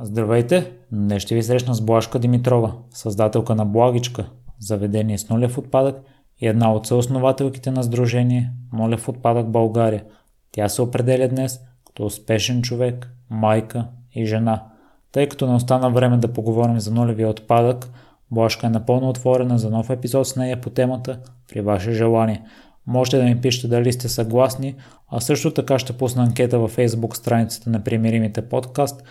Здравейте! 0.00 0.72
Днес 0.92 1.22
ще 1.22 1.34
ви 1.34 1.42
срещна 1.42 1.74
с 1.74 1.80
Блашка 1.80 2.18
Димитрова, 2.18 2.74
създателка 2.90 3.54
на 3.54 3.64
Благичка, 3.64 4.30
заведение 4.58 5.18
с 5.18 5.28
нулев 5.28 5.58
отпадък 5.58 5.96
и 6.40 6.46
една 6.46 6.72
от 6.72 6.86
съоснователките 6.86 7.70
на 7.70 7.82
Сдружение 7.82 8.52
Нулев 8.72 9.08
отпадък 9.08 9.48
България. 9.50 10.04
Тя 10.52 10.68
се 10.68 10.82
определя 10.82 11.28
днес 11.28 11.60
като 11.86 12.06
успешен 12.06 12.62
човек, 12.62 13.10
майка 13.30 13.86
и 14.14 14.26
жена. 14.26 14.64
Тъй 15.12 15.28
като 15.28 15.46
не 15.46 15.54
остана 15.54 15.90
време 15.90 16.16
да 16.16 16.32
поговорим 16.32 16.80
за 16.80 16.90
нулевия 16.90 17.28
отпадък, 17.28 17.90
Блашка 18.30 18.66
е 18.66 18.70
напълно 18.70 19.08
отворена 19.08 19.58
за 19.58 19.70
нов 19.70 19.90
епизод 19.90 20.28
с 20.28 20.36
нея 20.36 20.60
по 20.60 20.70
темата 20.70 21.18
при 21.48 21.60
ваше 21.60 21.92
желание. 21.92 22.42
Можете 22.86 23.16
да 23.16 23.22
ми 23.22 23.40
пишете 23.40 23.68
дали 23.68 23.92
сте 23.92 24.08
съгласни, 24.08 24.74
а 25.08 25.20
също 25.20 25.54
така 25.54 25.78
ще 25.78 25.92
пусна 25.92 26.22
анкета 26.22 26.58
във 26.58 26.76
Facebook 26.76 27.16
страницата 27.16 27.70
на 27.70 27.84
Примиримите 27.84 28.48
подкаст, 28.48 29.02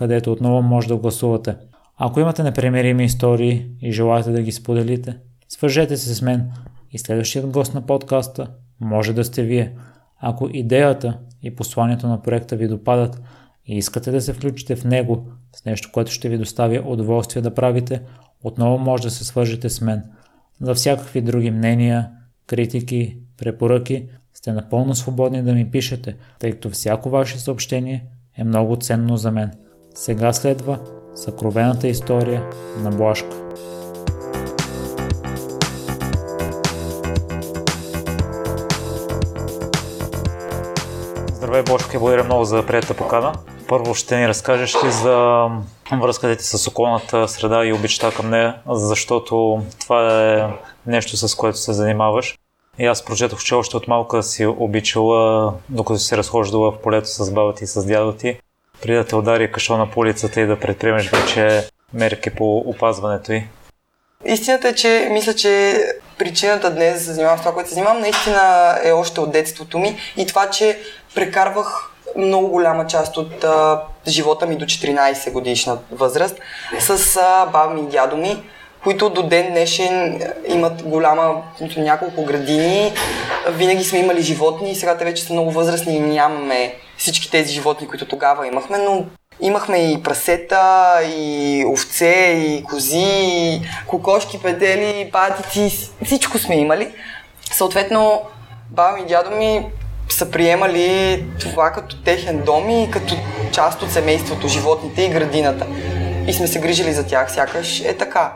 където 0.00 0.32
отново 0.32 0.62
може 0.62 0.88
да 0.88 0.96
гласувате. 0.96 1.56
Ако 1.96 2.20
имате 2.20 2.42
непремирими 2.42 3.04
истории 3.04 3.66
и 3.80 3.92
желаете 3.92 4.30
да 4.30 4.42
ги 4.42 4.52
споделите, 4.52 5.16
свържете 5.48 5.96
се 5.96 6.14
с 6.14 6.22
мен 6.22 6.50
и 6.90 6.98
следващият 6.98 7.46
гост 7.46 7.74
на 7.74 7.86
подкаста 7.86 8.46
може 8.80 9.12
да 9.12 9.24
сте 9.24 9.42
вие. 9.42 9.72
Ако 10.20 10.48
идеята 10.52 11.18
и 11.42 11.56
посланието 11.56 12.08
на 12.08 12.22
проекта 12.22 12.56
ви 12.56 12.68
допадат 12.68 13.22
и 13.66 13.76
искате 13.76 14.10
да 14.10 14.20
се 14.20 14.32
включите 14.32 14.76
в 14.76 14.84
него 14.84 15.26
с 15.56 15.64
нещо, 15.64 15.90
което 15.92 16.12
ще 16.12 16.28
ви 16.28 16.38
достави 16.38 16.80
удоволствие 16.84 17.42
да 17.42 17.54
правите, 17.54 18.02
отново 18.42 18.78
може 18.78 19.02
да 19.02 19.10
се 19.10 19.24
свържете 19.24 19.68
с 19.68 19.80
мен. 19.80 20.02
За 20.60 20.74
всякакви 20.74 21.20
други 21.20 21.50
мнения, 21.50 22.10
критики, 22.46 23.18
препоръки 23.38 24.08
сте 24.34 24.52
напълно 24.52 24.94
свободни 24.94 25.42
да 25.42 25.54
ми 25.54 25.70
пишете, 25.70 26.16
тъй 26.38 26.52
като 26.52 26.70
всяко 26.70 27.10
ваше 27.10 27.38
съобщение 27.38 28.04
е 28.36 28.44
много 28.44 28.76
ценно 28.76 29.16
за 29.16 29.30
мен. 29.30 29.50
Сега 29.94 30.32
следва 30.32 30.78
съкровената 31.14 31.88
история 31.88 32.50
на 32.76 32.90
Блашка. 32.90 33.36
Здравей, 41.32 41.60
и 41.94 41.98
благодаря 41.98 42.24
много 42.24 42.44
за 42.44 42.66
приятата 42.66 42.94
покана. 42.94 43.32
Първо 43.68 43.94
ще 43.94 44.16
ни 44.16 44.28
разкажеш 44.28 44.74
ли 44.84 44.90
за 44.90 45.46
връзката 45.92 46.36
ти 46.36 46.44
с 46.44 46.68
околната 46.68 47.28
среда 47.28 47.64
и 47.64 47.72
обичта 47.72 48.10
към 48.10 48.30
нея, 48.30 48.56
защото 48.68 49.62
това 49.80 50.32
е 50.32 50.48
нещо 50.86 51.16
с 51.16 51.34
което 51.34 51.58
се 51.58 51.72
занимаваш. 51.72 52.38
И 52.78 52.86
аз 52.86 53.04
прочетох, 53.04 53.42
че 53.42 53.54
още 53.54 53.76
от 53.76 53.88
малка 53.88 54.22
си 54.22 54.46
обичала, 54.46 55.54
докато 55.68 55.98
си 55.98 56.06
се 56.06 56.16
разхождала 56.16 56.70
в 56.70 56.78
полето 56.78 57.08
с 57.08 57.32
баба 57.32 57.54
ти 57.54 57.64
и 57.64 57.66
с 57.66 57.84
дядо 57.84 58.12
ти, 58.12 58.40
преди 58.82 58.96
да 58.96 59.04
те 59.04 59.16
удари 59.16 59.52
кашона 59.52 59.90
по 59.90 60.00
улицата 60.00 60.40
и 60.40 60.46
да 60.46 60.60
предприемеш 60.60 61.10
вече 61.10 61.68
мерки 61.94 62.30
по 62.30 62.58
опазването 62.58 63.32
й? 63.32 63.44
Истината 64.24 64.68
е, 64.68 64.74
че 64.74 65.08
мисля, 65.10 65.34
че 65.34 65.84
причината 66.18 66.70
днес 66.70 66.94
да 66.94 67.00
се 67.00 67.12
занимавам 67.12 67.38
с 67.38 67.40
това, 67.40 67.54
което 67.54 67.68
се 67.68 67.74
занимавам, 67.74 68.00
наистина 68.00 68.76
е 68.84 68.92
още 68.92 69.20
от 69.20 69.32
детството 69.32 69.78
ми 69.78 69.96
и 70.16 70.26
това, 70.26 70.50
че 70.50 70.78
прекарвах 71.14 71.90
много 72.16 72.48
голяма 72.48 72.86
част 72.86 73.16
от 73.16 73.44
а, 73.44 73.82
живота 74.08 74.46
ми 74.46 74.56
до 74.56 74.64
14 74.64 75.32
годишна 75.32 75.78
възраст 75.92 76.36
с 76.78 77.16
а, 77.16 77.46
баба 77.46 77.74
ми 77.74 77.80
и 77.80 77.90
дядо 77.90 78.16
ми, 78.16 78.42
които 78.82 79.10
до 79.10 79.22
ден 79.22 79.50
днешен 79.50 80.22
имат 80.48 80.82
голяма, 80.82 81.42
няколко 81.76 82.24
градини. 82.24 82.92
Винаги 83.48 83.84
сме 83.84 83.98
имали 83.98 84.22
животни, 84.22 84.74
сега 84.74 84.96
те 84.96 85.04
вече 85.04 85.24
са 85.24 85.32
много 85.32 85.50
възрастни 85.50 85.96
и 85.96 86.00
нямаме 86.00 86.74
всички 87.00 87.30
тези 87.30 87.52
животни, 87.52 87.88
които 87.88 88.08
тогава 88.08 88.46
имахме, 88.46 88.78
но 88.78 89.04
имахме 89.40 89.92
и 89.92 90.02
прасета, 90.02 91.00
и 91.04 91.64
овце, 91.68 92.34
и 92.46 92.64
кози, 92.64 92.98
и 92.98 93.62
кокошки, 93.86 94.42
педели, 94.42 95.10
патици, 95.12 95.90
всичко 96.04 96.38
сме 96.38 96.56
имали. 96.56 96.94
Съответно, 97.52 98.22
баба 98.70 98.96
ми 98.96 99.02
и 99.02 99.06
дядо 99.06 99.30
ми 99.30 99.66
са 100.08 100.30
приемали 100.30 101.24
това 101.40 101.70
като 101.70 102.02
техен 102.02 102.42
дом 102.42 102.70
и 102.70 102.90
като 102.90 103.14
част 103.52 103.82
от 103.82 103.90
семейството, 103.90 104.48
животните 104.48 105.02
и 105.02 105.08
градината. 105.08 105.66
И 106.26 106.32
сме 106.32 106.46
се 106.46 106.60
грижили 106.60 106.92
за 106.92 107.06
тях, 107.06 107.32
сякаш 107.32 107.80
е 107.80 107.96
така. 107.96 108.32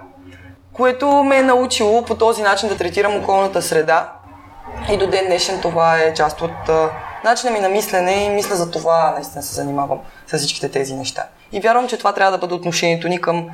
Което 0.72 1.08
ме 1.08 1.36
е 1.36 1.42
научило 1.42 2.04
по 2.04 2.14
този 2.14 2.42
начин 2.42 2.68
да 2.68 2.76
третирам 2.76 3.16
околната 3.16 3.62
среда. 3.62 4.12
И 4.92 4.96
до 4.96 5.06
ден 5.06 5.26
днешен 5.26 5.60
това 5.60 5.98
е 5.98 6.14
част 6.14 6.42
от 6.42 6.70
начина 7.24 7.50
ми 7.50 7.60
на 7.60 7.68
мислене 7.68 8.12
и 8.12 8.28
мисля 8.28 8.56
за 8.56 8.70
това 8.70 9.12
наистина 9.14 9.42
се 9.42 9.54
занимавам 9.54 10.00
с 10.26 10.38
всичките 10.38 10.68
тези 10.68 10.94
неща. 10.94 11.28
И 11.52 11.60
вярвам, 11.60 11.88
че 11.88 11.96
това 11.96 12.12
трябва 12.12 12.32
да 12.32 12.38
бъде 12.38 12.54
отношението 12.54 13.08
ни 13.08 13.20
към 13.20 13.50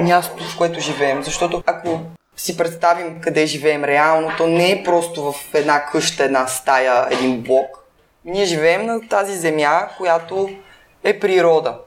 мястото, 0.00 0.44
в 0.44 0.58
което 0.58 0.80
живеем. 0.80 1.22
Защото 1.22 1.62
ако 1.66 2.00
си 2.36 2.56
представим 2.56 3.20
къде 3.20 3.46
живеем 3.46 3.84
реално, 3.84 4.30
то 4.36 4.46
не 4.46 4.70
е 4.70 4.84
просто 4.84 5.32
в 5.32 5.54
една 5.54 5.86
къща, 5.86 6.24
една 6.24 6.46
стая, 6.46 7.08
един 7.10 7.42
блок. 7.42 7.84
Ние 8.24 8.44
живеем 8.44 8.86
на 8.86 9.08
тази 9.08 9.36
земя, 9.36 9.88
която 9.96 10.50
е 11.04 11.20
природа, 11.20 11.78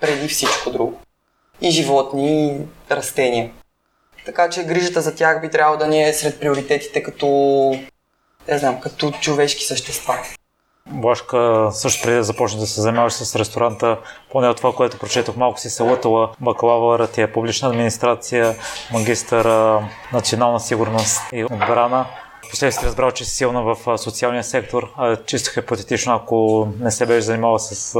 преди 0.00 0.28
всичко 0.28 0.70
друго. 0.70 1.00
И 1.60 1.70
животни, 1.70 2.46
и 2.46 2.60
растения. 2.90 3.50
Така 4.26 4.50
че 4.50 4.64
грижата 4.64 5.00
за 5.00 5.14
тях 5.14 5.40
би 5.40 5.50
трябвало 5.50 5.78
да 5.78 5.86
ни 5.86 6.08
е 6.08 6.12
сред 6.12 6.40
приоритетите 6.40 7.02
като, 7.02 7.26
не 8.48 8.58
знам, 8.58 8.80
като 8.80 9.10
човешки 9.10 9.64
същества. 9.64 10.18
Блашка 10.90 11.68
също 11.72 12.02
преди 12.02 12.16
да 12.16 12.22
започне 12.22 12.60
да 12.60 12.66
се 12.66 12.80
занимаваш 12.80 13.12
с 13.12 13.36
ресторанта, 13.36 13.98
поне 14.32 14.48
от 14.48 14.56
това, 14.56 14.72
което 14.72 14.98
прочетох, 14.98 15.36
малко 15.36 15.60
си 15.60 15.70
се 15.70 15.82
лътала. 15.82 16.30
Бакалавъра 16.40 17.06
ти 17.06 17.22
е 17.22 17.32
публична 17.32 17.68
администрация, 17.68 18.54
магистър 18.92 19.80
национална 20.12 20.60
сигурност 20.60 21.22
и 21.32 21.44
отбрана. 21.44 22.06
Последствие 22.54 22.88
разбрал, 22.88 23.10
че 23.10 23.24
си 23.24 23.30
силна 23.30 23.62
в 23.62 23.98
социалния 23.98 24.44
сектор. 24.44 24.88
Чисто 25.26 25.50
хипотетично, 25.54 26.14
ако 26.14 26.68
не 26.80 26.90
се 26.90 27.06
беше 27.06 27.20
занимавала 27.20 27.58
с 27.58 27.96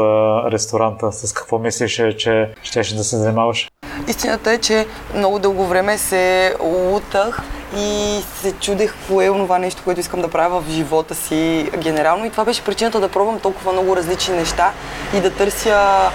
ресторанта, 0.53 1.13
с 1.13 1.33
какво 1.33 1.59
мислиш, 1.59 2.01
че 2.19 2.51
щеше 2.63 2.97
да 2.97 3.05
се 3.05 3.17
занимаваш? 3.17 3.71
Истината 4.09 4.53
е, 4.53 4.59
че 4.59 4.87
много 5.15 5.39
дълго 5.39 5.67
време 5.67 5.99
се 5.99 6.55
лутах 6.61 7.43
и 7.77 8.21
се 8.41 8.53
чудех 8.53 8.95
кое 9.09 9.25
е 9.25 9.29
това 9.29 9.59
нещо, 9.59 9.83
което 9.85 10.01
искам 10.01 10.21
да 10.21 10.29
правя 10.29 10.61
в 10.61 10.71
живота 10.71 11.15
си 11.15 11.71
генерално. 11.79 12.25
И 12.25 12.31
това 12.31 12.45
беше 12.45 12.65
причината 12.65 13.01
да 13.01 13.09
пробвам 13.09 13.41
толкова 13.41 13.73
много 13.73 13.97
различни 13.97 14.37
неща 14.37 14.73
и 15.15 15.21
да 15.21 15.31
търся, 15.31 16.11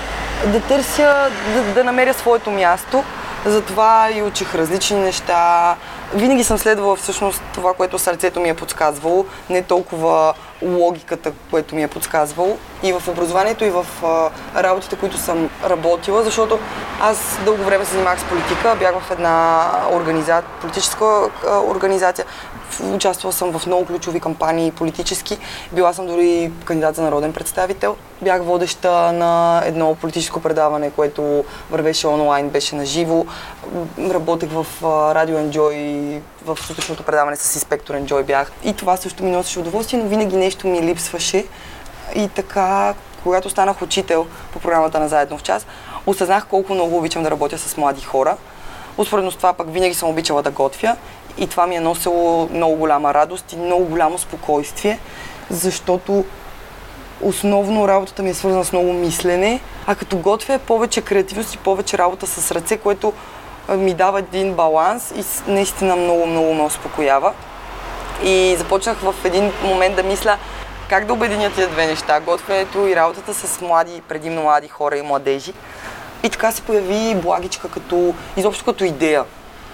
да, 0.46 0.62
търся, 0.62 1.32
да, 1.54 1.74
да 1.74 1.84
намеря 1.84 2.14
своето 2.14 2.52
място. 2.52 3.04
Затова 3.46 4.12
и 4.12 4.22
учих 4.22 4.56
различни 4.56 4.98
неща. 4.98 5.76
Винаги 6.14 6.44
съм 6.44 6.58
следвала 6.58 6.96
всъщност 6.96 7.42
това, 7.53 7.74
което 7.74 8.00
сърцето 8.00 8.40
ми 8.40 8.50
е 8.50 8.53
подсказвало, 8.53 9.25
не 9.50 9.62
толкова 9.62 10.34
логиката, 10.62 11.31
което 11.52 11.75
ми 11.75 11.84
е 11.84 11.88
подсказвало 11.88 12.58
и 12.84 12.94
в 12.94 13.08
образованието, 13.08 13.66
и 13.66 13.70
в 13.70 13.86
а, 14.03 14.30
работите, 14.64 14.96
които 14.96 15.18
съм 15.18 15.50
работила, 15.66 16.24
защото 16.24 16.59
аз 17.02 17.38
дълго 17.46 17.64
време 17.64 17.86
се 17.86 17.92
занимавах 17.92 18.20
с 18.20 18.24
политика, 18.24 18.75
бях 18.80 19.00
в 19.00 19.12
една 19.12 19.66
организа... 19.92 20.42
политическа 20.62 21.06
а, 21.06 21.59
организация, 21.59 22.26
участвала 22.84 23.34
съм 23.34 23.59
в 23.59 23.66
много 23.67 23.85
ключови 23.85 24.19
кампании 24.19 24.72
политически, 24.72 25.38
била 25.72 25.94
съм 25.94 26.07
дори 26.07 26.51
кандидат 26.66 26.95
за 26.95 27.01
народен 27.01 27.34
представител, 27.34 27.95
бях 28.22 28.44
водеща 28.44 29.12
на 29.12 29.62
едно 29.66 29.95
политическо 29.95 30.41
предаване, 30.41 30.91
което 30.91 31.45
вървеше 31.72 32.07
онлайн, 32.07 32.50
беше 32.50 32.75
на 32.75 32.85
живо, 32.85 33.25
работех 34.00 34.50
в 34.50 34.66
Радио 35.16 35.38
Enjoy, 35.38 36.19
в 36.45 36.57
сутрешното 36.62 37.03
предаване 37.03 37.35
с 37.35 37.56
инспектор 37.56 37.95
Enjoy 37.95 38.23
бях. 38.23 38.51
И 38.63 38.73
това 38.73 38.97
също 38.97 39.23
ми 39.23 39.31
носеше 39.31 39.59
удоволствие, 39.59 40.00
но 40.00 40.09
винаги 40.09 40.35
нещо 40.35 40.67
ми 40.67 40.81
липсваше. 40.81 41.46
И 42.16 42.28
така, 42.28 42.94
когато 43.23 43.50
станах 43.50 43.81
учител 43.81 44.28
по 44.53 44.59
програмата 44.59 45.00
на 45.00 45.07
Заедно 45.07 45.38
в 45.38 45.44
час, 45.44 45.66
осъзнах 46.06 46.46
колко 46.46 46.73
много 46.73 46.97
обичам 46.97 47.23
да 47.23 47.32
работя 47.32 47.58
с 47.58 47.78
млади 47.78 48.02
хора. 48.02 48.37
Успоредно 48.97 49.32
с 49.32 49.35
това 49.35 49.53
пък 49.53 49.73
винаги 49.73 49.93
съм 49.93 50.09
обичала 50.09 50.41
да 50.41 50.52
готвя 50.52 50.96
и 51.40 51.47
това 51.47 51.68
ми 51.68 51.76
е 51.76 51.80
носило 51.80 52.50
много 52.52 52.76
голяма 52.76 53.14
радост 53.14 53.53
и 53.53 53.58
много 53.58 53.86
голямо 53.86 54.18
спокойствие, 54.18 55.00
защото 55.50 56.26
основно 57.22 57.88
работата 57.88 58.24
ми 58.24 58.30
е 58.30 58.34
свързана 58.34 58.66
с 58.66 58.72
много 58.72 58.94
мислене, 58.94 59.59
а 59.88 59.96
като 59.96 60.18
готвя 60.18 60.53
е 60.53 60.59
повече 60.59 61.02
креативност 61.02 61.53
и 61.56 61.58
повече 61.58 61.97
работа 61.97 62.28
с 62.28 62.52
ръце, 62.52 62.78
което 62.78 63.14
ми 63.70 63.94
дава 63.94 64.20
един 64.20 64.53
баланс 64.53 65.12
и 65.12 65.52
наистина 65.52 65.96
много, 65.96 66.26
много 66.26 66.53
ме 66.53 66.64
успокоява. 66.64 67.34
И 68.24 68.56
започнах 68.58 68.97
в 68.97 69.16
един 69.26 69.52
момент 69.64 69.96
да 69.96 70.03
мисля 70.03 70.38
как 70.90 71.06
да 71.06 71.14
обединя 71.14 71.52
тия 71.52 71.68
две 71.68 71.88
неща, 71.88 72.20
готвенето 72.20 72.88
и 72.88 72.96
работата 72.96 73.34
с 73.34 73.62
млади, 73.62 74.02
предимно 74.08 74.42
млади 74.42 74.68
хора 74.68 74.97
и 74.97 75.02
младежи. 75.02 75.53
И 76.24 76.30
така 76.30 76.52
се 76.52 76.62
появи 76.62 77.16
благичка 77.16 77.70
като, 77.70 78.14
изобщо 78.38 78.66
като 78.66 78.84
идея. 78.84 79.24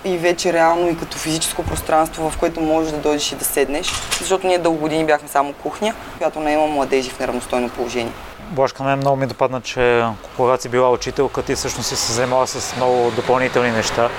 И 0.05 0.17
вече 0.17 0.53
реално 0.53 0.89
и 0.89 0.97
като 0.97 1.17
физическо 1.17 1.63
пространство, 1.63 2.29
в 2.29 2.37
което 2.37 2.61
можеш 2.61 2.91
да 2.91 2.97
дойдеш 2.97 3.31
и 3.31 3.35
да 3.35 3.45
седнеш. 3.45 3.91
Защото 4.19 4.47
ние 4.47 4.57
дълго 4.57 4.77
години 4.77 5.05
бяхме 5.05 5.27
само 5.27 5.53
кухня, 5.53 5.93
която 6.17 6.39
не 6.39 6.51
има 6.51 6.67
младежи 6.67 7.09
в 7.09 7.19
неравностойно 7.19 7.69
положение. 7.69 8.11
Блажка, 8.51 8.83
мен 8.83 8.99
много 8.99 9.17
ми 9.17 9.27
допадна, 9.27 9.61
че 9.61 10.03
когато 10.37 10.61
си 10.63 10.69
била 10.69 10.91
учителка, 10.91 11.43
ти 11.43 11.55
всъщност 11.55 11.89
си 11.89 11.95
се 11.95 12.13
занимава 12.13 12.47
с 12.47 12.75
много 12.75 13.11
допълнителни 13.15 13.71
неща. 13.71 14.09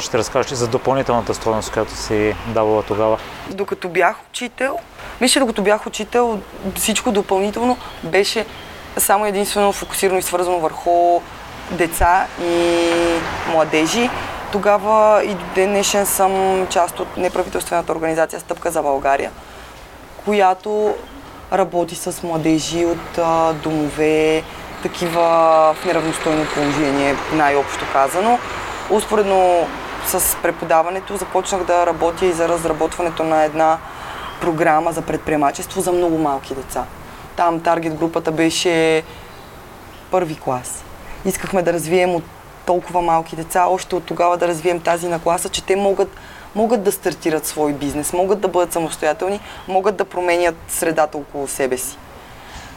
Ще 0.00 0.18
разкажеш 0.18 0.52
ли 0.52 0.56
за 0.56 0.68
допълнителната 0.68 1.34
стоеност, 1.34 1.72
която 1.72 1.96
си 1.96 2.34
давала 2.46 2.82
тогава? 2.82 3.18
Докато 3.50 3.88
бях 3.88 4.16
учител, 4.30 4.78
мисля, 5.20 5.40
докато 5.40 5.62
бях 5.62 5.86
учител, 5.86 6.40
всичко 6.74 7.12
допълнително 7.12 7.76
беше 8.02 8.46
само 8.96 9.26
единствено 9.26 9.72
фокусирано 9.72 10.18
и 10.18 10.22
свързано 10.22 10.58
върху 10.58 11.20
деца 11.70 12.26
и 12.42 12.80
младежи. 13.52 14.10
Тогава 14.56 15.24
и 15.24 15.34
до 15.34 15.44
ден 15.54 15.70
днешен 15.70 16.06
съм 16.06 16.66
част 16.70 17.00
от 17.00 17.16
неправителствената 17.16 17.92
организация 17.92 18.40
Стъпка 18.40 18.70
за 18.70 18.82
България, 18.82 19.30
която 20.24 20.94
работи 21.52 21.94
с 21.94 22.22
младежи 22.22 22.84
от 22.84 23.18
а, 23.18 23.52
домове, 23.52 24.42
такива 24.82 25.22
в 25.80 25.84
неравностойно 25.84 26.46
положение, 26.54 27.14
най-общо 27.32 27.84
казано. 27.92 28.38
Успоредно 28.90 29.66
с 30.06 30.36
преподаването 30.42 31.16
започнах 31.16 31.64
да 31.64 31.86
работя 31.86 32.26
и 32.26 32.32
за 32.32 32.48
разработването 32.48 33.24
на 33.24 33.44
една 33.44 33.78
програма 34.40 34.92
за 34.92 35.02
предприемачество 35.02 35.80
за 35.80 35.92
много 35.92 36.18
малки 36.18 36.54
деца. 36.54 36.84
Там 37.36 37.60
таргет 37.60 37.94
групата 37.94 38.32
беше 38.32 39.02
първи 40.10 40.36
клас. 40.36 40.84
Искахме 41.24 41.62
да 41.62 41.72
развием 41.72 42.14
от 42.14 42.24
толкова 42.66 43.02
малки 43.02 43.36
деца, 43.36 43.66
още 43.66 43.94
от 43.94 44.04
тогава 44.04 44.36
да 44.36 44.48
развием 44.48 44.80
тази 44.80 45.08
нагласа, 45.08 45.48
че 45.48 45.62
те 45.62 45.76
могат, 45.76 46.08
могат 46.54 46.82
да 46.82 46.92
стартират 46.92 47.46
свой 47.46 47.72
бизнес, 47.72 48.12
могат 48.12 48.40
да 48.40 48.48
бъдат 48.48 48.72
самостоятелни, 48.72 49.40
могат 49.68 49.96
да 49.96 50.04
променят 50.04 50.56
средата 50.68 51.18
около 51.18 51.48
себе 51.48 51.78
си. 51.78 51.96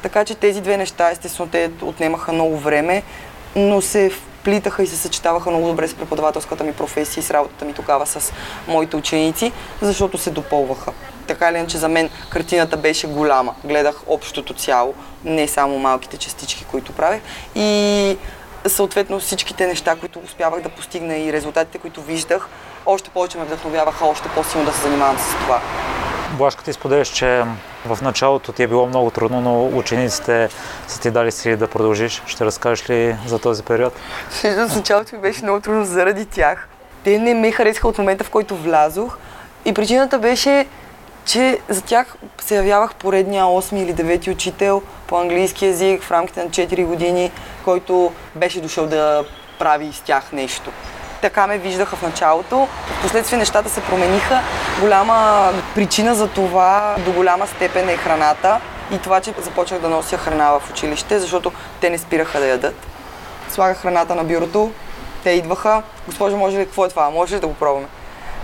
Така 0.02 0.26
че 0.26 0.36
тези 0.36 0.62
две 0.62 0.78
неща, 0.78 1.12
естествено, 1.12 1.50
те 1.50 1.72
отнемаха 1.82 2.32
много 2.32 2.58
време, 2.58 3.04
но 3.56 3.82
се 3.82 4.10
вплитаха 4.10 4.84
и 4.84 4.88
се 4.88 4.98
съчетаваха 4.98 5.50
много 5.50 5.68
добре 5.68 5.88
с 5.88 5.94
преподавателската 5.94 6.64
ми 6.64 6.74
професия 6.74 7.22
и 7.22 7.24
с 7.24 7.32
работата 7.32 7.66
ми 7.66 7.74
тогава 7.74 8.06
с 8.06 8.34
моите 8.68 8.96
ученици, 8.96 9.52
защото 9.82 10.18
се 10.18 10.32
допълваха. 10.32 10.92
Така 11.28 11.50
или 11.50 11.58
иначе 11.58 11.78
за 11.78 11.90
мен 11.90 12.10
картината 12.30 12.78
беше 12.78 13.08
голяма. 13.08 13.56
Гледах 13.64 14.04
общото 14.08 14.54
цяло, 14.54 14.94
не 15.26 15.48
само 15.48 15.80
малките 15.80 16.18
частички, 16.18 16.66
които 16.72 16.94
правех. 16.94 17.22
И 17.56 18.18
съответно 18.68 19.20
всичките 19.20 19.68
неща, 19.68 19.96
които 19.96 20.20
успявах 20.20 20.62
да 20.62 20.70
постигна 20.70 21.18
и 21.18 21.34
резултатите, 21.34 21.78
които 21.78 22.02
виждах, 22.02 22.48
още 22.86 23.10
повече 23.10 23.38
ме 23.38 23.46
вдъхновяваха 23.46 24.06
още 24.06 24.30
по-силно 24.30 24.66
да 24.66 24.74
се 24.74 24.82
занимавам 24.82 25.18
с 25.18 25.36
това. 25.44 25.62
Блашка, 26.38 26.64
ти 26.64 26.74
споделяш, 26.74 27.08
че 27.08 27.44
в 27.86 28.02
началото 28.02 28.52
ти 28.52 28.64
е 28.64 28.68
било 28.68 28.88
много 28.88 29.12
трудно, 29.12 29.42
но 29.42 29.78
учениците 29.78 30.50
са 30.88 31.02
ти 31.02 31.12
дали 31.12 31.32
си 31.32 31.56
да 31.56 31.68
продължиш. 31.68 32.24
Ще 32.26 32.46
разкажеш 32.46 32.90
ли 32.90 33.18
за 33.28 33.40
този 33.40 33.64
период? 33.64 33.94
В 34.44 34.76
началото 34.76 35.16
ми 35.16 35.22
беше 35.22 35.44
много 35.44 35.62
трудно 35.62 35.86
заради 35.86 36.26
тях. 36.26 36.68
Те 37.04 37.18
не 37.18 37.34
ме 37.34 37.52
харесаха 37.52 37.88
от 37.88 37.98
момента, 37.98 38.24
в 38.24 38.30
който 38.30 38.56
влязох. 38.56 39.18
И 39.66 39.74
причината 39.74 40.20
беше, 40.20 40.66
че 41.26 41.60
за 41.70 41.82
тях 41.82 42.16
се 42.42 42.56
явявах 42.56 42.96
поредния 42.96 43.44
8 43.44 43.84
или 43.84 43.94
9 43.94 44.32
учител 44.32 44.82
по 45.08 45.20
английски 45.20 45.66
язик 45.66 46.04
в 46.04 46.12
рамките 46.12 46.44
на 46.44 46.50
4 46.50 46.86
години, 46.86 47.32
който 47.66 48.12
беше 48.36 48.62
дошъл 48.62 48.88
да 48.88 49.26
прави 49.60 49.94
с 49.94 50.00
тях 50.00 50.32
нещо. 50.32 50.72
Така 51.22 51.48
ме 51.48 51.58
виждаха 51.58 51.96
в 51.96 52.02
началото. 52.02 52.68
Впоследствие 53.00 53.40
нещата 53.40 53.70
се 53.70 53.82
промениха. 53.82 54.42
Голяма 54.80 55.50
причина 55.76 56.16
за 56.16 56.28
това 56.28 56.96
до 57.06 57.12
голяма 57.12 57.48
степен 57.48 57.90
е 57.90 57.98
храната 57.98 58.60
и 58.92 58.98
това, 58.98 59.22
че 59.22 59.34
започнах 59.42 59.82
да 59.82 59.90
нося 59.90 60.18
храна 60.18 60.60
в 60.60 60.70
училище, 60.70 61.20
защото 61.20 61.52
те 61.82 61.90
не 61.90 61.98
спираха 61.98 62.40
да 62.40 62.48
ядат. 62.48 62.88
Слагах 63.50 63.78
храната 63.78 64.16
на 64.16 64.24
бюрото, 64.24 64.72
те 65.24 65.30
идваха. 65.30 65.84
Госпожо, 66.06 66.38
може 66.38 66.58
ли, 66.58 66.66
какво 66.66 66.86
е 66.86 66.90
това? 66.90 67.10
Може 67.10 67.36
ли 67.36 67.40
да 67.40 67.48
го 67.48 67.54
пробваме? 67.54 67.88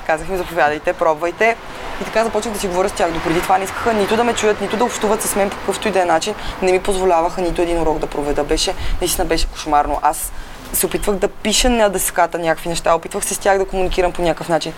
Казах 0.08 0.30
им, 0.30 0.38
заповядайте, 0.38 0.94
пробвайте. 0.94 1.56
И 2.02 2.04
така 2.04 2.24
започнах 2.24 2.54
да 2.54 2.60
си 2.60 2.68
говоря 2.68 2.90
с 2.90 2.92
тях. 2.92 3.12
Допреди 3.12 3.42
това 3.42 3.58
не 3.58 3.64
искаха 3.64 3.94
нито 3.94 4.16
да 4.16 4.24
ме 4.24 4.34
чуят, 4.34 4.62
нито 4.62 4.78
да 4.78 4.84
общуват 4.84 5.22
с 5.22 5.36
мен 5.36 5.50
по 5.50 5.58
какъвто 5.58 5.88
и 5.88 5.92
да 5.92 6.02
е 6.02 6.06
начин. 6.06 6.36
Не 6.62 6.72
ми 6.72 6.80
позволяваха 6.80 7.42
нито 7.42 7.62
един 7.62 7.82
урок 7.82 8.00
да 8.00 8.08
проведа. 8.08 8.44
Беше, 8.44 8.74
наистина 9.02 9.26
беше 9.26 9.48
кошмарно. 9.48 10.00
Аз 10.02 10.32
се 10.74 10.86
опитвах 10.86 11.16
да 11.16 11.28
пиша 11.28 11.70
на 11.70 11.90
дъската 11.90 12.38
някакви 12.40 12.70
неща, 12.70 12.96
опитвах 12.96 13.26
се 13.26 13.34
с 13.34 13.38
тях 13.38 13.58
да 13.58 13.66
комуникирам 13.66 14.12
по 14.12 14.22
някакъв 14.22 14.50
начин. 14.50 14.74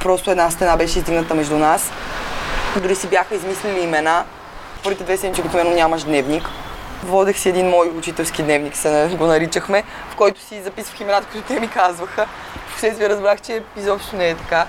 Просто 0.00 0.30
една 0.30 0.50
стена 0.50 0.76
беше 0.76 0.98
издигната 0.98 1.34
между 1.34 1.58
нас. 1.58 1.90
Дори 2.76 2.96
си 2.96 3.06
бяха 3.06 3.34
измислили 3.34 3.80
имена. 3.80 4.24
Първите 4.84 5.04
две 5.04 5.16
седмици 5.16 5.40
обикновено 5.40 5.70
нямаш 5.70 6.02
дневник. 6.02 6.48
Водех 7.04 7.38
си 7.38 7.48
един 7.48 7.68
мой 7.68 7.88
учителски 7.88 8.42
дневник, 8.42 8.76
се 8.76 9.10
го 9.18 9.26
наричахме, 9.26 9.82
в 10.10 10.16
който 10.16 10.40
си 10.40 10.62
записвах 10.62 11.00
имената, 11.00 11.26
които 11.32 11.46
те 11.46 11.60
ми 11.60 11.68
казваха. 11.68 12.26
Впоследствие 12.74 13.08
разбрах, 13.08 13.40
че 13.40 13.62
изобщо 13.76 14.16
не 14.16 14.28
е 14.28 14.34
така. 14.34 14.66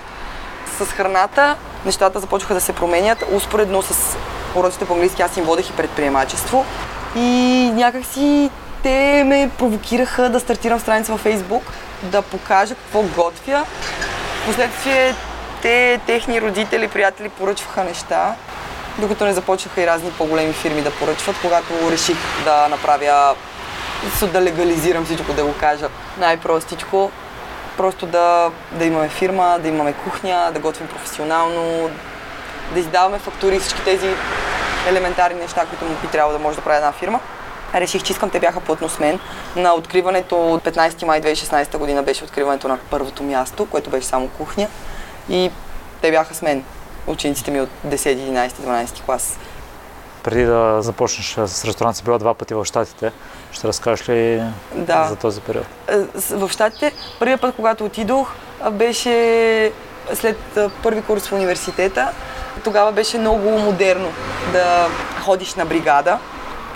С 0.78 0.86
храната 0.86 1.56
нещата 1.84 2.20
започнаха 2.20 2.54
да 2.54 2.60
се 2.60 2.72
променят. 2.72 3.24
Успоредно 3.32 3.82
с 3.82 4.16
уроците 4.54 4.84
по 4.84 4.94
английски 4.94 5.22
аз 5.22 5.36
им 5.36 5.44
водех 5.44 5.70
и 5.70 5.72
предприемачество. 5.72 6.64
И 7.16 7.70
някакси 7.74 8.50
те 8.82 9.24
ме 9.26 9.50
провокираха 9.58 10.30
да 10.30 10.40
стартирам 10.40 10.80
страница 10.80 11.12
във 11.12 11.20
Фейсбук, 11.20 11.62
да 12.02 12.22
покажа 12.22 12.74
какво 12.74 13.02
готвя. 13.02 13.64
Последствие 14.46 15.14
те, 15.62 16.00
техни 16.06 16.40
родители, 16.40 16.88
приятели 16.88 17.28
поръчваха 17.28 17.84
неща, 17.84 18.34
докато 18.98 19.24
не 19.24 19.32
започнаха 19.32 19.82
и 19.82 19.86
разни 19.86 20.10
по-големи 20.10 20.52
фирми 20.52 20.82
да 20.82 20.90
поръчват, 20.90 21.36
когато 21.42 21.90
реших 21.90 22.16
да 22.44 22.68
направя, 22.68 23.34
да 24.32 24.42
легализирам 24.42 25.04
всичко, 25.04 25.32
да 25.32 25.44
го 25.44 25.54
кажа 25.60 25.88
най-простичко. 26.18 27.10
Просто 27.76 28.06
да, 28.06 28.50
да 28.72 28.84
имаме 28.84 29.08
фирма, 29.08 29.58
да 29.62 29.68
имаме 29.68 29.92
кухня, 29.92 30.50
да 30.54 30.60
готвим 30.60 30.88
професионално, 30.88 31.90
да 32.74 32.80
издаваме 32.80 33.18
фактури 33.18 33.58
всички 33.58 33.84
тези 33.84 34.08
елементарни 34.88 35.40
неща, 35.40 35.66
които 35.66 35.84
му 35.84 35.90
би 36.02 36.08
трябвало 36.08 36.38
да 36.38 36.44
може 36.44 36.56
да 36.56 36.64
прави 36.64 36.76
една 36.76 36.92
фирма 36.92 37.20
реших, 37.74 38.02
че 38.02 38.12
искам, 38.12 38.30
те 38.30 38.40
бяха 38.40 38.60
плътно 38.60 38.88
с 38.88 38.98
мен. 38.98 39.18
На 39.56 39.74
откриването 39.74 40.52
от 40.52 40.64
15 40.64 41.04
май 41.04 41.20
2016 41.20 41.78
година 41.78 42.02
беше 42.02 42.24
откриването 42.24 42.68
на 42.68 42.78
първото 42.90 43.22
място, 43.22 43.66
което 43.66 43.90
беше 43.90 44.06
само 44.06 44.28
кухня. 44.28 44.68
И 45.28 45.50
те 46.02 46.10
бяха 46.10 46.34
с 46.34 46.42
мен, 46.42 46.64
учениците 47.06 47.50
ми 47.50 47.60
от 47.60 47.68
10, 47.86 47.96
11, 47.96 48.48
12 48.48 49.04
клас. 49.04 49.38
Преди 50.26 50.44
да 50.44 50.82
започнеш 50.82 51.34
с 51.46 51.64
ресторант, 51.64 51.96
си 51.96 52.04
била 52.04 52.18
два 52.18 52.34
пъти 52.34 52.54
в 52.54 52.64
Штатите. 52.64 53.12
Ще 53.52 53.68
разкажеш 53.68 54.08
ли 54.08 54.42
да. 54.74 55.06
за 55.08 55.16
този 55.16 55.40
период? 55.40 55.66
Е, 55.88 55.96
в 56.30 56.50
Штатите, 56.50 56.92
първият 57.18 57.40
път, 57.40 57.54
когато 57.56 57.84
отидох, 57.84 58.32
беше 58.72 59.72
след 60.14 60.38
първи 60.82 61.02
курс 61.02 61.28
в 61.28 61.32
университета. 61.32 62.08
Тогава 62.64 62.92
беше 62.92 63.18
много 63.18 63.50
модерно 63.50 64.08
да 64.52 64.88
ходиш 65.24 65.54
на 65.54 65.66
бригада 65.66 66.18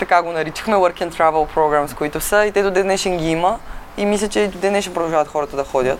така 0.01 0.21
го 0.21 0.31
наричахме, 0.31 0.75
Work 0.75 1.01
and 1.01 1.13
Travel 1.13 1.55
Programs, 1.55 1.95
които 1.95 2.21
са 2.21 2.45
и 2.45 2.51
те 2.51 2.63
до 2.63 2.71
ден 2.71 2.83
днешен 2.83 3.17
ги 3.17 3.29
има 3.29 3.59
и 3.97 4.05
мисля, 4.05 4.27
че 4.27 4.39
и 4.39 4.47
до 4.47 4.57
ден 4.57 4.71
днешен 4.71 4.93
продължават 4.93 5.27
хората 5.27 5.55
да 5.55 5.63
ходят. 5.63 5.99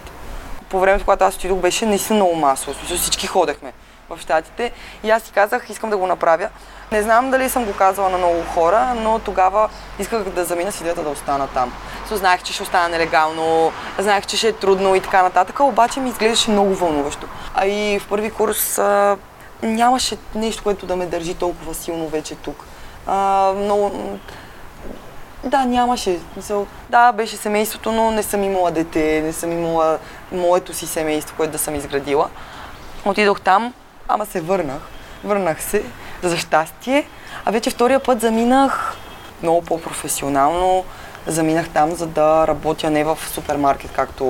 По 0.69 0.79
времето, 0.79 1.05
когато 1.05 1.23
аз 1.23 1.35
отидох, 1.35 1.57
беше 1.57 1.85
наистина 1.85 2.15
много 2.15 2.35
масово, 2.35 2.97
всички 2.97 3.27
ходехме 3.27 3.73
в 4.09 4.19
Штатите 4.21 4.71
и 5.03 5.09
аз 5.09 5.23
си 5.23 5.31
казах, 5.31 5.69
искам 5.69 5.89
да 5.89 5.97
го 5.97 6.07
направя. 6.07 6.49
Не 6.91 7.03
знам 7.03 7.31
дали 7.31 7.49
съм 7.49 7.65
го 7.65 7.73
казала 7.73 8.09
на 8.09 8.17
много 8.17 8.43
хора, 8.43 8.93
но 8.95 9.19
тогава 9.19 9.69
исках 9.99 10.23
да 10.23 10.45
замина 10.45 10.71
с 10.71 10.81
идеята 10.81 11.03
да 11.03 11.09
остана 11.09 11.47
там. 11.47 11.73
So, 12.09 12.15
знаех, 12.15 12.43
че 12.43 12.53
ще 12.53 12.63
остана 12.63 12.89
нелегално, 12.89 13.71
знаех, 13.99 14.25
че 14.25 14.37
ще 14.37 14.47
е 14.47 14.53
трудно 14.53 14.95
и 14.95 15.01
така 15.01 15.23
нататък, 15.23 15.59
обаче 15.59 15.99
ми 15.99 16.09
изглеждаше 16.09 16.51
много 16.51 16.75
вълнуващо. 16.75 17.27
А 17.55 17.65
и 17.65 17.99
в 17.99 18.07
първи 18.07 18.31
курс 18.31 18.77
а, 18.77 19.17
нямаше 19.63 20.17
нещо, 20.35 20.63
което 20.63 20.85
да 20.85 20.95
ме 20.95 21.05
държи 21.05 21.33
толкова 21.33 21.73
силно 21.73 22.07
вече 22.07 22.35
тук. 22.35 22.65
А, 23.07 23.51
много... 23.57 23.91
Да, 25.43 25.65
нямаше. 25.65 26.19
Да, 26.89 27.11
беше 27.11 27.37
семейството, 27.37 27.91
но 27.91 28.11
не 28.11 28.23
съм 28.23 28.43
имала 28.43 28.71
дете, 28.71 29.21
не 29.25 29.33
съм 29.33 29.51
имала 29.51 29.99
моето 30.31 30.73
си 30.73 30.87
семейство, 30.87 31.35
което 31.37 31.51
да 31.51 31.59
съм 31.59 31.75
изградила. 31.75 32.29
Отидох 33.05 33.41
там, 33.41 33.73
ама 34.07 34.25
се 34.25 34.41
върнах. 34.41 34.81
Върнах 35.23 35.63
се, 35.63 35.83
за 36.23 36.37
щастие. 36.37 37.07
А 37.45 37.51
вече 37.51 37.69
втория 37.69 37.99
път 37.99 38.21
заминах 38.21 38.97
много 39.43 39.61
по-професионално. 39.61 40.83
Заминах 41.27 41.69
там, 41.69 41.91
за 41.91 42.07
да 42.07 42.47
работя 42.47 42.89
не 42.89 43.03
в 43.03 43.17
супермаркет, 43.27 43.91
както 43.91 44.25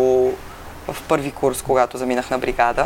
в 0.87 1.01
първи 1.07 1.31
курс, 1.31 1.61
когато 1.61 1.97
заминах 1.97 2.29
на 2.29 2.37
бригада. 2.37 2.85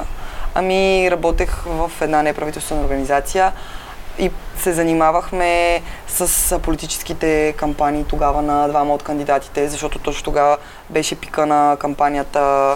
Ами 0.56 1.12
работех 1.12 1.64
в 1.66 1.92
една 2.02 2.24
неправителствена 2.24 2.82
организация, 2.82 3.52
и 4.20 4.32
се 4.58 4.74
занимавахме 4.74 5.82
с 6.08 6.60
политическите 6.60 7.54
кампании 7.58 8.04
тогава 8.04 8.42
на 8.42 8.68
двама 8.68 8.94
от 8.94 9.04
кандидатите, 9.04 9.68
защото 9.68 10.00
точно 10.00 10.24
тогава 10.24 10.58
беше 10.90 11.16
пика 11.16 11.46
на 11.46 11.78
кампанията, 11.80 12.76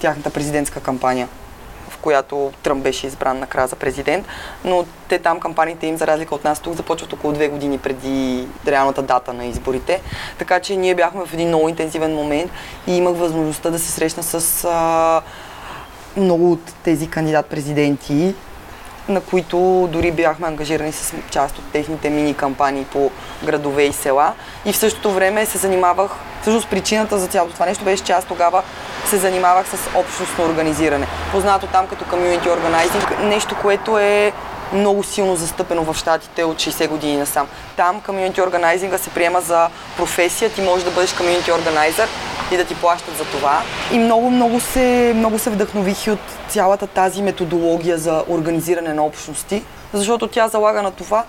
тяхната 0.00 0.30
президентска 0.30 0.80
кампания, 0.80 1.28
която 2.02 2.52
Тръмп 2.62 2.82
беше 2.82 3.06
избран 3.06 3.38
накрая 3.38 3.68
за 3.68 3.76
президент, 3.76 4.26
но 4.64 4.84
те 5.08 5.18
там 5.18 5.40
кампаниите 5.40 5.86
им, 5.86 5.96
за 5.96 6.06
разлика 6.06 6.34
от 6.34 6.44
нас 6.44 6.60
тук, 6.60 6.74
започват 6.74 7.12
около 7.12 7.32
две 7.32 7.48
години 7.48 7.78
преди 7.78 8.46
реалната 8.66 9.02
дата 9.02 9.32
на 9.32 9.44
изборите. 9.44 10.00
Така 10.38 10.60
че 10.60 10.76
ние 10.76 10.94
бяхме 10.94 11.26
в 11.26 11.34
един 11.34 11.48
много 11.48 11.68
интензивен 11.68 12.14
момент 12.14 12.50
и 12.86 12.96
имах 12.96 13.16
възможността 13.16 13.70
да 13.70 13.78
се 13.78 13.92
срещна 13.92 14.22
с 14.22 14.64
а, 14.64 15.22
много 16.16 16.52
от 16.52 16.74
тези 16.82 17.08
кандидат-президенти, 17.08 18.34
на 19.08 19.20
които 19.20 19.88
дори 19.92 20.12
бяхме 20.12 20.46
ангажирани 20.46 20.92
с 20.92 21.14
част 21.30 21.58
от 21.58 21.64
техните 21.72 22.10
мини 22.10 22.34
кампании 22.34 22.84
по 22.84 23.10
градове 23.44 23.82
и 23.82 23.92
села. 23.92 24.32
И 24.64 24.72
в 24.72 24.76
същото 24.76 25.10
време 25.10 25.46
се 25.46 25.58
занимавах, 25.58 26.10
всъщност 26.42 26.68
причината 26.68 27.18
за 27.18 27.26
цялото 27.26 27.54
това 27.54 27.66
нещо 27.66 27.84
беше, 27.84 28.04
че 28.04 28.12
аз 28.12 28.24
тогава 28.24 28.62
се 29.06 29.16
занимавах 29.16 29.68
с 29.68 29.78
общностно 29.94 30.44
организиране. 30.44 31.06
Познато 31.32 31.66
там 31.66 31.86
като 31.86 32.04
community 32.04 32.46
organizing, 32.46 33.24
нещо, 33.24 33.56
което 33.62 33.98
е 33.98 34.32
много 34.72 35.02
силно 35.02 35.36
застъпено 35.36 35.92
в 35.92 35.96
щатите 35.96 36.44
от 36.44 36.56
60 36.56 36.88
години 36.88 37.16
насам. 37.16 37.46
Там 37.76 38.00
community 38.00 38.38
organizing 38.38 38.96
се 38.96 39.10
приема 39.10 39.40
за 39.40 39.68
професия, 39.96 40.50
ти 40.50 40.62
можеш 40.62 40.84
да 40.84 40.90
бъдеш 40.90 41.10
community 41.10 41.50
organizer 41.50 42.06
и 42.52 42.56
да 42.56 42.64
ти 42.64 42.74
плащат 42.74 43.16
за 43.16 43.24
това. 43.24 43.62
И 43.92 43.98
много, 43.98 44.30
много 44.30 44.60
се, 44.60 45.12
много 45.16 45.38
се 45.38 45.50
вдъхнових 45.50 46.06
и 46.06 46.10
от 46.10 46.20
цялата 46.48 46.86
тази 46.86 47.22
методология 47.22 47.98
за 47.98 48.24
организиране 48.28 48.94
на 48.94 49.04
общности, 49.04 49.62
защото 49.92 50.26
тя 50.26 50.48
залага 50.48 50.82
на 50.82 50.90
това 50.90 51.24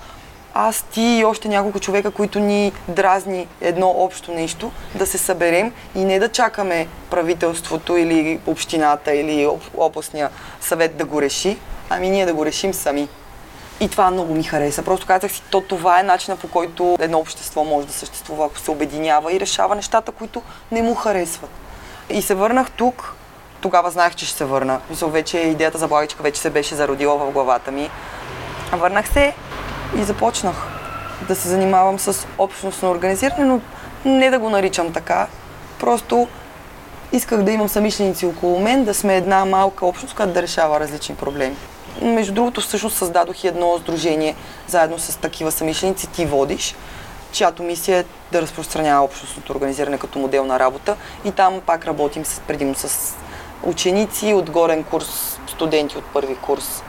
аз, 0.55 0.81
ти 0.81 1.01
и 1.01 1.25
още 1.25 1.47
няколко 1.47 1.79
човека, 1.79 2.11
които 2.11 2.39
ни 2.39 2.71
дразни 2.87 3.47
едно 3.61 3.89
общо 3.89 4.31
нещо, 4.31 4.71
да 4.95 5.05
се 5.05 5.17
съберем 5.17 5.73
и 5.95 6.05
не 6.05 6.19
да 6.19 6.29
чакаме 6.29 6.87
правителството 7.09 7.97
или 7.97 8.39
общината 8.47 9.15
или 9.15 9.47
областния 9.77 10.29
съвет 10.61 10.97
да 10.97 11.05
го 11.05 11.21
реши, 11.21 11.57
ами 11.89 12.09
ние 12.09 12.25
да 12.25 12.33
го 12.33 12.45
решим 12.45 12.73
сами. 12.73 13.07
И 13.83 13.89
това 13.89 14.11
много 14.11 14.33
ми 14.33 14.43
хареса. 14.43 14.83
Просто 14.83 15.07
казах 15.07 15.31
си, 15.31 15.43
то 15.49 15.61
това 15.61 15.99
е 15.99 16.03
начинът 16.03 16.39
по 16.39 16.47
който 16.47 16.95
едно 16.99 17.19
общество 17.19 17.63
може 17.63 17.87
да 17.87 17.93
съществува, 17.93 18.45
ако 18.45 18.59
се 18.59 18.71
обединява 18.71 19.33
и 19.33 19.39
решава 19.39 19.75
нещата, 19.75 20.11
които 20.11 20.41
не 20.71 20.81
му 20.81 20.95
харесват. 20.95 21.49
И 22.09 22.21
се 22.21 22.35
върнах 22.35 22.71
тук. 22.71 23.15
Тогава 23.61 23.91
знаех, 23.91 24.15
че 24.15 24.25
ще 24.25 24.37
се 24.37 24.45
върна. 24.45 24.79
Мисля, 24.89 25.07
вече 25.07 25.37
идеята 25.37 25.77
за 25.77 25.87
благичка 25.87 26.23
вече 26.23 26.41
се 26.41 26.49
беше 26.49 26.75
зародила 26.75 27.17
в 27.17 27.31
главата 27.31 27.71
ми. 27.71 27.89
Върнах 28.71 29.13
се 29.13 29.33
и 29.97 30.03
започнах 30.03 30.55
да 31.27 31.35
се 31.35 31.47
занимавам 31.47 31.99
с 31.99 32.27
общностно 32.37 32.91
организиране, 32.91 33.45
но 33.45 33.61
не 34.05 34.29
да 34.29 34.39
го 34.39 34.49
наричам 34.49 34.93
така. 34.93 35.27
Просто 35.79 36.27
исках 37.11 37.41
да 37.41 37.51
имам 37.51 37.69
самишленици 37.69 38.25
около 38.25 38.59
мен, 38.59 38.83
да 38.83 38.93
сме 38.93 39.17
една 39.17 39.45
малка 39.45 39.85
общност, 39.85 40.15
която 40.15 40.33
да 40.33 40.41
решава 40.41 40.79
различни 40.79 41.15
проблеми. 41.15 41.55
Между 42.01 42.33
другото, 42.33 42.61
всъщност 42.61 42.97
създадох 42.97 43.43
и 43.43 43.47
едно 43.47 43.77
сдружение 43.77 44.35
заедно 44.67 44.99
с 44.99 45.17
такива 45.17 45.51
самишленици, 45.51 46.07
ти 46.07 46.25
водиш, 46.25 46.75
чиято 47.31 47.63
мисия 47.63 47.99
е 47.99 48.05
да 48.31 48.41
разпространява 48.41 49.05
общностното 49.05 49.53
организиране 49.53 49.97
като 49.97 50.19
модел 50.19 50.45
на 50.45 50.59
работа. 50.59 50.95
И 51.25 51.31
там 51.31 51.61
пак 51.65 51.85
работим 51.87 52.25
с, 52.25 52.39
предимно 52.39 52.75
с 52.75 53.15
ученици 53.63 54.33
от 54.33 54.49
горен 54.49 54.83
курс, 54.83 55.39
студенти 55.47 55.97
от 55.97 56.05
първи 56.05 56.35
курс. 56.35 56.83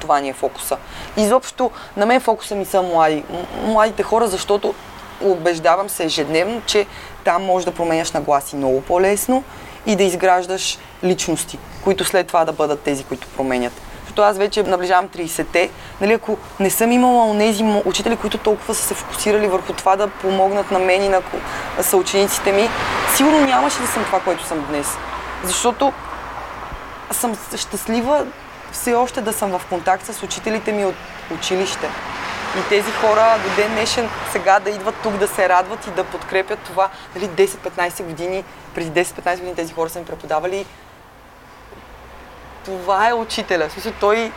Това 0.00 0.20
ни 0.20 0.28
е 0.28 0.32
фокуса. 0.32 0.76
Изобщо, 1.16 1.70
на 1.96 2.06
мен 2.06 2.20
фокуса 2.20 2.54
ми 2.54 2.64
са 2.64 2.82
млади. 2.82 3.24
Младите 3.66 4.02
хора, 4.02 4.28
защото 4.28 4.74
убеждавам 5.22 5.88
се 5.88 6.04
ежедневно, 6.04 6.62
че 6.66 6.86
там 7.24 7.44
можеш 7.44 7.64
да 7.64 7.74
променяш 7.74 8.12
нагласи 8.12 8.56
много 8.56 8.80
по-лесно 8.80 9.44
и 9.86 9.96
да 9.96 10.02
изграждаш 10.02 10.78
личности, 11.04 11.58
които 11.84 12.04
след 12.04 12.26
това 12.26 12.44
да 12.44 12.52
бъдат 12.52 12.80
тези, 12.80 13.04
които 13.04 13.28
променят 13.36 13.72
като 14.06 14.22
аз 14.22 14.38
вече 14.38 14.62
наближавам 14.62 15.08
30-те, 15.08 15.70
нали, 16.00 16.12
ако 16.12 16.38
не 16.60 16.70
съм 16.70 16.92
имала 16.92 17.30
онези 17.30 17.64
учители, 17.84 18.16
които 18.16 18.38
толкова 18.38 18.74
са 18.74 18.82
се 18.82 18.94
фокусирали 18.94 19.46
върху 19.46 19.72
това 19.72 19.96
да 19.96 20.08
помогнат 20.08 20.70
на 20.70 20.78
мен 20.78 21.02
и 21.02 21.08
на 21.08 21.22
съучениците 21.80 22.52
ми, 22.52 22.68
сигурно 23.16 23.40
нямаше 23.40 23.80
да 23.80 23.86
съм 23.86 24.04
това, 24.04 24.20
което 24.20 24.44
съм 24.44 24.66
днес. 24.68 24.86
Защото 25.44 25.92
съм 27.12 27.36
щастлива 27.56 28.26
все 28.72 28.94
още 28.94 29.20
да 29.20 29.32
съм 29.32 29.58
в 29.58 29.66
контакт 29.68 30.06
с 30.06 30.22
учителите 30.22 30.72
ми 30.72 30.84
от 30.84 30.94
училище. 31.34 31.88
И 32.58 32.68
тези 32.68 32.90
хора 32.90 33.38
до 33.44 33.56
ден 33.56 33.72
днешен 33.72 34.08
сега 34.32 34.60
да 34.60 34.70
идват 34.70 34.94
тук 35.02 35.12
да 35.12 35.28
се 35.28 35.48
радват 35.48 35.86
и 35.86 35.90
да 35.90 36.04
подкрепят 36.04 36.58
това. 36.58 36.88
Нали, 37.14 37.28
10-15 37.28 38.02
години, 38.02 38.44
преди 38.74 39.04
10-15 39.04 39.36
години 39.36 39.54
тези 39.54 39.72
хора 39.72 39.90
са 39.90 39.98
ми 39.98 40.04
преподавали 40.04 40.66
това 42.64 43.08
е 43.08 43.14
учителя. 43.14 43.70
Смисъл, 43.70 43.92
той, 44.00 44.32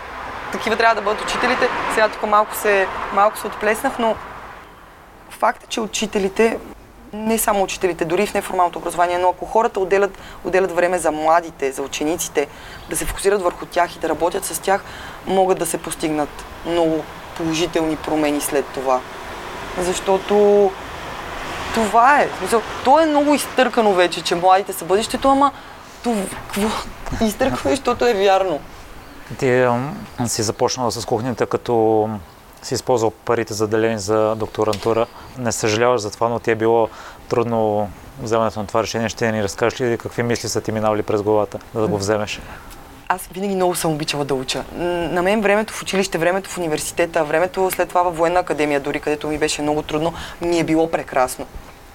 такива 0.52 0.76
трябва 0.76 0.96
да 0.96 1.02
бъдат 1.02 1.22
учителите. 1.22 1.70
Сега 1.94 2.10
тук 2.10 2.30
малко 2.30 2.56
се, 2.56 2.88
малко 3.14 3.38
се 3.38 3.48
отплеснах, 3.48 4.00
но 4.00 4.16
факт 5.30 5.64
е, 5.64 5.68
че 5.68 5.82
учителите, 5.82 6.60
не 7.14 7.38
само 7.38 7.64
учителите, 7.64 8.06
дори 8.06 8.28
в 8.28 8.34
неформалното 8.34 8.80
образование, 8.80 9.18
но 9.18 9.30
ако 9.30 9.46
хората 9.46 9.80
отделят, 9.80 10.18
отделят 10.44 10.72
време 10.72 11.00
за 11.00 11.12
младите, 11.12 11.72
за 11.72 11.82
учениците, 11.82 12.48
да 12.90 12.98
се 12.98 13.06
фокусират 13.06 13.42
върху 13.42 13.66
тях 13.66 13.96
и 13.96 14.00
да 14.00 14.10
работят 14.10 14.46
с 14.46 14.60
тях, 14.60 14.84
могат 15.28 15.60
да 15.60 15.66
се 15.66 15.78
постигнат 15.78 16.46
много 16.66 17.04
положителни 17.38 17.96
промени 17.96 18.42
след 18.42 18.66
това. 18.66 19.00
Защото 19.78 20.72
това 21.74 22.22
е. 22.22 22.30
То 22.84 23.00
е 23.00 23.06
много 23.06 23.34
изтъркано 23.34 23.94
вече, 23.94 24.22
че 24.24 24.36
младите 24.36 24.74
са 24.74 24.86
бъдещето, 24.86 25.30
ама 25.30 25.52
това, 26.04 26.72
изтърквай, 27.22 27.74
защото 27.76 28.06
е 28.06 28.14
вярно. 28.14 28.60
Ти 29.40 29.68
си 30.28 30.44
започнала 30.44 30.92
с 30.92 31.06
кухнята, 31.06 31.46
като 31.46 32.10
си 32.62 32.74
използвал 32.74 33.12
парите 33.12 33.54
заделени 33.54 34.00
за 34.00 34.36
докторантура. 34.36 35.06
Не 35.38 35.52
съжаляваш 35.52 36.02
за 36.02 36.12
това, 36.12 36.30
но 36.30 36.40
ти 36.40 36.52
е 36.52 36.56
било 36.56 36.90
трудно 37.30 37.90
вземането 38.22 38.60
на 38.60 38.68
това 38.68 38.84
решение. 38.84 39.10
Ще 39.10 39.32
ни 39.32 39.44
разкажеш 39.44 39.82
ли 39.82 39.98
какви 39.98 40.24
мисли 40.24 40.50
са 40.50 40.62
ти 40.62 40.72
минали 40.72 41.04
през 41.04 41.22
главата, 41.22 41.60
за 41.76 41.82
да 41.82 41.88
го 41.88 41.98
вземеш? 41.98 42.42
Аз 43.10 43.28
винаги 43.32 43.56
много 43.56 43.76
съм 43.76 43.94
обичала 43.94 44.26
да 44.26 44.36
уча. 44.36 44.64
На 45.12 45.22
мен 45.22 45.42
времето 45.42 45.74
в 45.74 45.82
училище, 45.82 46.18
времето 46.18 46.50
в 46.50 46.58
университета, 46.58 47.24
времето 47.24 47.72
след 47.72 47.90
това 47.90 48.04
във 48.04 48.18
военна 48.18 48.40
академия, 48.40 48.80
дори 48.80 49.00
където 49.00 49.28
ми 49.28 49.38
беше 49.38 49.62
много 49.62 49.82
трудно, 49.82 50.14
ми 50.42 50.60
е 50.60 50.64
било 50.64 50.92
прекрасно. 50.92 51.46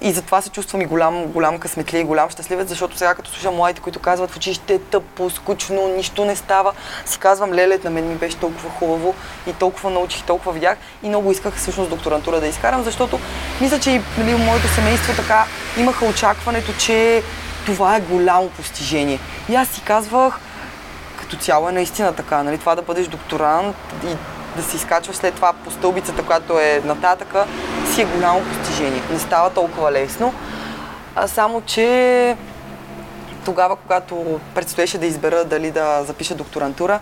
И 0.05 0.13
затова 0.13 0.43
се 0.43 0.51
чувствам 0.51 0.83
и 0.83 0.87
голям, 0.87 1.25
голям 1.25 1.59
късметли 1.59 1.99
и 1.99 2.05
голям 2.05 2.31
щастливец, 2.31 2.69
защото 2.69 2.99
сега 2.99 3.15
като 3.15 3.31
слушам 3.31 3.55
младите, 3.55 3.81
които 3.81 3.99
казват 3.99 4.31
в 4.31 4.37
училище 4.37 4.75
е 4.75 4.79
тъпо, 4.79 5.31
скучно, 5.31 5.89
нищо 5.97 6.25
не 6.25 6.37
става, 6.37 6.73
си 7.07 7.19
казвам, 7.19 7.53
леле, 7.53 7.79
на 7.85 7.91
мен 7.91 8.09
ми 8.09 8.15
беше 8.15 8.37
толкова 8.37 8.71
хубаво 8.71 9.15
и 9.47 9.53
толкова 9.53 9.91
научих, 9.91 10.23
толкова 10.23 10.53
видях 10.53 10.79
и 11.03 11.09
много 11.09 11.33
исках 11.33 11.55
всъщност 11.55 11.91
докторантура 11.91 12.41
да 12.41 12.47
изкарам, 12.47 12.83
защото 12.83 13.21
мисля, 13.61 13.81
че 13.81 13.91
и 13.91 14.01
нали, 14.19 14.35
моето 14.35 14.69
семейство 14.69 15.17
така 15.17 15.45
имаха 15.79 16.05
очакването, 16.05 16.73
че 16.79 17.23
това 17.67 17.97
е 17.97 18.01
голямо 18.01 18.49
постижение. 18.49 19.19
И 19.49 19.55
аз 19.55 19.69
си 19.69 19.81
казвах, 19.81 20.39
като 21.21 21.37
цяло 21.37 21.69
е 21.69 21.73
наистина 21.73 22.13
така, 22.13 22.43
нали, 22.43 22.59
това 22.59 22.75
да 22.75 22.83
бъдеш 22.83 23.07
докторант 23.07 23.77
и 24.05 24.17
да 24.57 24.63
се 24.63 24.77
изкачва 24.77 25.15
след 25.15 25.35
това 25.35 25.53
по 25.53 25.71
стълбицата, 25.71 26.23
която 26.23 26.59
е 26.59 26.83
нататъка, 26.85 27.47
си 27.95 28.03
е 28.03 28.05
голямо 28.05 28.41
постижение. 28.41 29.03
Не 29.13 29.19
става 29.19 29.51
толкова 29.51 29.93
лесно. 29.93 30.35
А 31.17 31.29
само, 31.29 31.61
че 31.61 32.37
тогава, 33.45 33.77
когато 33.77 34.41
предстоеше 34.55 34.99
да 34.99 35.07
избера 35.07 35.45
дали 35.45 35.71
да 35.71 36.05
запиша 36.05 36.35
докторантура, 36.35 37.01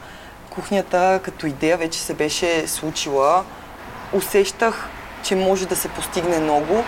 кухнята 0.50 1.21
като 1.23 1.47
идея 1.47 1.76
вече 1.76 1.99
се 1.99 2.14
беше 2.14 2.69
случила. 2.69 3.45
Усещах, 4.12 4.88
че 5.23 5.37
може 5.37 5.66
да 5.66 5.76
се 5.76 5.88
постигне 5.88 6.38
много 6.38 6.85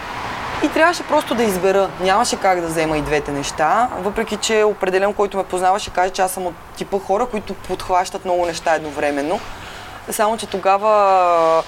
и 0.65 0.69
трябваше 0.69 1.03
просто 1.03 1.35
да 1.35 1.43
избера. 1.43 1.91
Нямаше 2.01 2.37
как 2.37 2.61
да 2.61 2.67
взема 2.67 2.99
и 2.99 3.03
двете 3.03 3.33
неща, 3.33 3.89
въпреки 3.99 4.37
че 4.37 4.65
определен, 4.65 5.15
който 5.15 5.37
ме 5.37 5.45
познаваше, 5.45 5.91
каже, 5.91 6.11
че 6.11 6.23
аз 6.23 6.33
съм 6.33 6.47
от 6.47 6.55
типа 6.77 6.99
хора, 6.99 7.27
които 7.27 7.55
подхващат 7.55 8.25
много 8.25 8.47
неща 8.47 8.75
едновременно. 8.75 9.41
Само, 10.11 10.37
че 10.37 10.47
тогава 10.47 11.63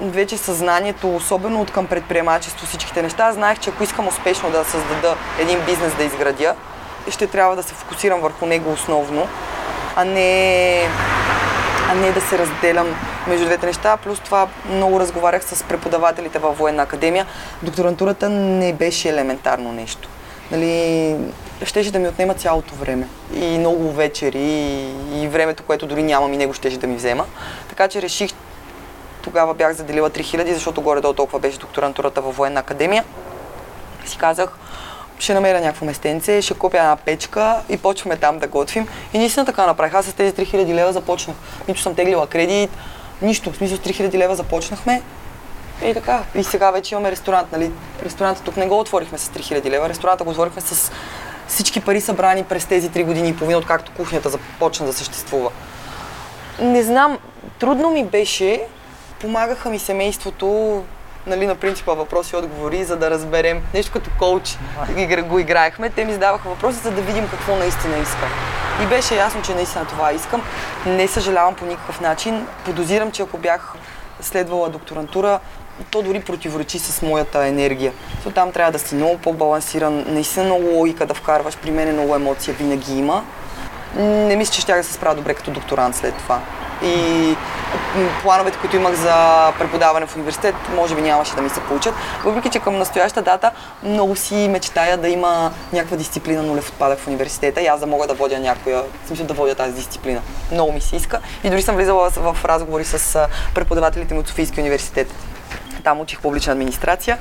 вече 0.00 0.36
съзнанието, 0.36 1.16
особено 1.16 1.60
от 1.60 1.70
към 1.70 1.86
предприемачество, 1.86 2.66
всичките 2.66 3.02
неща, 3.02 3.32
знаех, 3.32 3.58
че 3.58 3.70
ако 3.70 3.82
искам 3.82 4.08
успешно 4.08 4.50
да 4.50 4.64
създада 4.64 5.16
един 5.38 5.60
бизнес 5.66 5.94
да 5.94 6.04
изградя, 6.04 6.54
ще 7.10 7.26
трябва 7.26 7.56
да 7.56 7.62
се 7.62 7.74
фокусирам 7.74 8.20
върху 8.20 8.46
него 8.46 8.72
основно, 8.72 9.28
а 9.96 10.04
не, 10.04 10.88
а 11.90 11.94
не 11.94 12.12
да 12.12 12.20
се 12.20 12.38
разделям 12.38 12.86
между 13.26 13.44
двете 13.46 13.66
неща. 13.66 13.96
Плюс 13.96 14.20
това 14.20 14.48
много 14.70 15.00
разговарях 15.00 15.44
с 15.44 15.62
преподавателите 15.62 16.38
във 16.38 16.58
военна 16.58 16.82
академия. 16.82 17.26
Докторантурата 17.62 18.28
не 18.28 18.72
беше 18.72 19.08
елементарно 19.08 19.72
нещо. 19.72 20.08
Нали, 20.50 21.16
щеше 21.64 21.90
да 21.90 21.98
ми 21.98 22.08
отнема 22.08 22.34
цялото 22.34 22.74
време. 22.74 23.08
И 23.34 23.58
много 23.58 23.92
вечери, 23.92 24.38
и, 24.38 25.22
и 25.22 25.28
времето, 25.28 25.62
което 25.62 25.86
дори 25.86 26.02
нямам 26.02 26.32
и 26.34 26.36
него 26.36 26.52
щеше 26.52 26.78
да 26.78 26.86
ми 26.86 26.96
взема. 26.96 27.26
Така 27.68 27.88
че 27.88 28.02
реших, 28.02 28.30
тогава 29.22 29.54
бях 29.54 29.72
заделила 29.72 30.10
3000, 30.10 30.52
защото 30.52 30.82
горе-долу 30.82 31.14
толкова 31.14 31.38
беше 31.38 31.58
докторантурата 31.58 32.20
във 32.20 32.36
военна 32.36 32.60
академия. 32.60 33.04
Си 34.06 34.18
казах, 34.18 34.58
ще 35.18 35.34
намеря 35.34 35.60
някакво 35.60 35.86
местенце, 35.86 36.42
ще 36.42 36.54
купя 36.54 36.78
една 36.78 36.96
печка 36.96 37.56
и 37.68 37.76
почваме 37.76 38.16
там 38.16 38.38
да 38.38 38.46
готвим. 38.46 38.88
И 39.12 39.18
наистина 39.18 39.46
така 39.46 39.66
направих. 39.66 39.94
Аз 39.94 40.06
с 40.06 40.12
тези 40.12 40.32
3000 40.32 40.74
лева 40.74 40.92
започнах. 40.92 41.36
Нито 41.68 41.80
съм 41.80 41.94
теглила 41.94 42.26
кредит, 42.26 42.70
нищо. 43.22 43.52
В 43.52 43.56
смисъл 43.56 43.76
с 43.76 43.80
3000 43.80 44.14
лева 44.14 44.36
започнахме. 44.36 45.02
И 45.82 45.94
така. 45.94 46.22
И 46.34 46.44
сега 46.44 46.70
вече 46.70 46.94
имаме 46.94 47.10
ресторант, 47.10 47.52
нали? 47.52 47.72
Ресторанта 48.04 48.42
тук 48.42 48.56
не 48.56 48.66
го 48.66 48.80
отворихме 48.80 49.18
с 49.18 49.28
3000 49.28 49.70
лева, 49.70 49.88
ресторанта 49.88 50.24
го 50.24 50.30
отворихме 50.30 50.60
с 50.60 50.92
всички 51.48 51.80
пари 51.80 52.00
събрани 52.00 52.44
през 52.44 52.66
тези 52.66 52.90
3 52.90 53.04
години 53.04 53.28
и 53.28 53.36
половина, 53.36 53.58
откакто 53.58 53.92
кухнята 53.96 54.30
започна 54.30 54.86
да 54.86 54.92
съществува. 54.92 55.50
Не 56.60 56.82
знам, 56.82 57.18
трудно 57.58 57.90
ми 57.90 58.04
беше, 58.04 58.62
помагаха 59.20 59.70
ми 59.70 59.78
семейството, 59.78 60.82
нали, 61.26 61.46
на 61.46 61.54
принципа 61.54 61.92
въпроси 61.92 62.34
и 62.34 62.38
отговори, 62.38 62.84
за 62.84 62.96
да 62.96 63.10
разберем 63.10 63.62
нещо 63.74 63.92
като 63.92 64.10
коуч. 64.18 64.58
Го 65.28 65.38
играехме, 65.38 65.90
те 65.90 66.04
ми 66.04 66.12
задаваха 66.12 66.48
въпроси, 66.48 66.78
за 66.78 66.90
да 66.90 67.00
видим 67.00 67.28
какво 67.28 67.56
наистина 67.56 67.98
искам. 67.98 68.28
И 68.82 68.86
беше 68.86 69.16
ясно, 69.16 69.42
че 69.42 69.54
наистина 69.54 69.86
това 69.86 70.12
искам. 70.12 70.42
Не 70.86 71.08
съжалявам 71.08 71.54
по 71.54 71.66
никакъв 71.66 72.00
начин. 72.00 72.46
Подозирам, 72.64 73.10
че 73.10 73.22
ако 73.22 73.38
бях 73.38 73.74
следвала 74.20 74.68
докторантура, 74.68 75.40
то 75.90 76.02
дори 76.02 76.20
противоречи 76.20 76.78
с 76.78 77.02
моята 77.02 77.46
енергия. 77.46 77.92
То 78.22 78.30
там 78.30 78.52
трябва 78.52 78.72
да 78.72 78.78
си 78.78 78.94
много 78.94 79.18
по-балансиран, 79.18 80.04
наистина 80.08 80.44
много 80.44 80.66
логика 80.66 81.06
да 81.06 81.14
вкарваш, 81.14 81.56
при 81.56 81.70
мен 81.70 81.92
много 81.92 82.14
емоция 82.14 82.54
винаги 82.54 82.98
има. 82.98 83.24
Не 83.96 84.36
мисля, 84.36 84.52
че 84.52 84.60
ще 84.60 84.74
да 84.74 84.84
се 84.84 84.92
справя 84.92 85.14
добре 85.14 85.34
като 85.34 85.50
докторант 85.50 85.96
след 85.96 86.14
това. 86.14 86.40
И 86.82 87.36
плановете, 88.22 88.58
които 88.58 88.76
имах 88.76 88.94
за 88.94 89.52
преподаване 89.58 90.06
в 90.06 90.16
университет, 90.16 90.54
може 90.76 90.94
би 90.94 91.02
нямаше 91.02 91.34
да 91.34 91.42
ми 91.42 91.50
се 91.50 91.60
получат. 91.60 91.94
Въпреки, 92.24 92.50
че 92.50 92.58
към 92.58 92.78
настояща 92.78 93.22
дата 93.22 93.50
много 93.82 94.16
си 94.16 94.48
мечтая 94.50 94.96
да 94.96 95.08
има 95.08 95.52
някаква 95.72 95.96
дисциплина 95.96 96.42
нулев 96.42 96.68
отпадък 96.68 96.98
в 96.98 97.06
университета 97.06 97.62
и 97.62 97.66
аз 97.66 97.80
да 97.80 97.86
мога 97.86 98.06
да 98.06 98.14
водя 98.14 98.38
някоя, 98.38 98.82
смисъл 99.06 99.26
да 99.26 99.34
водя 99.34 99.54
тази 99.54 99.72
дисциплина. 99.72 100.20
Много 100.52 100.72
ми 100.72 100.80
се 100.80 100.96
иска. 100.96 101.20
И 101.44 101.50
дори 101.50 101.62
съм 101.62 101.76
влизала 101.76 102.10
в 102.10 102.36
разговори 102.44 102.84
с 102.84 103.28
преподавателите 103.54 104.14
ми 104.14 104.20
от 104.20 104.28
Софийския 104.28 104.62
университет. 104.62 105.14
Там 105.84 106.00
учих 106.00 106.20
публична 106.20 106.52
администрация. 106.52 107.18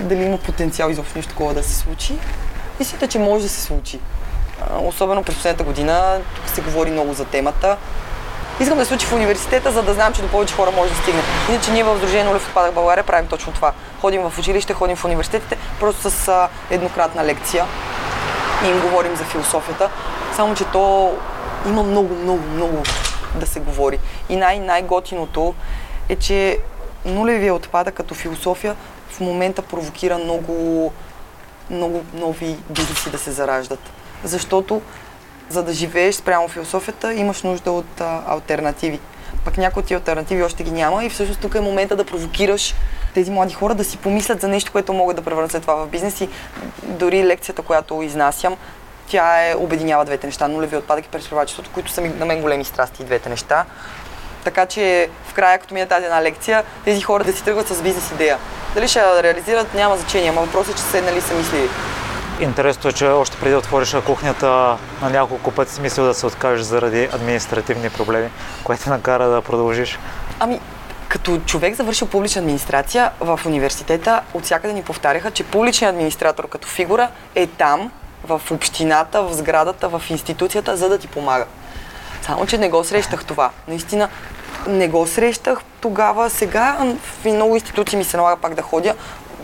Дали 0.00 0.22
има 0.22 0.38
потенциал 0.38 0.90
изобщо 0.90 1.18
нещо 1.18 1.30
такова 1.32 1.54
да 1.54 1.62
се 1.62 1.74
случи? 1.74 2.18
Мисля, 2.78 3.06
че 3.06 3.18
може 3.18 3.42
да 3.42 3.48
се 3.48 3.60
случи. 3.60 4.00
Особено 4.80 5.22
през 5.22 5.34
последната 5.34 5.64
година 5.64 6.20
тук 6.36 6.48
се 6.48 6.60
говори 6.60 6.90
много 6.90 7.14
за 7.14 7.24
темата. 7.24 7.76
Искам 8.60 8.78
да 8.78 8.84
се 8.84 8.88
случи 8.88 9.06
в 9.06 9.12
университета, 9.12 9.72
за 9.72 9.82
да 9.82 9.94
знам, 9.94 10.12
че 10.12 10.22
до 10.22 10.28
повече 10.28 10.54
хора 10.54 10.70
може 10.70 10.90
да 10.90 10.96
стигне. 10.96 11.22
Иначе 11.48 11.70
ние 11.70 11.84
в 11.84 11.96
Сдружение 11.98 12.24
Нулев 12.24 12.48
отпадък 12.48 12.74
България 12.74 13.04
правим 13.04 13.28
точно 13.28 13.52
това. 13.52 13.72
Ходим 14.00 14.22
в 14.22 14.38
училище, 14.38 14.74
ходим 14.74 14.96
в 14.96 15.04
университетите, 15.04 15.56
просто 15.80 16.10
с 16.10 16.48
еднократна 16.70 17.24
лекция 17.24 17.66
и 18.64 18.68
им 18.68 18.80
говорим 18.80 19.16
за 19.16 19.24
философията. 19.24 19.90
Само, 20.36 20.54
че 20.54 20.64
то 20.64 21.12
има 21.66 21.82
много, 21.82 22.14
много, 22.14 22.42
много 22.54 22.82
да 23.34 23.46
се 23.46 23.60
говори. 23.60 23.98
И 24.28 24.36
най- 24.36 24.58
най-готиното 24.58 25.54
е, 26.08 26.16
че 26.16 26.58
нулевия 27.04 27.54
отпадък 27.54 27.94
като 27.94 28.14
философия 28.14 28.76
в 29.08 29.20
момента 29.20 29.62
провокира 29.62 30.18
много, 30.18 30.92
много 31.70 32.04
нови 32.14 32.56
бизнеси 32.70 33.10
да 33.10 33.18
се 33.18 33.32
зараждат. 33.32 33.80
Защото 34.24 34.82
за 35.48 35.62
да 35.62 35.72
живееш 35.72 36.14
спрямо 36.14 36.48
философията, 36.48 37.14
имаш 37.14 37.42
нужда 37.42 37.72
от 37.72 38.00
а, 38.00 38.22
альтернативи. 38.26 39.00
Пък 39.44 39.58
някои 39.58 39.80
от 39.80 39.86
тези 39.86 39.94
альтернативи 39.94 40.42
още 40.42 40.62
ги 40.64 40.70
няма 40.70 41.04
и 41.04 41.10
всъщност 41.10 41.40
тук 41.40 41.54
е 41.54 41.60
момента 41.60 41.96
да 41.96 42.04
провокираш 42.04 42.74
тези 43.14 43.30
млади 43.30 43.54
хора 43.54 43.74
да 43.74 43.84
си 43.84 43.98
помислят 43.98 44.40
за 44.40 44.48
нещо, 44.48 44.72
което 44.72 44.92
могат 44.92 45.16
да 45.16 45.22
превърнат 45.22 45.62
това 45.62 45.74
в 45.74 45.88
бизнес 45.88 46.20
и 46.20 46.28
дори 46.82 47.24
лекцията, 47.24 47.62
която 47.62 48.02
изнасям, 48.02 48.56
тя 49.06 49.50
е, 49.50 49.54
обединява 49.54 50.04
двете 50.04 50.26
неща, 50.26 50.48
нулеви 50.48 50.76
отпадък 50.76 51.06
и 51.06 51.08
предприемачеството, 51.08 51.70
които 51.74 51.90
са 51.90 52.00
ми, 52.00 52.08
на 52.08 52.26
мен 52.26 52.40
големи 52.40 52.64
страсти 52.64 53.02
и 53.02 53.04
двете 53.04 53.28
неща. 53.28 53.64
Така 54.44 54.66
че 54.66 55.08
в 55.28 55.34
края, 55.34 55.58
като 55.58 55.74
мине 55.74 55.86
тази 55.86 56.04
една 56.04 56.22
лекция, 56.22 56.64
тези 56.84 57.00
хора 57.00 57.24
да 57.24 57.32
си 57.32 57.44
тръгват 57.44 57.68
с 57.68 57.82
бизнес 57.82 58.10
идея. 58.10 58.38
Дали 58.74 58.88
ще 58.88 58.98
я 58.98 59.22
реализират, 59.22 59.74
няма 59.74 59.96
значение, 59.96 60.28
ама 60.28 60.40
въпросът 60.40 60.74
е, 60.74 60.76
че 60.76 60.82
са 60.82 60.90
седнали 60.90 61.20
са 61.20 61.34
мислили. 61.34 61.68
Интересно 62.40 62.90
е, 62.90 62.92
че 62.92 63.06
още 63.06 63.36
преди 63.36 63.50
да 63.50 63.58
отвориш 63.58 63.96
кухнята 64.06 64.76
на 65.02 65.10
няколко 65.10 65.50
пъти 65.50 65.72
си 65.72 65.80
мислил 65.80 66.04
да 66.04 66.14
се 66.14 66.26
откажеш 66.26 66.66
заради 66.66 67.08
административни 67.12 67.90
проблеми, 67.90 68.28
което 68.64 68.90
накара 68.90 69.28
да 69.28 69.42
продължиш. 69.42 69.98
Ами, 70.40 70.60
като 71.08 71.38
човек 71.38 71.74
завършил 71.74 72.08
публична 72.08 72.40
администрация 72.40 73.10
в 73.20 73.40
университета, 73.46 74.20
от 74.34 74.44
всякъде 74.44 74.74
ни 74.74 74.82
повтаряха, 74.82 75.30
че 75.30 75.44
публичният 75.44 75.92
администратор 75.92 76.48
като 76.48 76.68
фигура 76.68 77.08
е 77.34 77.46
там, 77.46 77.90
в 78.24 78.40
общината, 78.50 79.22
в 79.22 79.34
сградата, 79.34 79.88
в 79.88 80.02
институцията, 80.10 80.76
за 80.76 80.88
да 80.88 80.98
ти 80.98 81.08
помага. 81.08 81.46
Само, 82.22 82.46
че 82.46 82.58
не 82.58 82.68
го 82.68 82.84
срещах 82.84 83.24
това. 83.24 83.50
Наистина, 83.68 84.08
не 84.68 84.88
го 84.88 85.06
срещах 85.06 85.60
тогава. 85.80 86.30
Сега 86.30 86.94
в 87.02 87.24
много 87.24 87.54
институции 87.54 87.98
ми 87.98 88.04
се 88.04 88.16
налага 88.16 88.36
пак 88.36 88.54
да 88.54 88.62
ходя. 88.62 88.94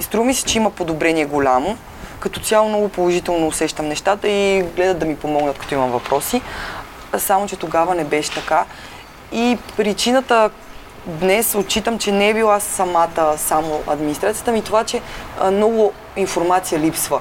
Струва 0.00 0.24
ми 0.24 0.34
се, 0.34 0.44
че 0.44 0.58
има 0.58 0.70
подобрение 0.70 1.24
голямо 1.24 1.76
като 2.20 2.40
цяло 2.40 2.68
много 2.68 2.88
положително 2.88 3.46
усещам 3.46 3.88
нещата 3.88 4.28
и 4.28 4.62
гледат 4.76 4.98
да 4.98 5.06
ми 5.06 5.16
помогнат, 5.16 5.58
като 5.58 5.74
имам 5.74 5.90
въпроси. 5.90 6.42
Само, 7.18 7.46
че 7.46 7.56
тогава 7.56 7.94
не 7.94 8.04
беше 8.04 8.30
така. 8.30 8.64
И 9.32 9.58
причината 9.76 10.50
днес 11.06 11.54
отчитам, 11.54 11.98
че 11.98 12.12
не 12.12 12.28
е 12.28 12.34
била 12.34 12.60
самата 12.60 13.34
само 13.36 13.80
администрацията, 13.86 14.52
ми 14.52 14.62
това, 14.62 14.84
че 14.84 15.00
много 15.52 15.92
информация 16.16 16.78
липсва. 16.78 17.20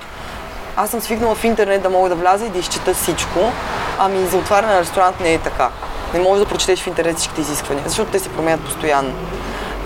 Аз 0.75 0.89
съм 0.89 1.01
свикнала 1.01 1.35
в 1.35 1.43
интернет 1.43 1.81
да 1.81 1.89
мога 1.89 2.09
да 2.09 2.15
вляза 2.15 2.45
и 2.45 2.49
да 2.49 2.59
изчета 2.59 2.93
всичко, 2.93 3.39
ами 3.99 4.25
за 4.25 4.37
отваряне 4.37 4.73
на 4.73 4.79
ресторант 4.79 5.19
не 5.19 5.33
е 5.33 5.39
така. 5.39 5.69
Не 6.13 6.19
можеш 6.19 6.43
да 6.43 6.49
прочетеш 6.49 6.79
в 6.81 6.87
интернет 6.87 7.17
всичките 7.17 7.41
изисквания, 7.41 7.83
защото 7.87 8.11
те 8.11 8.19
се 8.19 8.29
променят 8.29 8.61
постоянно. 8.61 9.13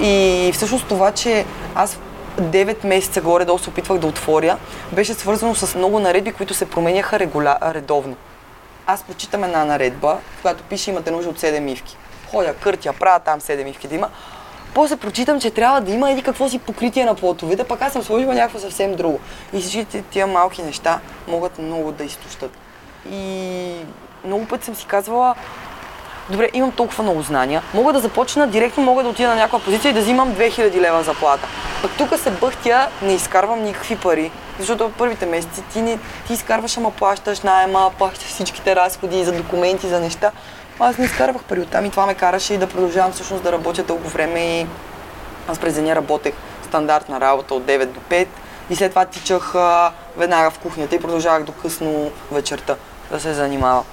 И 0.01 0.51
всъщност 0.53 0.87
това, 0.87 1.11
че 1.11 1.45
аз 1.75 1.99
9 2.41 2.85
месеца 2.85 3.21
горе-долу 3.21 3.59
се 3.59 3.69
опитвах 3.69 3.99
да 3.99 4.07
отворя, 4.07 4.57
беше 4.91 5.13
свързано 5.13 5.55
с 5.55 5.75
много 5.75 5.99
наредби, 5.99 6.31
които 6.31 6.53
се 6.53 6.69
променяха 6.69 7.19
регуля... 7.19 7.57
редовно. 7.61 8.15
Аз 8.87 9.03
прочитам 9.03 9.43
една 9.43 9.65
наредба, 9.65 10.17
която 10.41 10.63
пише 10.63 10.89
имате 10.89 11.11
нужда 11.11 11.29
от 11.29 11.39
7 11.39 11.59
мивки. 11.59 11.97
Ходя, 12.31 12.53
къртя, 12.53 12.93
правя 12.99 13.19
там 13.19 13.39
7 13.39 13.63
мивки 13.63 13.87
да 13.87 13.95
има. 13.95 14.09
После 14.73 14.97
прочитам, 14.97 15.41
че 15.41 15.51
трябва 15.51 15.81
да 15.81 15.91
има 15.91 16.11
еди 16.11 16.21
какво 16.21 16.49
си 16.49 16.59
покритие 16.59 17.05
на 17.05 17.15
плотовете, 17.15 17.63
пък 17.63 17.81
аз 17.81 17.93
съм 17.93 18.03
сложила 18.03 18.33
някакво 18.33 18.59
съвсем 18.59 18.95
друго. 18.95 19.19
И 19.53 19.61
всички 19.61 20.03
тия 20.09 20.27
малки 20.27 20.61
неща 20.61 20.99
могат 21.27 21.59
много 21.59 21.91
да 21.91 22.03
изтощат. 22.03 22.51
И 23.11 23.75
много 24.25 24.45
пъти 24.45 24.65
съм 24.65 24.75
си 24.75 24.85
казвала, 24.85 25.35
добре, 26.29 26.49
имам 26.53 26.71
толкова 26.71 27.03
много 27.03 27.21
знания, 27.21 27.61
мога 27.73 27.93
да 27.93 27.99
започна 27.99 28.47
директно, 28.47 28.83
мога 28.83 29.03
да 29.03 29.09
отида 29.09 29.29
на 29.29 29.35
някаква 29.35 29.59
позиция 29.59 29.89
и 29.89 29.93
да 29.93 30.01
взимам 30.01 30.35
2000 30.35 30.81
лева 30.81 31.03
заплата. 31.03 31.47
Пък 31.81 31.91
тук 31.97 32.19
се 32.19 32.31
бъхтя, 32.31 32.87
не 33.01 33.13
изкарвам 33.13 33.63
никакви 33.63 33.95
пари, 33.95 34.31
защото 34.59 34.87
в 34.87 34.91
първите 34.91 35.25
месеци 35.25 35.61
ти, 35.73 35.81
не, 35.81 35.99
ти 36.27 36.33
изкарваш, 36.33 36.77
ама 36.77 36.91
плащаш 36.91 37.41
найема, 37.41 37.91
плащаш 37.97 38.27
всичките 38.27 38.75
разходи 38.75 39.23
за 39.23 39.31
документи, 39.31 39.87
за 39.87 39.99
неща. 39.99 40.31
Аз 40.79 40.97
не 40.97 41.05
изкарвах 41.05 41.43
пари 41.43 41.61
оттам 41.61 41.85
и 41.85 41.89
това 41.89 42.05
ме 42.05 42.13
караше 42.13 42.53
и 42.53 42.57
да 42.57 42.67
продължавам 42.67 43.11
всъщност 43.11 43.43
да 43.43 43.51
работя 43.51 43.83
дълго 43.83 44.09
време 44.09 44.39
и 44.39 44.67
аз 45.47 45.59
през 45.59 45.73
деня 45.73 45.95
работех 45.95 46.33
стандартна 46.65 47.19
работа 47.19 47.55
от 47.55 47.63
9 47.63 47.85
до 47.85 47.99
5 47.99 48.27
и 48.69 48.75
след 48.75 48.89
това 48.89 49.05
тичах 49.05 49.53
веднага 50.17 50.51
в 50.51 50.59
кухнята 50.59 50.95
и 50.95 51.01
продължавах 51.01 51.43
до 51.43 51.51
късно 51.51 52.11
вечерта 52.31 52.75
да 53.11 53.19
се 53.19 53.33
занимавам. 53.33 53.83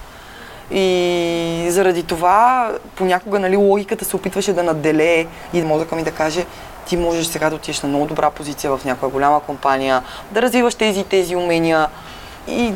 И 0.71 1.67
заради 1.71 2.03
това 2.03 2.71
понякога 2.97 3.39
нали, 3.39 3.57
логиката 3.57 4.05
се 4.05 4.17
опитваше 4.17 4.53
да 4.53 4.63
наделее 4.63 5.27
и 5.53 5.63
мозъка 5.63 5.97
ми 5.97 6.03
да 6.03 6.11
каже 6.11 6.47
ти 6.87 6.97
можеш 6.97 7.27
сега 7.27 7.51
да 7.51 7.57
отидеш 7.57 7.83
на 7.83 7.89
много 7.89 8.07
добра 8.07 8.31
позиция 8.31 8.77
в 8.77 8.85
някоя 8.85 9.11
голяма 9.11 9.41
компания, 9.41 10.03
да 10.31 10.43
развиваш 10.43 10.75
тези 10.75 11.01
и 11.01 11.05
тези 11.05 11.37
умения. 11.37 11.89
И 12.49 12.73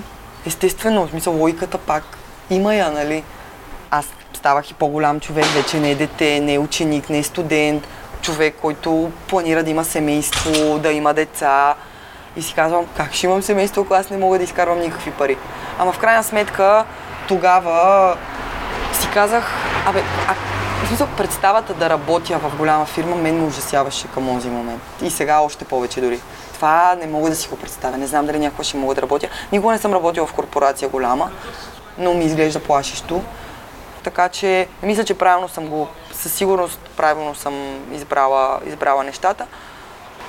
естествено, 0.47 1.07
в 1.07 1.11
смисъл 1.11 1.35
логиката 1.35 1.79
пак 1.79 2.19
има 2.51 2.75
я, 2.75 2.91
нали? 2.91 3.25
Аз 3.91 4.07
ставах 4.35 4.71
и 4.71 4.75
по-голям 4.75 5.21
човек, 5.21 5.45
вече 5.45 5.81
не 5.81 5.91
е 5.91 5.95
дете, 5.95 6.41
не 6.41 6.55
е 6.55 6.59
ученик, 6.59 7.11
не 7.11 7.19
е 7.19 7.23
студент, 7.23 7.89
човек, 8.23 8.55
който 8.61 9.11
планира 9.29 9.63
да 9.63 9.71
има 9.71 9.85
семейство, 9.85 10.79
да 10.79 10.93
има 10.93 11.15
деца. 11.15 11.75
И 12.37 12.43
си 12.43 12.55
казвам, 12.55 12.87
как 12.97 13.15
ще 13.15 13.27
имам 13.27 13.43
семейство, 13.43 13.83
ако 13.83 13.95
аз 13.95 14.11
не 14.11 14.17
мога 14.17 14.39
да 14.39 14.45
изкарвам 14.45 14.81
никакви 14.81 15.11
пари. 15.11 15.37
Ама 15.79 15.93
в 15.93 15.99
крайна 15.99 16.25
сметка, 16.25 16.85
тогава 17.29 18.17
си 18.93 19.09
казах, 19.15 19.51
абе, 19.87 20.03
а, 20.29 20.35
в 20.85 20.89
смисъл, 20.89 21.09
представата 21.17 21.75
да 21.75 21.91
работя 21.91 22.39
в 22.39 22.57
голяма 22.57 22.87
фирма 22.87 23.17
мен 23.17 23.39
ме 23.39 23.47
ужасяваше 23.47 24.09
към 24.09 24.27
този 24.27 24.49
момент. 24.49 24.83
И 25.03 25.11
сега 25.11 25.41
още 25.41 25.65
повече 25.65 26.01
дори. 26.01 26.21
Това 26.55 26.95
не 27.01 27.07
мога 27.07 27.31
да 27.31 27.37
си 27.37 27.49
го 27.49 27.57
представя. 27.57 27.99
Не 27.99 28.07
знам 28.07 28.27
дали 28.27 28.39
някога 28.39 28.65
ще 28.65 28.77
мога 28.77 28.95
да 28.95 29.03
работя. 29.03 29.29
Никога 29.53 29.73
не 29.73 29.79
съм 29.79 29.93
работила 29.93 30.27
в 30.27 30.33
корпорация 30.33 30.89
голяма, 30.89 31.31
но 31.99 32.15
ми 32.15 32.25
изглежда 32.25 32.61
плашещо. 32.61 33.23
Така 34.03 34.29
че 34.29 34.69
мисля, 34.83 35.05
че 35.05 35.15
правилно 35.15 35.49
съм 35.49 35.67
го, 35.67 35.89
със 36.13 36.33
сигурност 36.33 36.81
правилно 36.97 37.35
съм 37.35 37.55
избрала, 37.93 38.61
избрала 38.67 39.05
нещата. 39.05 39.47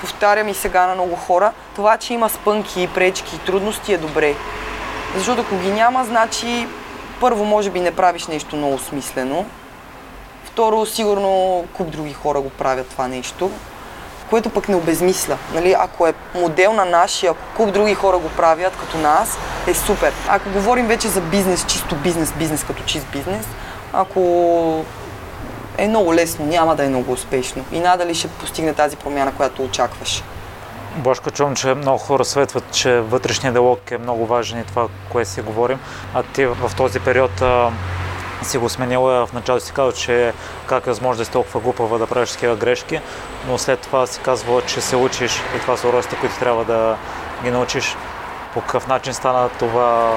повтарям 0.01 0.47
и 0.47 0.53
сега 0.53 0.87
на 0.87 0.93
много 0.93 1.15
хора, 1.15 1.51
това, 1.75 1.97
че 1.97 2.13
има 2.13 2.29
спънки, 2.29 2.89
пречки 2.93 3.35
и 3.35 3.39
трудности 3.39 3.93
е 3.93 3.97
добре. 3.97 4.35
Защото 5.15 5.41
ако 5.41 5.57
ги 5.57 5.71
няма, 5.71 6.05
значи 6.05 6.67
първо, 7.19 7.45
може 7.45 7.69
би 7.69 7.79
не 7.79 7.95
правиш 7.95 8.27
нещо 8.27 8.55
много 8.55 8.79
смислено. 8.79 9.45
Второ, 10.45 10.85
сигурно 10.85 11.63
куп 11.73 11.89
други 11.89 12.13
хора 12.13 12.39
го 12.39 12.49
правят 12.49 12.87
това 12.87 13.07
нещо, 13.07 13.51
което 14.29 14.49
пък 14.49 14.69
не 14.69 14.75
обезмисля. 14.75 15.37
Нали? 15.53 15.75
Ако 15.79 16.07
е 16.07 16.13
модел 16.35 16.73
на 16.73 16.85
нашия, 16.85 17.31
ако 17.31 17.41
куп 17.57 17.73
други 17.73 17.93
хора 17.93 18.17
го 18.17 18.29
правят 18.29 18.77
като 18.79 18.97
нас, 18.97 19.37
е 19.67 19.73
супер. 19.73 20.13
Ако 20.27 20.49
говорим 20.49 20.87
вече 20.87 21.07
за 21.07 21.21
бизнес, 21.21 21.65
чисто 21.65 21.95
бизнес, 21.95 22.33
бизнес 22.33 22.63
като 22.63 22.83
чист 22.83 23.07
бизнес, 23.11 23.45
ако 23.93 24.85
е 25.77 25.87
много 25.87 26.13
лесно, 26.13 26.45
няма 26.45 26.75
да 26.75 26.85
е 26.85 26.89
много 26.89 27.11
успешно. 27.11 27.65
И 27.71 27.79
надали 27.79 28.15
ще 28.15 28.27
постигне 28.27 28.73
тази 28.73 28.95
промяна, 28.95 29.31
която 29.31 29.63
очакваш. 29.63 30.23
Бошко, 30.95 31.31
чувам, 31.31 31.55
че 31.55 31.73
много 31.73 31.97
хора 31.97 32.25
светват, 32.25 32.71
че 32.71 32.99
вътрешният 32.99 33.53
диалог 33.53 33.91
е 33.91 33.97
много 33.97 34.25
важен 34.25 34.59
и 34.59 34.63
това, 34.63 34.87
което 35.11 35.29
си 35.29 35.41
говорим. 35.41 35.79
А 36.13 36.23
ти 36.23 36.45
в 36.45 36.71
този 36.77 36.99
период 36.99 37.41
а, 37.41 37.71
си 38.43 38.57
го 38.57 38.69
сменила 38.69 39.25
в 39.25 39.33
началото 39.33 39.65
си 39.65 39.73
казал, 39.73 39.91
че 39.91 40.33
как 40.67 40.87
е 40.87 40.89
възможно 40.89 41.17
да 41.19 41.25
си 41.25 41.31
толкова 41.31 41.59
глупава 41.59 41.97
да 41.97 42.07
правиш 42.07 42.31
такива 42.31 42.55
грешки, 42.55 42.99
но 43.47 43.57
след 43.57 43.79
това 43.79 44.07
си 44.07 44.19
казвала, 44.19 44.61
че 44.61 44.81
се 44.81 44.95
учиш 44.95 45.41
и 45.55 45.59
това 45.59 45.77
са 45.77 45.87
уроците, 45.87 46.15
които 46.15 46.39
трябва 46.39 46.65
да 46.65 46.97
ги 47.43 47.51
научиш. 47.51 47.95
По 48.53 48.61
какъв 48.61 48.87
начин 48.87 49.13
стана 49.13 49.49
това 49.49 50.11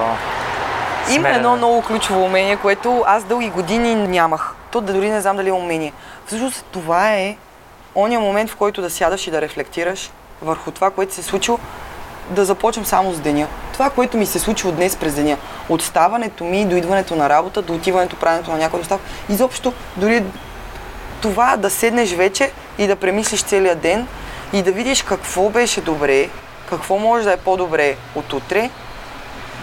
Има 1.11 1.29
едно 1.29 1.55
много 1.55 1.81
ключово 1.81 2.23
умение, 2.23 2.57
което 2.57 3.03
аз 3.07 3.23
дълги 3.23 3.49
години 3.49 3.95
нямах. 3.95 4.53
То 4.71 4.81
да 4.81 4.93
дори 4.93 5.09
не 5.09 5.21
знам 5.21 5.37
дали 5.37 5.49
е 5.49 5.53
умение. 5.53 5.93
Всъщност 6.25 6.65
това 6.71 7.13
е 7.13 7.37
ония 7.95 8.19
момент, 8.19 8.49
в 8.49 8.55
който 8.55 8.81
да 8.81 8.89
сядаш 8.89 9.27
и 9.27 9.31
да 9.31 9.41
рефлектираш 9.41 10.11
върху 10.41 10.71
това, 10.71 10.91
което 10.91 11.13
се 11.13 11.21
е 11.21 11.23
случило, 11.23 11.59
да 12.29 12.45
започнем 12.45 12.85
само 12.85 13.13
с 13.13 13.19
деня. 13.19 13.47
Това, 13.73 13.89
което 13.89 14.17
ми 14.17 14.25
се 14.25 14.37
е 14.37 14.41
случило 14.41 14.73
днес 14.73 14.95
през 14.95 15.15
деня. 15.15 15.37
От 15.69 15.81
ставането 15.81 16.43
ми 16.43 16.65
до 16.65 16.75
идването 16.75 17.15
на 17.15 17.29
работа, 17.29 17.61
до 17.61 17.73
отиването, 17.73 18.15
правенето 18.15 18.51
на 18.51 18.57
някой 18.57 18.79
достав. 18.79 19.01
Изобщо, 19.29 19.73
дори 19.97 20.23
това 21.21 21.57
да 21.57 21.69
седнеш 21.69 22.13
вече 22.13 22.51
и 22.77 22.87
да 22.87 22.95
премислиш 22.95 23.43
целия 23.43 23.75
ден 23.75 24.07
и 24.53 24.61
да 24.61 24.71
видиш 24.71 25.03
какво 25.03 25.49
беше 25.49 25.81
добре, 25.81 26.29
какво 26.69 26.97
може 26.97 27.23
да 27.23 27.33
е 27.33 27.37
по-добре 27.37 27.95
от 28.15 28.33
утре, 28.33 28.69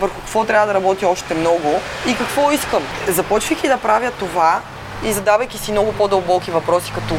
върху 0.00 0.20
какво 0.20 0.44
трябва 0.44 0.66
да 0.66 0.74
работя 0.74 1.08
още 1.08 1.34
много 1.34 1.80
и 2.06 2.16
какво 2.16 2.52
искам. 2.52 2.82
Започвайки 3.08 3.68
да 3.68 3.78
правя 3.78 4.10
това 4.10 4.60
и 5.04 5.12
задавайки 5.12 5.58
си 5.58 5.72
много 5.72 5.92
по-дълбоки 5.92 6.50
въпроси, 6.50 6.92
като 6.94 7.14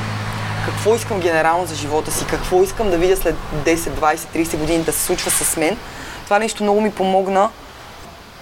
какво 0.67 0.95
искам 0.95 1.19
генерално 1.19 1.65
за 1.65 1.75
живота 1.75 2.11
си, 2.11 2.25
какво 2.29 2.63
искам 2.63 2.89
да 2.89 2.97
видя 2.97 3.17
след 3.17 3.35
10, 3.65 3.75
20, 3.75 4.15
30 4.15 4.57
години 4.57 4.83
да 4.83 4.91
се 4.91 5.03
случва 5.03 5.31
с 5.31 5.57
мен, 5.57 5.77
това 6.23 6.39
нещо 6.39 6.63
много 6.63 6.81
ми 6.81 6.91
помогна 6.91 7.49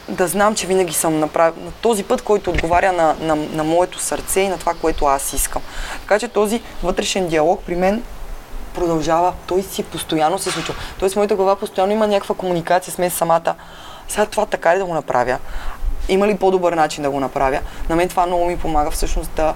да 0.10 0.28
знам, 0.28 0.56
че 0.56 0.68
винаги 0.68 0.94
съм 0.94 1.20
направил 1.20 1.64
на 1.66 1.72
този 1.72 2.04
път, 2.04 2.22
който 2.22 2.50
отговаря 2.50 2.92
на, 2.92 3.16
на, 3.20 3.36
на 3.36 3.64
моето 3.64 4.00
сърце 4.00 4.40
и 4.40 4.48
на 4.48 4.58
това, 4.58 4.74
което 4.82 5.06
аз 5.06 5.34
искам. 5.34 5.62
Така 6.02 6.20
че 6.20 6.28
този 6.28 6.62
вътрешен 6.84 7.28
диалог 7.28 7.62
при 7.66 7.76
мен 7.76 8.04
продължава, 8.74 9.34
той 9.48 9.62
си 9.62 9.84
постоянно 9.84 10.40
се 10.40 10.52
случва. 10.52 10.76
Тоест, 11.00 11.16
моята 11.16 11.36
глава 11.36 11.56
постоянно 11.56 11.94
има 11.94 12.08
някаква 12.08 12.36
комуникация 12.36 12.94
с 12.94 12.98
мен 12.98 13.12
самата. 13.12 13.56
Сега 14.08 14.26
това 14.26 14.46
така 14.46 14.76
ли 14.76 14.80
да 14.80 14.86
го 14.86 14.94
направя? 14.94 15.38
Има 16.10 16.28
ли 16.28 16.38
по-добър 16.38 16.74
начин 16.74 17.04
да 17.04 17.10
го 17.10 17.20
направя? 17.20 17.60
На 17.90 17.96
мен 17.96 18.10
това 18.10 18.26
много 18.26 18.46
ми 18.46 18.58
помага 18.58 18.92
всъщност 18.92 19.32
да 19.32 19.54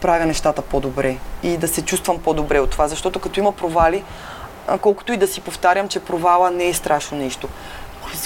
правя 0.00 0.26
нещата 0.26 0.62
по-добре 0.62 1.16
и 1.42 1.56
да 1.56 1.68
се 1.68 1.82
чувствам 1.82 2.18
по-добре 2.18 2.60
от 2.60 2.70
това, 2.70 2.88
защото 2.88 3.18
като 3.18 3.40
има 3.40 3.52
провали, 3.52 4.04
колкото 4.80 5.12
и 5.12 5.16
да 5.16 5.26
си 5.26 5.40
повтарям, 5.40 5.88
че 5.88 6.00
провала 6.00 6.50
не 6.50 6.68
е 6.68 6.74
страшно 6.74 7.18
нещо. 7.18 7.48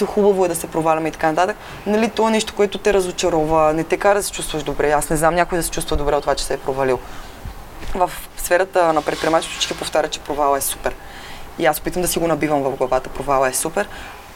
Хубаво 0.05 0.45
е 0.45 0.47
да 0.47 0.55
се 0.55 0.67
проваляме 0.67 1.09
и 1.09 1.11
така 1.11 1.27
нататък. 1.27 1.57
Нали, 1.85 2.09
то 2.09 2.27
е 2.27 2.31
нещо, 2.31 2.55
което 2.55 2.77
те 2.77 2.93
разочарова, 2.93 3.73
не 3.73 3.83
те 3.83 3.97
кара 3.97 4.19
да 4.19 4.23
се 4.23 4.31
чувстваш 4.31 4.63
добре. 4.63 4.91
Аз 4.91 5.09
не 5.09 5.17
знам 5.17 5.35
някой 5.35 5.57
да 5.57 5.63
се 5.63 5.71
чувства 5.71 5.97
добре 5.97 6.15
от 6.15 6.21
това, 6.21 6.35
че 6.35 6.43
се 6.43 6.53
е 6.53 6.57
провалил. 6.57 6.99
В 7.95 8.11
сферата 8.37 8.93
на 8.93 9.01
предприемачеството 9.01 9.65
ще 9.65 9.77
повтаря, 9.77 10.07
че 10.07 10.19
провала 10.19 10.57
е 10.57 10.61
супер. 10.61 10.95
И 11.59 11.65
аз 11.65 11.79
опитвам 11.79 12.01
да 12.01 12.07
си 12.07 12.19
го 12.19 12.27
набивам 12.27 12.63
в 12.63 12.77
главата. 12.77 13.09
Провала 13.09 13.49
е 13.49 13.53
супер, 13.53 13.87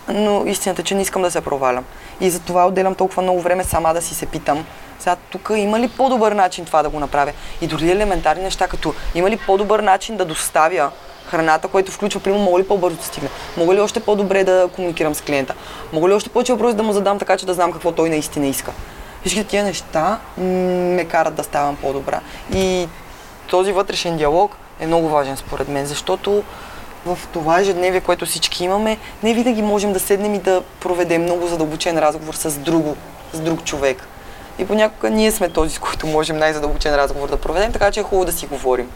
но 0.08 0.46
истината 0.46 0.82
е, 0.82 0.86
че 0.86 0.96
не 0.96 1.02
искам 1.02 1.22
да 1.22 1.32
се 1.32 1.42
провалям. 1.42 1.86
И 2.20 2.30
за 2.30 2.40
това 2.40 2.68
отделям 2.68 2.96
толкова 2.96 3.24
много 3.24 3.42
време 3.42 3.64
сама 3.64 3.94
да 3.94 4.02
си 4.02 4.16
се 4.16 4.26
питам, 4.26 4.66
сега 5.00 5.16
тук 5.30 5.52
има 5.56 5.80
ли 5.80 5.88
по-добър 5.88 6.32
начин 6.32 6.66
това 6.66 6.84
да 6.84 6.90
го 6.90 7.00
направя? 7.00 7.32
И 7.62 7.68
дори 7.68 7.92
елементарни 7.92 8.44
неща, 8.44 8.68
като 8.68 8.94
има 9.16 9.30
ли 9.30 9.38
по-добър 9.38 9.80
начин 9.80 10.18
да 10.18 10.26
доставя 10.26 10.92
храната, 11.26 11.68
което 11.68 11.92
включва, 11.92 12.20
примерно, 12.20 12.44
мога 12.44 12.60
ли 12.60 12.68
по-бързо 12.68 12.98
да 12.98 13.04
стигне? 13.04 13.30
Мога 13.58 13.76
ли 13.76 13.80
още 13.80 14.00
по-добре 14.00 14.44
да 14.44 14.70
комуникирам 14.76 15.16
с 15.16 15.22
клиента? 15.22 15.54
Мога 15.94 16.10
ли 16.10 16.14
още 16.14 16.30
повече 16.30 16.54
въпроси 16.54 16.76
да 16.76 16.84
му 16.84 16.94
задам 16.94 17.20
така, 17.20 17.38
че 17.38 17.46
да 17.46 17.54
знам 17.54 17.72
какво 17.72 17.92
той 17.92 18.10
наистина 18.10 18.48
иска? 18.48 18.72
Всички 19.20 19.44
тия 19.44 19.64
неща 19.64 20.20
ме 20.38 21.06
карат 21.06 21.36
да 21.36 21.44
ставам 21.44 21.76
по-добра. 21.76 22.20
И 22.56 22.88
този 23.48 23.72
вътрешен 23.72 24.18
диалог 24.18 24.58
е 24.80 24.88
много 24.88 25.10
важен 25.10 25.38
според 25.38 25.68
мен, 25.68 25.86
защото 25.86 26.44
в 27.06 27.18
това 27.34 27.60
ежедневие, 27.60 28.02
което 28.02 28.26
всички 28.26 28.64
имаме, 28.64 28.98
не 29.24 29.34
винаги 29.34 29.62
можем 29.62 29.94
да 29.94 30.00
седнем 30.00 30.34
и 30.34 30.40
да 30.40 30.62
проведем 30.80 31.24
много 31.24 31.48
задълбочен 31.48 32.00
разговор 32.00 32.34
с 32.34 32.58
друго, 32.58 32.96
с 33.34 33.40
друг 33.40 33.64
човек. 33.64 34.08
И 34.60 34.68
понякога 34.68 35.10
ние 35.10 35.32
сме 35.32 35.50
този, 35.50 35.76
с 35.76 35.80
който 35.80 36.08
можем 36.08 36.38
най-задълбочен 36.38 36.96
разговор 36.96 37.30
да 37.30 37.38
проведем, 37.38 37.72
така 37.72 37.92
че 37.92 38.00
е 38.00 38.04
хубаво 38.04 38.26
да 38.26 38.32
си 38.32 38.48
говорим. 38.48 38.92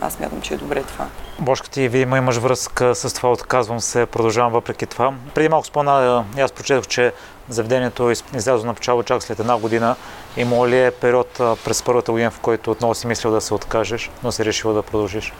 Аз 0.00 0.20
мятам, 0.20 0.40
че 0.40 0.54
е 0.54 0.56
добре 0.56 0.82
това. 0.82 1.06
Бошка 1.38 1.70
ти, 1.70 1.88
вие 1.88 2.00
имаш 2.00 2.36
връзка 2.36 2.94
с 2.94 3.14
това, 3.14 3.32
отказвам 3.32 3.80
се, 3.80 4.06
продължавам 4.06 4.52
въпреки 4.52 4.86
това. 4.86 5.14
Преди 5.34 5.48
малко 5.48 5.66
спомена, 5.66 6.24
аз 6.38 6.52
прочетох, 6.52 6.86
че 6.86 7.12
заведението 7.48 8.10
е 8.10 8.14
излязло 8.36 8.66
на 8.66 8.74
печалба 8.74 9.04
чак 9.04 9.22
след 9.22 9.40
една 9.40 9.56
година. 9.58 9.96
Има 10.36 10.68
ли 10.68 10.84
е 10.84 10.90
период 10.90 11.28
през 11.64 11.82
първата 11.82 12.12
година, 12.12 12.30
в 12.30 12.40
който 12.40 12.70
отново 12.70 12.94
си 12.94 13.06
мислил 13.06 13.30
да 13.30 13.40
се 13.40 13.54
откажеш, 13.54 14.10
но 14.22 14.32
си 14.32 14.44
решила 14.44 14.74
да 14.74 14.82
продължиш? 14.82 15.32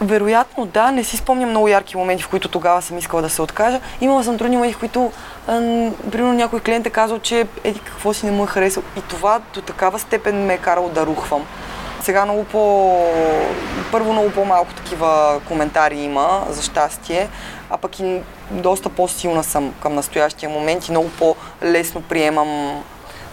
Вероятно, 0.00 0.66
да. 0.66 0.90
Не 0.90 1.04
си 1.04 1.16
спомням 1.16 1.50
много 1.50 1.68
ярки 1.68 1.96
моменти, 1.96 2.22
в 2.22 2.28
които 2.28 2.48
тогава 2.48 2.82
съм 2.82 2.98
искала 2.98 3.22
да 3.22 3.30
се 3.30 3.42
откажа. 3.42 3.80
Имала 4.00 4.24
съм 4.24 4.38
трудни 4.38 4.56
моменти, 4.56 4.74
в 4.74 4.78
които, 4.78 5.12
примерно, 6.12 6.32
някой 6.32 6.60
клиент 6.60 6.86
е 6.86 6.90
казал, 6.90 7.18
че 7.18 7.46
еди 7.64 7.78
какво 7.78 8.12
си 8.12 8.26
не 8.26 8.32
му 8.32 8.44
е 8.44 8.46
харесал. 8.46 8.82
И 8.96 9.02
това 9.02 9.40
до 9.54 9.60
такава 9.60 9.98
степен 9.98 10.46
ме 10.46 10.54
е 10.54 10.58
карало 10.58 10.88
да 10.88 11.06
рухвам. 11.06 11.46
Сега 12.00 12.24
много 12.24 12.44
по... 12.44 12.92
Първо 13.92 14.12
много 14.12 14.30
по-малко 14.30 14.74
такива 14.74 15.40
коментари 15.48 15.98
има, 15.98 16.44
за 16.50 16.62
щастие, 16.62 17.28
а 17.70 17.76
пък 17.76 18.00
и 18.00 18.20
доста 18.50 18.88
по-силна 18.88 19.44
съм 19.44 19.74
към 19.82 19.94
настоящия 19.94 20.50
момент 20.50 20.88
и 20.88 20.90
много 20.90 21.10
по-лесно 21.18 22.02
приемам, 22.02 22.82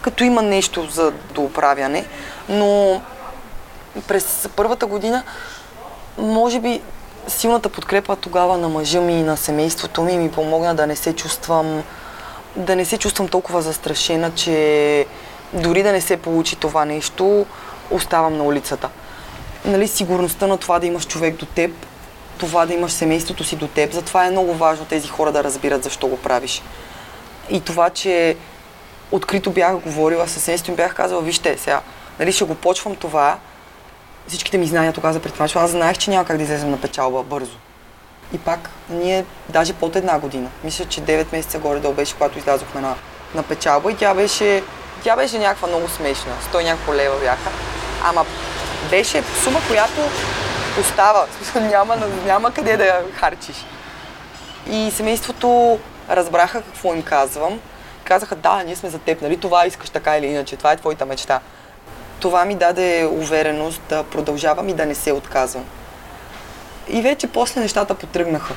като 0.02 0.24
има 0.24 0.42
нещо 0.42 0.86
за 0.86 1.10
дооправяне. 1.10 2.04
Но 2.48 3.00
през 4.08 4.48
първата 4.56 4.86
година 4.86 5.22
може 6.18 6.60
би 6.60 6.80
силната 7.28 7.68
подкрепа 7.68 8.16
тогава 8.16 8.58
на 8.58 8.68
мъжа 8.68 9.00
ми 9.00 9.12
и 9.12 9.22
на 9.22 9.36
семейството 9.36 10.02
ми 10.02 10.16
ми 10.16 10.30
помогна 10.30 10.74
да 10.74 10.86
не 10.86 10.96
се 10.96 11.12
чувствам 11.12 11.82
да 12.56 12.76
не 12.76 12.84
се 12.84 12.98
чувствам 12.98 13.28
толкова 13.28 13.62
застрашена, 13.62 14.30
че 14.34 15.06
дори 15.52 15.82
да 15.82 15.92
не 15.92 16.00
се 16.00 16.16
получи 16.16 16.56
това 16.56 16.84
нещо, 16.84 17.46
оставам 17.90 18.36
на 18.36 18.44
улицата. 18.44 18.88
Нали, 19.64 19.88
сигурността 19.88 20.46
на 20.46 20.58
това 20.58 20.78
да 20.78 20.86
имаш 20.86 21.06
човек 21.06 21.36
до 21.36 21.46
теб, 21.46 21.70
това 22.38 22.66
да 22.66 22.74
имаш 22.74 22.92
семейството 22.92 23.44
си 23.44 23.56
до 23.56 23.68
теб, 23.68 23.92
затова 23.92 24.26
е 24.26 24.30
много 24.30 24.54
важно 24.54 24.84
тези 24.84 25.08
хора 25.08 25.32
да 25.32 25.44
разбират 25.44 25.84
защо 25.84 26.06
го 26.06 26.16
правиш. 26.16 26.62
И 27.50 27.60
това, 27.60 27.90
че 27.90 28.36
открито 29.12 29.50
бях 29.50 29.76
говорила 29.76 30.28
със 30.28 30.42
семейството 30.42 30.76
бях 30.76 30.94
казала, 30.94 31.22
вижте 31.22 31.58
сега, 31.58 31.80
нали, 32.18 32.32
ще 32.32 32.44
го 32.44 32.54
почвам 32.54 32.96
това, 32.96 33.38
всичките 34.28 34.58
ми 34.58 34.66
знания 34.66 34.92
тогава 34.92 35.14
за 35.14 35.20
предприемачество, 35.20 35.60
аз 35.60 35.70
знаех, 35.70 35.98
че 35.98 36.10
няма 36.10 36.24
как 36.24 36.36
да 36.36 36.42
излезем 36.42 36.70
на 36.70 36.80
печалба 36.80 37.22
бързо. 37.22 37.56
И 38.32 38.38
пак, 38.38 38.70
ние 38.90 39.24
даже 39.48 39.72
под 39.72 39.96
една 39.96 40.18
година. 40.18 40.50
Мисля, 40.64 40.84
че 40.84 41.00
9 41.00 41.26
месеца 41.32 41.58
горе-долу 41.58 41.94
беше, 41.94 42.14
когато 42.14 42.38
излязохме 42.38 42.80
на, 42.80 42.94
на 43.34 43.42
печалба 43.42 43.92
и 43.92 43.96
тя 43.96 44.14
беше, 44.14 44.62
тя 45.02 45.16
беше 45.16 45.38
някаква 45.38 45.68
много 45.68 45.88
смешна. 45.88 46.32
Сто 46.48 46.60
някакво 46.60 46.94
лева 46.94 47.20
бяха. 47.20 47.50
Ама 48.04 48.24
беше 48.90 49.22
сума, 49.42 49.60
която 49.68 50.00
остава. 50.80 51.26
няма, 51.60 51.96
няма 52.26 52.52
къде 52.52 52.76
да 52.76 52.84
я 52.84 53.04
харчиш. 53.12 53.56
И 54.70 54.90
семейството 54.90 55.78
разбраха 56.10 56.62
какво 56.62 56.94
им 56.94 57.02
казвам. 57.02 57.60
Казаха, 58.04 58.36
да, 58.36 58.62
ние 58.62 58.76
сме 58.76 58.90
за 58.90 58.98
теб, 58.98 59.22
нали 59.22 59.36
това 59.36 59.66
искаш 59.66 59.90
така 59.90 60.18
или 60.18 60.26
иначе, 60.26 60.56
това 60.56 60.72
е 60.72 60.76
твоята 60.76 61.06
мечта 61.06 61.40
това 62.24 62.44
ми 62.44 62.54
даде 62.54 63.08
увереност 63.12 63.82
да 63.88 64.02
продължавам 64.02 64.68
и 64.68 64.74
да 64.74 64.86
не 64.86 64.94
се 64.94 65.12
отказвам. 65.12 65.64
И 66.88 67.02
вече 67.02 67.26
после 67.26 67.60
нещата 67.60 67.94
потръгнаха. 67.94 68.54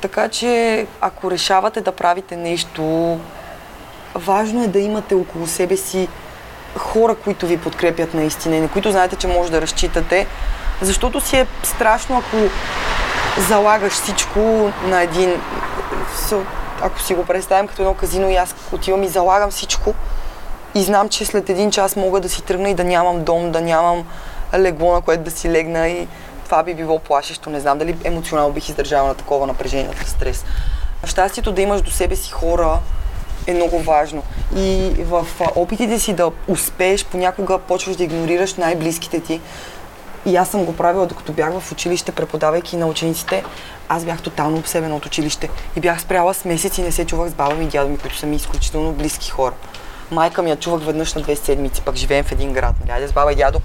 Така 0.00 0.28
че, 0.28 0.86
ако 1.00 1.30
решавате 1.30 1.80
да 1.80 1.92
правите 1.92 2.36
нещо, 2.36 2.82
важно 4.14 4.64
е 4.64 4.68
да 4.68 4.78
имате 4.78 5.14
около 5.14 5.46
себе 5.46 5.76
си 5.76 6.08
хора, 6.76 7.14
които 7.14 7.46
ви 7.46 7.58
подкрепят 7.58 8.14
наистина 8.14 8.56
и 8.56 8.60
на 8.60 8.68
които 8.68 8.90
знаете, 8.90 9.16
че 9.16 9.26
може 9.26 9.50
да 9.50 9.60
разчитате. 9.60 10.26
Защото 10.82 11.20
си 11.20 11.36
е 11.36 11.46
страшно, 11.62 12.18
ако 12.18 12.36
залагаш 13.48 13.92
всичко 13.92 14.70
на 14.84 15.02
един... 15.02 15.40
Ако 16.82 17.00
си 17.00 17.14
го 17.14 17.24
представим 17.24 17.68
като 17.68 17.82
едно 17.82 17.94
казино 17.94 18.30
и 18.30 18.36
аз 18.36 18.54
отивам 18.72 19.02
и 19.02 19.08
залагам 19.08 19.50
всичко 19.50 19.94
и 20.74 20.82
знам, 20.82 21.08
че 21.08 21.24
след 21.24 21.50
един 21.50 21.70
час 21.70 21.96
мога 21.96 22.20
да 22.20 22.28
си 22.28 22.42
тръгна 22.42 22.70
и 22.70 22.74
да 22.74 22.84
нямам 22.84 23.24
дом, 23.24 23.52
да 23.52 23.60
нямам 23.60 24.06
легло, 24.58 24.92
на 24.92 25.00
което 25.00 25.22
да 25.22 25.30
си 25.30 25.50
легна 25.50 25.88
и 25.88 26.08
това 26.44 26.62
би 26.62 26.74
било 26.74 26.98
плашещо. 26.98 27.50
Не 27.50 27.60
знам 27.60 27.78
дали 27.78 27.96
емоционално 28.04 28.52
бих 28.52 28.68
издържала 28.68 29.08
на 29.08 29.14
такова 29.14 29.46
напрежение, 29.46 29.88
на 30.00 30.06
стрес. 30.06 30.44
Щастието 31.04 31.52
да 31.52 31.62
имаш 31.62 31.82
до 31.82 31.90
себе 31.90 32.16
си 32.16 32.30
хора 32.30 32.78
е 33.46 33.54
много 33.54 33.78
важно. 33.78 34.22
И 34.56 34.90
в 34.98 35.26
опитите 35.54 35.98
си 35.98 36.12
да 36.12 36.30
успееш, 36.48 37.04
понякога 37.04 37.58
почваш 37.58 37.96
да 37.96 38.04
игнорираш 38.04 38.54
най-близките 38.54 39.20
ти. 39.20 39.40
И 40.26 40.36
аз 40.36 40.48
съм 40.48 40.64
го 40.64 40.76
правила, 40.76 41.06
докато 41.06 41.32
бях 41.32 41.60
в 41.60 41.72
училище, 41.72 42.12
преподавайки 42.12 42.76
на 42.76 42.86
учениците. 42.86 43.44
Аз 43.88 44.04
бях 44.04 44.22
тотално 44.22 44.58
обсебена 44.58 44.96
от 44.96 45.06
училище. 45.06 45.48
И 45.76 45.80
бях 45.80 46.00
спряла 46.00 46.34
с 46.34 46.44
месеци 46.44 46.80
и 46.80 46.84
не 46.84 46.92
се 46.92 47.04
чувах 47.06 47.30
с 47.30 47.34
баба 47.34 47.54
ми 47.54 47.64
и 47.64 47.68
дядо 47.68 47.88
ми, 47.88 47.98
които 47.98 48.18
са 48.18 48.26
ми 48.26 48.36
изключително 48.36 48.92
близки 48.92 49.30
хора. 49.30 49.54
Майка 50.10 50.42
ми 50.42 50.50
я 50.50 50.56
чувах 50.56 50.82
веднъж 50.82 51.14
на 51.14 51.22
две 51.22 51.36
седмици, 51.36 51.82
пък 51.82 51.96
живеем 51.96 52.24
в 52.24 52.32
един 52.32 52.52
град. 52.52 52.74
Нали? 52.80 52.90
Айде 52.90 53.08
с 53.08 53.12
баба 53.12 53.32
и 53.32 53.36
дядо 53.36 53.60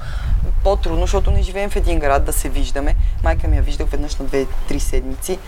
по-трудно, 0.64 1.02
защото 1.02 1.32
не 1.32 1.42
живеем 1.42 1.70
в 1.70 1.76
един 1.76 2.00
град 2.00 2.26
да 2.26 2.34
се 2.34 2.50
виждаме. 2.50 2.96
Майка 3.24 3.48
ми 3.48 3.56
я 3.56 3.62
виждах 3.62 3.88
веднъж 3.90 4.16
на 4.16 4.26
две-три 4.26 4.80
седмици. 4.80 5.40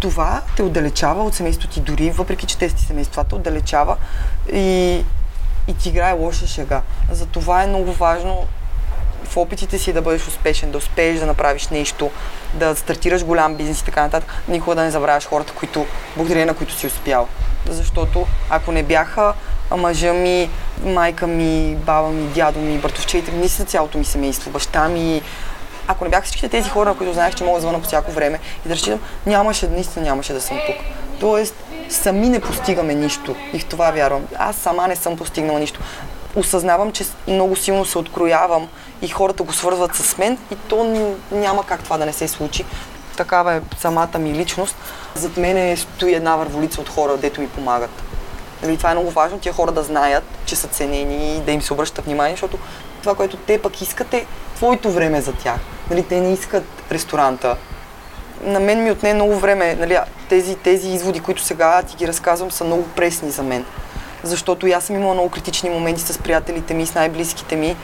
Това 0.00 0.42
те 0.56 0.62
отдалечава 0.62 1.24
от 1.24 1.34
семейството 1.34 1.74
ти, 1.74 1.80
дори 1.80 2.10
въпреки 2.10 2.46
че 2.46 2.58
те 2.58 2.68
си 2.68 2.86
семейства, 2.86 3.24
те 3.24 3.34
отдалечава 3.34 3.96
и, 4.52 4.94
и 5.68 5.74
ти 5.74 5.88
играе 5.88 6.12
лоша 6.12 6.46
шега. 6.46 6.82
Затова 7.10 7.62
е 7.62 7.66
много 7.66 7.92
важно 7.92 8.46
в 9.24 9.36
опитите 9.36 9.78
си 9.78 9.92
да 9.92 10.02
бъдеш 10.02 10.28
успешен, 10.28 10.70
да 10.70 10.78
успееш 10.78 11.20
да 11.20 11.26
направиш 11.26 11.68
нещо, 11.68 12.10
да 12.54 12.76
стартираш 12.76 13.24
голям 13.24 13.54
бизнес 13.54 13.80
и 13.80 13.84
така 13.84 14.02
нататък, 14.02 14.32
никога 14.48 14.76
да 14.76 14.82
не 14.82 14.90
забравяш 14.90 15.26
хората, 15.26 15.52
които, 15.52 15.86
благодарение 16.16 16.46
на 16.46 16.54
които 16.54 16.74
си 16.74 16.86
успял. 16.86 17.28
Защото 17.68 18.26
ако 18.50 18.72
не 18.72 18.82
бяха 18.82 19.34
мъжа 19.70 20.12
ми, 20.12 20.50
майка 20.84 21.26
ми, 21.26 21.76
баба 21.76 22.08
ми, 22.08 22.28
дядо 22.28 22.60
ми, 22.60 22.78
братовчетите 22.78 23.32
ми, 23.32 23.48
са 23.48 23.64
цялото 23.64 23.98
ми 23.98 24.04
семейство, 24.04 24.50
баща 24.50 24.88
ми, 24.88 25.22
ако 25.88 26.04
не 26.04 26.10
бяха 26.10 26.22
всичките 26.22 26.48
тези 26.48 26.68
хора, 26.68 26.88
на 26.88 26.96
които 26.96 27.12
знаех, 27.12 27.34
че 27.34 27.44
мога 27.44 27.56
да 27.56 27.60
звъна 27.60 27.80
по 27.80 27.86
всяко 27.86 28.12
време 28.12 28.38
и 28.64 28.68
да 28.68 28.74
разчитам, 28.74 29.00
нямаше, 29.26 29.68
наистина 29.68 30.04
нямаше 30.04 30.32
да 30.32 30.40
съм 30.40 30.56
тук. 30.66 30.76
Тоест, 31.20 31.54
сами 31.88 32.28
не 32.28 32.40
постигаме 32.40 32.94
нищо 32.94 33.36
и 33.52 33.58
в 33.58 33.64
това 33.64 33.90
вярвам. 33.90 34.22
Аз 34.38 34.56
сама 34.56 34.88
не 34.88 34.96
съм 34.96 35.16
постигнала 35.16 35.60
нищо. 35.60 35.80
Осъзнавам, 36.36 36.92
че 36.92 37.04
много 37.28 37.56
силно 37.56 37.84
се 37.84 37.98
откроявам 37.98 38.68
и 39.02 39.08
хората 39.08 39.42
го 39.42 39.52
свързват 39.52 39.94
с 39.94 40.18
мен 40.18 40.38
и 40.52 40.56
то 40.68 41.08
няма 41.32 41.64
как 41.66 41.82
това 41.82 41.98
да 41.98 42.06
не 42.06 42.12
се 42.12 42.28
случи. 42.28 42.64
Такава 43.16 43.54
е 43.54 43.60
самата 43.78 44.18
ми 44.18 44.32
личност. 44.32 44.76
Зад 45.14 45.36
мен 45.36 45.76
стои 45.76 46.14
една 46.14 46.36
върволица 46.36 46.80
от 46.80 46.88
хора, 46.88 47.16
дето 47.16 47.40
ми 47.40 47.48
помагат. 47.48 48.02
Нали, 48.64 48.76
това 48.76 48.90
е 48.90 48.94
много 48.94 49.10
важно, 49.10 49.38
тия 49.38 49.52
хора 49.52 49.72
да 49.72 49.82
знаят, 49.82 50.24
че 50.46 50.56
са 50.56 50.68
ценени 50.68 51.36
и 51.36 51.40
да 51.40 51.52
им 51.52 51.62
се 51.62 51.72
обръща 51.72 52.02
внимание, 52.02 52.32
защото 52.32 52.58
това, 53.00 53.14
което 53.14 53.36
те 53.36 53.62
пък 53.62 53.80
искат 53.80 54.14
е 54.14 54.26
твоето 54.56 54.90
време 54.90 55.20
за 55.20 55.32
тях. 55.32 55.60
Нали, 55.90 56.02
те 56.02 56.20
не 56.20 56.32
искат 56.32 56.64
ресторанта. 56.92 57.56
На 58.42 58.60
мен 58.60 58.84
ми 58.84 58.90
отне 58.90 59.14
много 59.14 59.38
време. 59.38 59.74
Нали, 59.74 59.98
тези, 60.28 60.56
тези 60.56 60.88
изводи, 60.88 61.20
които 61.20 61.42
сега 61.42 61.82
ти 61.82 61.96
ги 61.96 62.08
разказвам, 62.08 62.50
са 62.50 62.64
много 62.64 62.88
пресни 62.88 63.30
за 63.30 63.42
мен. 63.42 63.64
Защото 64.22 64.66
аз 64.66 64.84
съм 64.84 64.96
имала 64.96 65.14
много 65.14 65.30
критични 65.30 65.70
моменти 65.70 66.00
с 66.00 66.18
приятелите 66.18 66.74
ми, 66.74 66.86
с 66.86 66.94
най-близките 66.94 67.56
ми, 67.56 67.76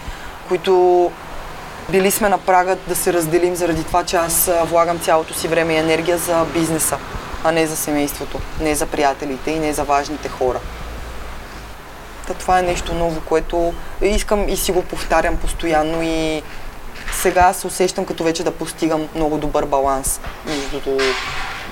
които 0.49 1.11
били 1.91 2.11
сме 2.11 2.29
на 2.29 2.39
прага 2.39 2.77
да 2.77 2.97
се 2.97 3.13
разделим 3.13 3.57
заради 3.57 3.85
това, 3.85 4.05
че 4.05 4.17
аз 4.17 4.51
влагам 4.65 4.99
цялото 4.99 5.35
си 5.35 5.49
време 5.49 5.75
и 5.75 5.77
енергия 5.77 6.19
за 6.19 6.45
бизнеса, 6.45 6.99
а 7.45 7.53
не 7.53 7.67
за 7.67 7.77
семейството, 7.77 8.41
не 8.61 8.75
за 8.75 8.87
приятелите 8.87 9.51
и 9.51 9.59
не 9.59 9.73
за 9.73 9.85
важните 9.85 10.29
хора. 10.29 10.61
Та 12.27 12.35
това 12.35 12.59
е 12.59 12.63
нещо 12.63 12.95
ново, 12.95 13.21
което 13.21 13.75
искам 14.03 14.49
и 14.49 14.57
си 14.57 14.73
го 14.73 14.83
повтарям 14.83 15.37
постоянно 15.37 16.03
и 16.03 16.43
сега 17.13 17.53
се 17.53 17.67
усещам 17.67 18.05
като 18.07 18.25
вече 18.25 18.45
да 18.45 18.51
постигам 18.51 19.09
много 19.15 19.39
добър 19.39 19.65
баланс 19.65 20.21
между 20.47 20.99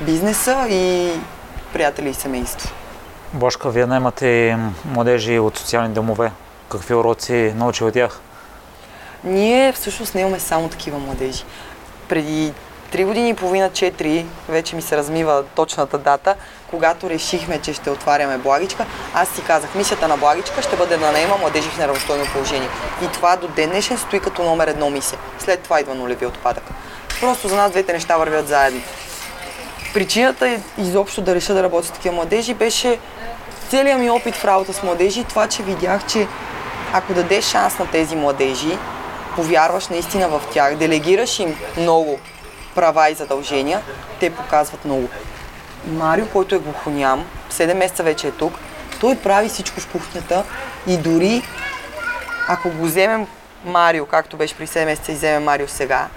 бизнеса 0.01 0.67
и 0.71 1.13
приятели 1.73 2.09
и 2.09 2.15
семейство. 2.15 2.71
Бошка, 3.33 3.71
вие 3.71 3.87
наймате 3.87 4.59
младежи 4.85 5.39
от 5.39 5.59
социални 5.59 5.95
домове. 5.95 6.33
Какви 6.69 6.95
уроци 6.95 7.53
научи 7.57 7.85
от 7.85 7.95
тях? 7.95 8.21
Ние 9.25 9.73
всъщност 9.73 10.15
не 10.15 10.21
имаме 10.21 10.41
само 10.41 10.69
такива 10.69 10.99
младежи. 10.99 11.45
Преди 12.09 12.53
три 12.91 13.05
години 13.05 13.29
и 13.29 13.35
половина, 13.35 13.71
четири, 13.71 14.27
вече 14.49 14.77
ми 14.77 14.83
се 14.83 14.97
размива 14.97 15.45
точната 15.55 15.99
дата, 15.99 16.35
когато 16.71 17.11
решихме, 17.11 17.59
че 17.59 17.73
ще 17.73 17.91
отваряме 17.91 18.39
Благичка, 18.39 18.87
аз 19.15 19.29
си 19.29 19.43
казах, 19.43 19.75
мисията 19.75 20.09
на 20.09 20.17
Благичка 20.17 20.63
ще 20.63 20.77
бъде 20.77 20.97
да 20.97 21.13
наема 21.13 21.37
младежи 21.37 21.69
в 21.69 21.79
неравностойно 21.79 22.25
положение. 22.33 22.69
И 23.05 23.13
това 23.13 23.37
до 23.37 23.49
ден 23.49 23.71
днешен 23.71 23.99
стои 23.99 24.21
като 24.21 24.43
номер 24.43 24.69
едно 24.69 24.91
мисия. 24.91 25.19
След 25.39 25.61
това 25.61 25.81
идва 25.81 25.95
нулеви 25.95 26.27
отпадък. 26.27 26.65
Просто 27.21 27.49
за 27.49 27.57
нас 27.57 27.71
двете 27.71 27.93
неща 27.93 28.17
вървят 28.17 28.49
заедно. 28.49 28.81
Причината 29.95 30.49
е 30.49 30.61
изобщо 30.79 31.21
да 31.21 31.35
реша 31.35 31.55
да 31.55 31.63
работя 31.63 31.87
с 31.87 31.91
такива 31.91 32.15
младежи 32.15 32.55
беше 32.55 32.99
целият 33.71 34.01
ми 34.01 34.11
опит 34.11 34.35
в 34.35 34.45
работа 34.45 34.73
с 34.73 34.83
младежи, 34.83 35.25
това, 35.25 35.47
че 35.49 35.63
видях, 35.63 36.07
че 36.07 36.27
ако 36.93 37.15
дадеш 37.15 37.45
шанс 37.45 37.79
на 37.79 37.87
тези 37.87 38.17
младежи, 38.17 38.79
повярваш 39.37 39.89
наистина 39.89 40.29
в 40.29 40.43
тях, 40.53 40.77
делегираш 40.77 41.39
им 41.39 41.57
много 41.77 42.19
права 42.79 43.11
и 43.11 43.15
задължения, 43.15 43.83
те 44.21 44.31
показват 44.31 44.85
много. 44.85 45.09
Марио, 45.87 46.27
който 46.29 46.55
е 46.55 46.59
глухоням, 46.59 47.27
7 47.51 47.75
месеца 47.75 48.03
вече 48.03 48.29
е 48.29 48.31
тук, 48.31 48.59
той 49.01 49.17
прави 49.17 49.49
всичко 49.49 49.81
в 49.81 49.89
кухнята 49.93 50.45
и 50.87 50.97
дори 50.97 51.43
ако 52.49 52.71
го 52.71 52.85
вземем 52.85 53.27
Марио, 53.65 54.07
както 54.07 54.37
беше 54.37 54.55
при 54.55 54.67
7 54.67 54.85
месеца 54.85 55.13
и 55.13 55.15
вземем 55.15 55.45
Марио 55.45 55.69
сега, 55.69 56.09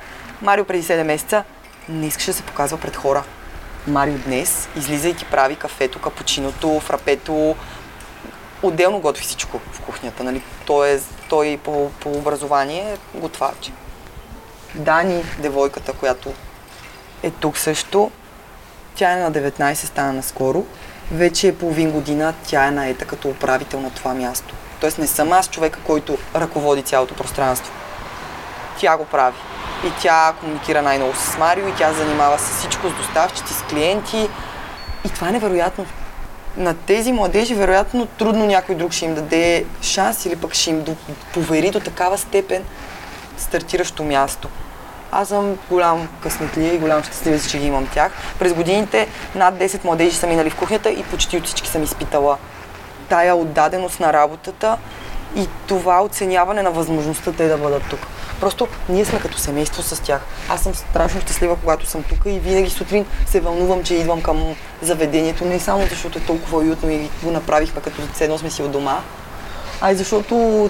Марио 0.41 0.65
преди 0.65 0.83
7 0.83 1.03
месеца 1.03 1.43
не 1.89 2.07
искаше 2.07 2.31
да 2.31 2.37
се 2.37 2.43
показва 2.43 2.77
пред 2.77 2.95
хора. 2.95 3.23
Марио 3.87 4.17
днес, 4.17 4.69
излизайки 4.75 5.25
прави 5.25 5.55
кафето, 5.55 5.99
капучиното, 5.99 6.79
фрапето, 6.79 7.55
отделно 8.63 8.99
готви 8.99 9.23
всичко 9.23 9.59
в 9.71 9.81
кухнята. 9.81 10.23
Нали? 10.23 10.41
Той, 10.65 10.89
е, 10.89 10.99
той 11.29 11.59
по, 11.63 11.91
по 11.99 12.11
образование 12.11 12.93
е 12.93 13.19
готвач. 13.19 13.71
Дани, 14.75 15.23
девойката, 15.39 15.93
която 15.93 16.33
е 17.23 17.31
тук 17.31 17.57
също, 17.57 18.11
тя 18.95 19.11
е 19.11 19.15
на 19.15 19.31
19, 19.31 19.73
стана 19.73 20.13
наскоро. 20.13 20.65
Вече 21.11 21.47
е 21.47 21.55
половин 21.55 21.91
година, 21.91 22.33
тя 22.47 22.67
е 22.67 22.71
наета 22.71 23.05
като 23.05 23.29
управител 23.29 23.79
на 23.79 23.89
това 23.89 24.13
място. 24.13 24.55
Тоест 24.79 24.97
не 24.97 25.07
съм 25.07 25.31
аз 25.31 25.49
човека, 25.49 25.79
който 25.85 26.17
ръководи 26.35 26.81
цялото 26.81 27.13
пространство. 27.13 27.73
Тя 28.79 28.97
го 28.97 29.05
прави. 29.05 29.37
И 29.87 29.91
тя 30.01 30.33
комуникира 30.39 30.81
най-много 30.81 31.15
с 31.15 31.37
Марио, 31.37 31.67
и 31.67 31.75
тя 31.77 31.93
занимава 31.93 32.39
с 32.39 32.57
всичко, 32.57 32.89
с 32.89 32.93
доставчици, 32.93 33.53
с 33.53 33.61
клиенти. 33.61 34.29
И 35.05 35.09
това 35.09 35.29
е 35.29 35.31
невероятно. 35.31 35.85
На 36.57 36.73
тези 36.73 37.11
младежи, 37.11 37.55
вероятно, 37.55 38.05
трудно 38.05 38.45
някой 38.45 38.75
друг 38.75 38.91
ще 38.91 39.05
им 39.05 39.15
даде 39.15 39.65
шанс 39.81 40.25
или 40.25 40.35
пък 40.35 40.53
ще 40.53 40.69
им 40.69 40.85
повери 41.33 41.71
до 41.71 41.79
такава 41.79 42.17
степен 42.17 42.63
стартиращо 43.37 44.03
място. 44.03 44.49
Аз 45.11 45.27
съм 45.27 45.57
голям 45.69 46.07
късметлия 46.23 46.73
и 46.73 46.77
голям 46.77 47.03
щастливец, 47.03 47.49
че 47.49 47.59
ги 47.59 47.65
имам 47.65 47.87
тях. 47.87 48.11
През 48.39 48.53
годините 48.53 49.07
над 49.35 49.55
10 49.55 49.85
младежи 49.85 50.15
са 50.15 50.27
минали 50.27 50.49
в 50.49 50.55
кухнята 50.55 50.89
и 50.89 51.03
почти 51.03 51.37
от 51.37 51.45
всички 51.45 51.69
съм 51.69 51.83
изпитала 51.83 52.37
тая 53.09 53.35
отдаденост 53.35 53.99
на 53.99 54.13
работата 54.13 54.77
и 55.35 55.47
това 55.67 56.03
оценяване 56.03 56.61
на 56.61 56.71
възможността 56.71 57.31
те 57.31 57.47
да 57.47 57.57
бъдат 57.57 57.83
тук. 57.89 57.99
Просто 58.39 58.67
ние 58.89 59.05
сме 59.05 59.19
като 59.19 59.37
семейство 59.37 59.83
с 59.83 60.01
тях. 60.01 60.21
Аз 60.49 60.61
съм 60.61 60.75
страшно 60.75 61.21
щастлива, 61.21 61.55
когато 61.55 61.85
съм 61.85 62.03
тук 62.03 62.17
и 62.25 62.39
винаги 62.39 62.69
сутрин 62.69 63.05
се 63.25 63.39
вълнувам, 63.39 63.83
че 63.83 63.95
идвам 63.95 64.21
към 64.21 64.55
заведението, 64.81 65.45
не 65.45 65.59
само 65.59 65.87
защото 65.89 66.19
е 66.19 66.21
толкова 66.21 66.57
уютно 66.57 66.89
и 66.89 67.09
го 67.23 67.31
направихме 67.31 67.81
като 67.81 68.01
ценно 68.13 68.37
сме 68.37 68.49
си 68.49 68.63
от 68.63 68.71
дома, 68.71 68.99
а 69.81 69.91
и 69.91 69.95
защото 69.95 70.69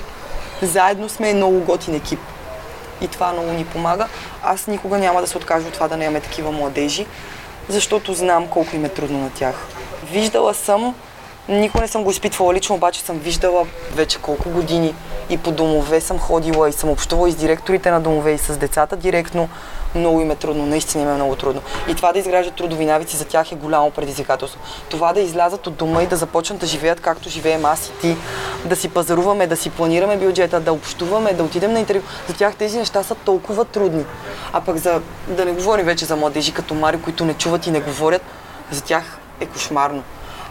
заедно 0.61 1.09
сме 1.09 1.33
много 1.33 1.59
готин 1.59 1.95
екип 1.95 2.19
и 3.01 3.07
това 3.07 3.33
много 3.33 3.51
ни 3.51 3.65
помага. 3.65 4.07
Аз 4.43 4.67
никога 4.67 4.97
няма 4.97 5.21
да 5.21 5.27
се 5.27 5.37
откажа 5.37 5.67
от 5.67 5.73
това 5.73 5.87
да 5.87 5.97
нямаме 5.97 6.21
такива 6.21 6.51
младежи, 6.51 7.05
защото 7.69 8.13
знам 8.13 8.47
колко 8.47 8.75
им 8.75 8.85
е 8.85 8.89
трудно 8.89 9.19
на 9.19 9.29
тях. 9.29 9.55
Виждала 10.11 10.53
съм, 10.53 10.95
никога 11.49 11.81
не 11.81 11.87
съм 11.87 12.03
го 12.03 12.11
изпитвала 12.11 12.53
лично, 12.53 12.75
обаче 12.75 13.01
съм 13.01 13.19
виждала 13.19 13.67
вече 13.95 14.17
колко 14.17 14.49
години 14.49 14.95
и 15.29 15.37
по 15.37 15.51
домове 15.51 16.01
съм 16.01 16.19
ходила 16.19 16.69
и 16.69 16.73
съм 16.73 16.89
общувала 16.89 17.29
и 17.29 17.31
с 17.31 17.35
директорите 17.35 17.91
на 17.91 18.01
домове 18.01 18.31
и 18.31 18.37
с 18.37 18.57
децата 18.57 18.95
директно, 18.97 19.49
Много 19.95 20.21
им 20.21 20.31
е 20.31 20.35
трудно, 20.35 20.65
наистина 20.65 21.03
им 21.03 21.09
е 21.09 21.13
много 21.13 21.35
трудно. 21.35 21.61
И 21.87 21.95
това 21.95 22.13
да 22.13 22.19
изграждат 22.19 22.55
трудови 22.55 22.85
навици 22.85 23.17
за 23.17 23.25
тях 23.25 23.51
е 23.51 23.55
голямо 23.55 23.91
предизвикателство. 23.91 24.59
Това 24.89 25.13
да 25.13 25.19
излязат 25.19 25.67
от 25.67 25.75
дома 25.75 26.03
и 26.03 26.07
да 26.07 26.15
започнат 26.15 26.59
да 26.59 26.67
живеят 26.67 27.01
както 27.01 27.29
живеем 27.29 27.65
аз 27.65 27.87
и 27.87 27.91
ти, 28.01 28.17
да 28.65 28.75
си 28.75 28.89
пазаруваме, 28.89 29.47
да 29.47 29.55
си 29.55 29.69
планираме 29.69 30.17
бюджета, 30.17 30.59
да 30.59 30.73
общуваме, 30.73 31.33
да 31.33 31.43
отидем 31.43 31.73
на 31.73 31.79
интервю. 31.79 32.01
За 32.27 32.33
тях 32.33 32.55
тези 32.55 32.77
неща 32.77 33.03
са 33.03 33.15
толкова 33.15 33.65
трудни. 33.65 34.05
А 34.53 34.61
пък 34.61 34.77
за, 34.77 35.01
да 35.27 35.45
не 35.45 35.51
говорим 35.51 35.85
вече 35.85 36.05
за 36.05 36.15
младежи 36.15 36.51
като 36.51 36.73
Марио, 36.73 37.01
които 37.01 37.25
не 37.25 37.33
чуват 37.33 37.67
и 37.67 37.71
не 37.71 37.81
говорят, 37.81 38.21
за 38.71 38.83
тях 38.83 39.19
е 39.39 39.45
кошмарно. 39.45 40.03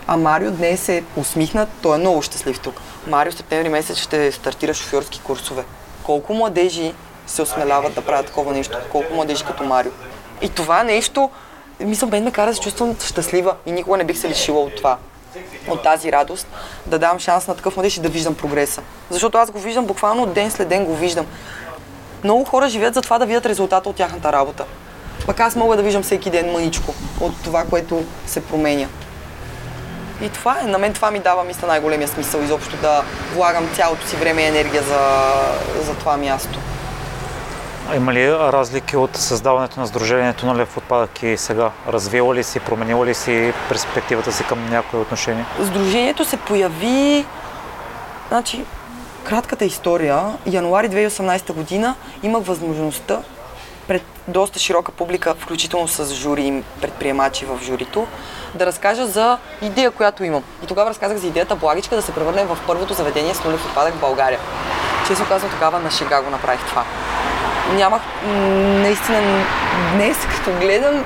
А 0.07 0.17
Марио 0.17 0.51
днес 0.51 0.89
е 0.89 1.05
усмихнат, 1.17 1.69
той 1.83 1.97
е 1.97 1.99
много 1.99 2.23
щастлив 2.23 2.61
тук. 2.61 2.81
Марио 3.07 3.33
в 3.33 3.35
септември 3.35 3.69
месец 3.69 3.99
ще 3.99 4.33
стартира 4.33 4.75
шофьорски 4.75 5.21
курсове. 5.21 5.65
Колко 6.03 6.35
младежи 6.35 6.93
се 7.31 7.43
осмеляват 7.43 7.95
да 7.95 8.01
правят 8.01 8.27
такова 8.27 8.53
нещо, 8.53 8.79
колко 8.93 9.15
младежи 9.15 9.45
като 9.45 9.65
Марио. 9.65 9.93
И 10.43 10.49
това 10.49 10.83
нещо, 10.83 11.31
мисля, 11.81 12.07
мен 12.07 12.25
ме 12.25 12.33
кара 12.33 12.51
да 12.51 12.55
се 12.55 12.61
чувствам 12.61 12.97
щастлива 13.05 13.55
и 13.67 13.73
никога 13.73 13.97
не 13.97 14.05
бих 14.05 14.19
се 14.19 14.29
лишила 14.29 14.61
от 14.61 14.77
това. 14.77 14.97
От 15.69 15.83
тази 15.83 16.13
радост, 16.13 16.47
да 16.87 16.99
дам 16.99 17.19
шанс 17.19 17.47
на 17.47 17.57
такъв 17.57 17.77
младеж 17.77 17.97
и 17.97 18.01
да 18.01 18.09
виждам 18.09 18.35
прогреса. 18.35 18.83
Защото 19.11 19.39
аз 19.39 19.51
го 19.51 19.59
виждам 19.59 19.87
буквално 19.87 20.27
ден 20.27 20.51
след 20.51 20.69
ден 20.69 20.85
го 20.85 20.95
виждам. 20.95 21.27
Много 22.25 22.45
хора 22.45 22.69
живеят 22.69 22.95
за 22.95 23.03
това 23.03 23.19
да 23.19 23.27
видят 23.27 23.47
резултата 23.47 23.89
от 23.89 23.97
тяхната 23.97 24.33
работа. 24.33 24.65
Пък 25.27 25.41
аз 25.41 25.57
мога 25.57 25.77
да 25.77 25.83
виждам 25.83 26.03
всеки 26.03 26.31
ден 26.31 26.53
мъничко 26.53 26.95
от 27.21 27.43
това, 27.43 27.65
което 27.65 28.05
се 28.27 28.45
променя. 28.45 28.89
И 30.23 30.29
това 30.29 30.61
е, 30.61 30.67
на 30.67 30.79
мен 30.79 30.93
това 30.93 31.11
ми 31.11 31.19
дава, 31.19 31.45
мисля, 31.45 31.67
най-големия 31.67 32.09
смисъл 32.09 32.41
изобщо 32.41 32.77
да 32.77 33.03
влагам 33.35 33.69
цялото 33.75 34.07
си 34.07 34.17
време 34.17 34.43
и 34.43 34.47
енергия 34.47 34.83
за, 34.83 35.33
за 35.85 35.95
това 35.95 36.17
място. 36.17 36.59
Има 37.97 38.13
ли 38.13 38.33
разлики 38.33 38.97
от 38.97 39.17
създаването 39.17 39.81
на 39.81 39.87
Сдружението 39.87 40.47
на 40.47 40.57
Лев 40.57 40.77
отпадък 40.77 41.23
и 41.23 41.37
сега? 41.37 41.71
Развила 41.89 42.35
ли 42.35 42.45
си, 42.45 42.61
променила 42.61 43.07
ли 43.07 43.15
си 43.15 43.53
перспективата 43.69 44.33
си 44.33 44.45
към 44.45 44.71
някои 44.71 45.01
отношения? 45.01 45.47
Сдружението 45.65 46.25
се 46.25 46.37
появи, 46.37 47.27
значи, 48.29 48.65
кратката 49.25 49.65
история, 49.65 50.23
януари 50.47 50.89
2018 50.91 51.53
година 51.53 51.95
имах 52.23 52.43
възможността 52.43 53.23
пред 53.89 54.03
доста 54.29 54.59
широка 54.59 54.93
публика, 54.93 55.35
включително 55.35 55.89
с 55.89 56.15
жури 56.15 56.43
и 56.43 56.63
предприемачи 56.81 57.45
в 57.45 57.59
журито, 57.63 58.07
да 58.55 58.67
разкажа 58.67 59.07
за 59.07 59.39
идея, 59.63 59.91
която 59.91 60.25
имам. 60.25 60.43
И 60.65 60.67
тогава 60.67 60.91
разказах 60.91 61.19
за 61.19 61.27
идеята 61.27 61.57
Благичка 61.57 61.97
да 61.97 62.03
се 62.03 62.13
превърне 62.13 62.45
в 62.45 62.59
първото 62.67 62.95
заведение 62.95 63.35
с 63.35 63.45
нулев 63.45 63.67
отпадък 63.67 63.95
в 63.95 64.01
България. 64.01 64.39
Честно 65.09 65.27
казвам, 65.27 65.51
тогава 65.51 65.79
на 65.79 65.91
шега 65.91 66.23
го 66.23 66.31
направих 66.31 66.67
това. 66.67 66.85
Нямах, 67.75 68.03
наистина, 68.83 69.45
днес 69.95 70.17
като 70.37 70.59
гледам 70.59 71.05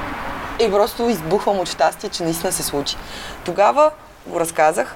и 0.60 0.70
просто 0.70 1.08
избухвам 1.08 1.58
от 1.58 1.68
щастие, 1.68 2.08
че 2.10 2.22
наистина 2.22 2.52
се 2.52 2.62
случи. 2.62 2.96
Тогава 3.44 3.90
го 4.26 4.40
разказах. 4.40 4.94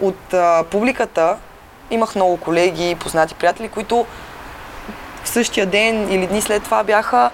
От 0.00 0.34
а, 0.34 0.64
публиката 0.70 1.36
имах 1.90 2.14
много 2.14 2.36
колеги, 2.36 2.96
познати 3.00 3.34
приятели, 3.34 3.68
които 3.68 4.06
в 5.24 5.28
същия 5.28 5.66
ден 5.66 6.12
или 6.12 6.26
дни 6.26 6.42
след 6.42 6.62
това 6.62 6.84
бяха 6.84 7.30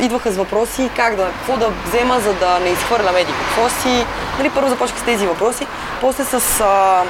идваха 0.00 0.32
с 0.32 0.36
въпроси 0.36 0.90
как 0.96 1.16
да, 1.16 1.26
какво 1.26 1.56
да 1.56 1.70
взема, 1.86 2.20
за 2.20 2.34
да 2.34 2.58
не 2.58 2.68
изхвърля 2.68 3.12
меди. 3.12 3.32
Какво 3.32 3.68
си... 3.68 4.06
Нали, 4.38 4.50
първо 4.50 4.68
започнах 4.68 5.00
с 5.00 5.04
тези 5.04 5.26
въпроси, 5.26 5.66
после 6.00 6.24
с 6.24 6.60
а, 6.60 7.02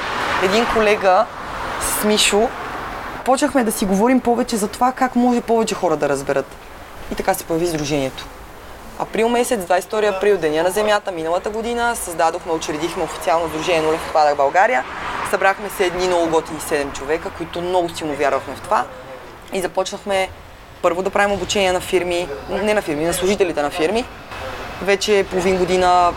един 0.43 0.65
колега, 0.73 1.25
с 1.81 2.03
Мишо, 2.03 2.49
почнахме 3.27 3.63
да 3.63 3.71
си 3.71 3.85
говорим 3.85 4.19
повече 4.19 4.57
за 4.57 4.67
това 4.67 4.91
как 4.91 5.15
може 5.15 5.41
повече 5.41 5.75
хора 5.75 5.97
да 5.97 6.09
разберат. 6.09 6.45
И 7.11 7.15
така 7.15 7.33
се 7.33 7.43
появи 7.43 7.67
Сдружението. 7.67 8.25
Април 8.99 9.29
месец, 9.29 9.65
22 9.65 10.17
април, 10.17 10.37
Деня 10.37 10.63
на 10.63 10.71
Земята, 10.71 11.11
миналата 11.11 11.49
година, 11.49 11.95
създадохме, 11.95 12.51
учредихме 12.51 13.03
официално 13.03 13.49
Сдружение 13.49 13.81
Нулев 13.81 14.07
отпадък 14.07 14.37
България. 14.37 14.83
Събрахме 15.29 15.69
се 15.69 15.85
едни 15.85 16.07
много 16.07 16.29
готини 16.29 16.59
7 16.59 16.93
човека, 16.93 17.29
които 17.37 17.61
много 17.61 17.89
силно 17.89 18.13
вярвахме 18.13 18.55
в 18.55 18.61
това. 18.61 18.85
И 19.53 19.61
започнахме 19.61 20.29
първо 20.81 21.01
да 21.01 21.09
правим 21.09 21.35
обучение 21.35 21.71
на 21.71 21.79
фирми, 21.79 22.27
не 22.49 22.73
на 22.73 22.81
фирми, 22.81 23.05
на 23.05 23.13
служителите 23.13 23.61
на 23.61 23.69
фирми. 23.69 24.05
Вече 24.81 25.25
половин 25.31 25.57
година, 25.57 26.13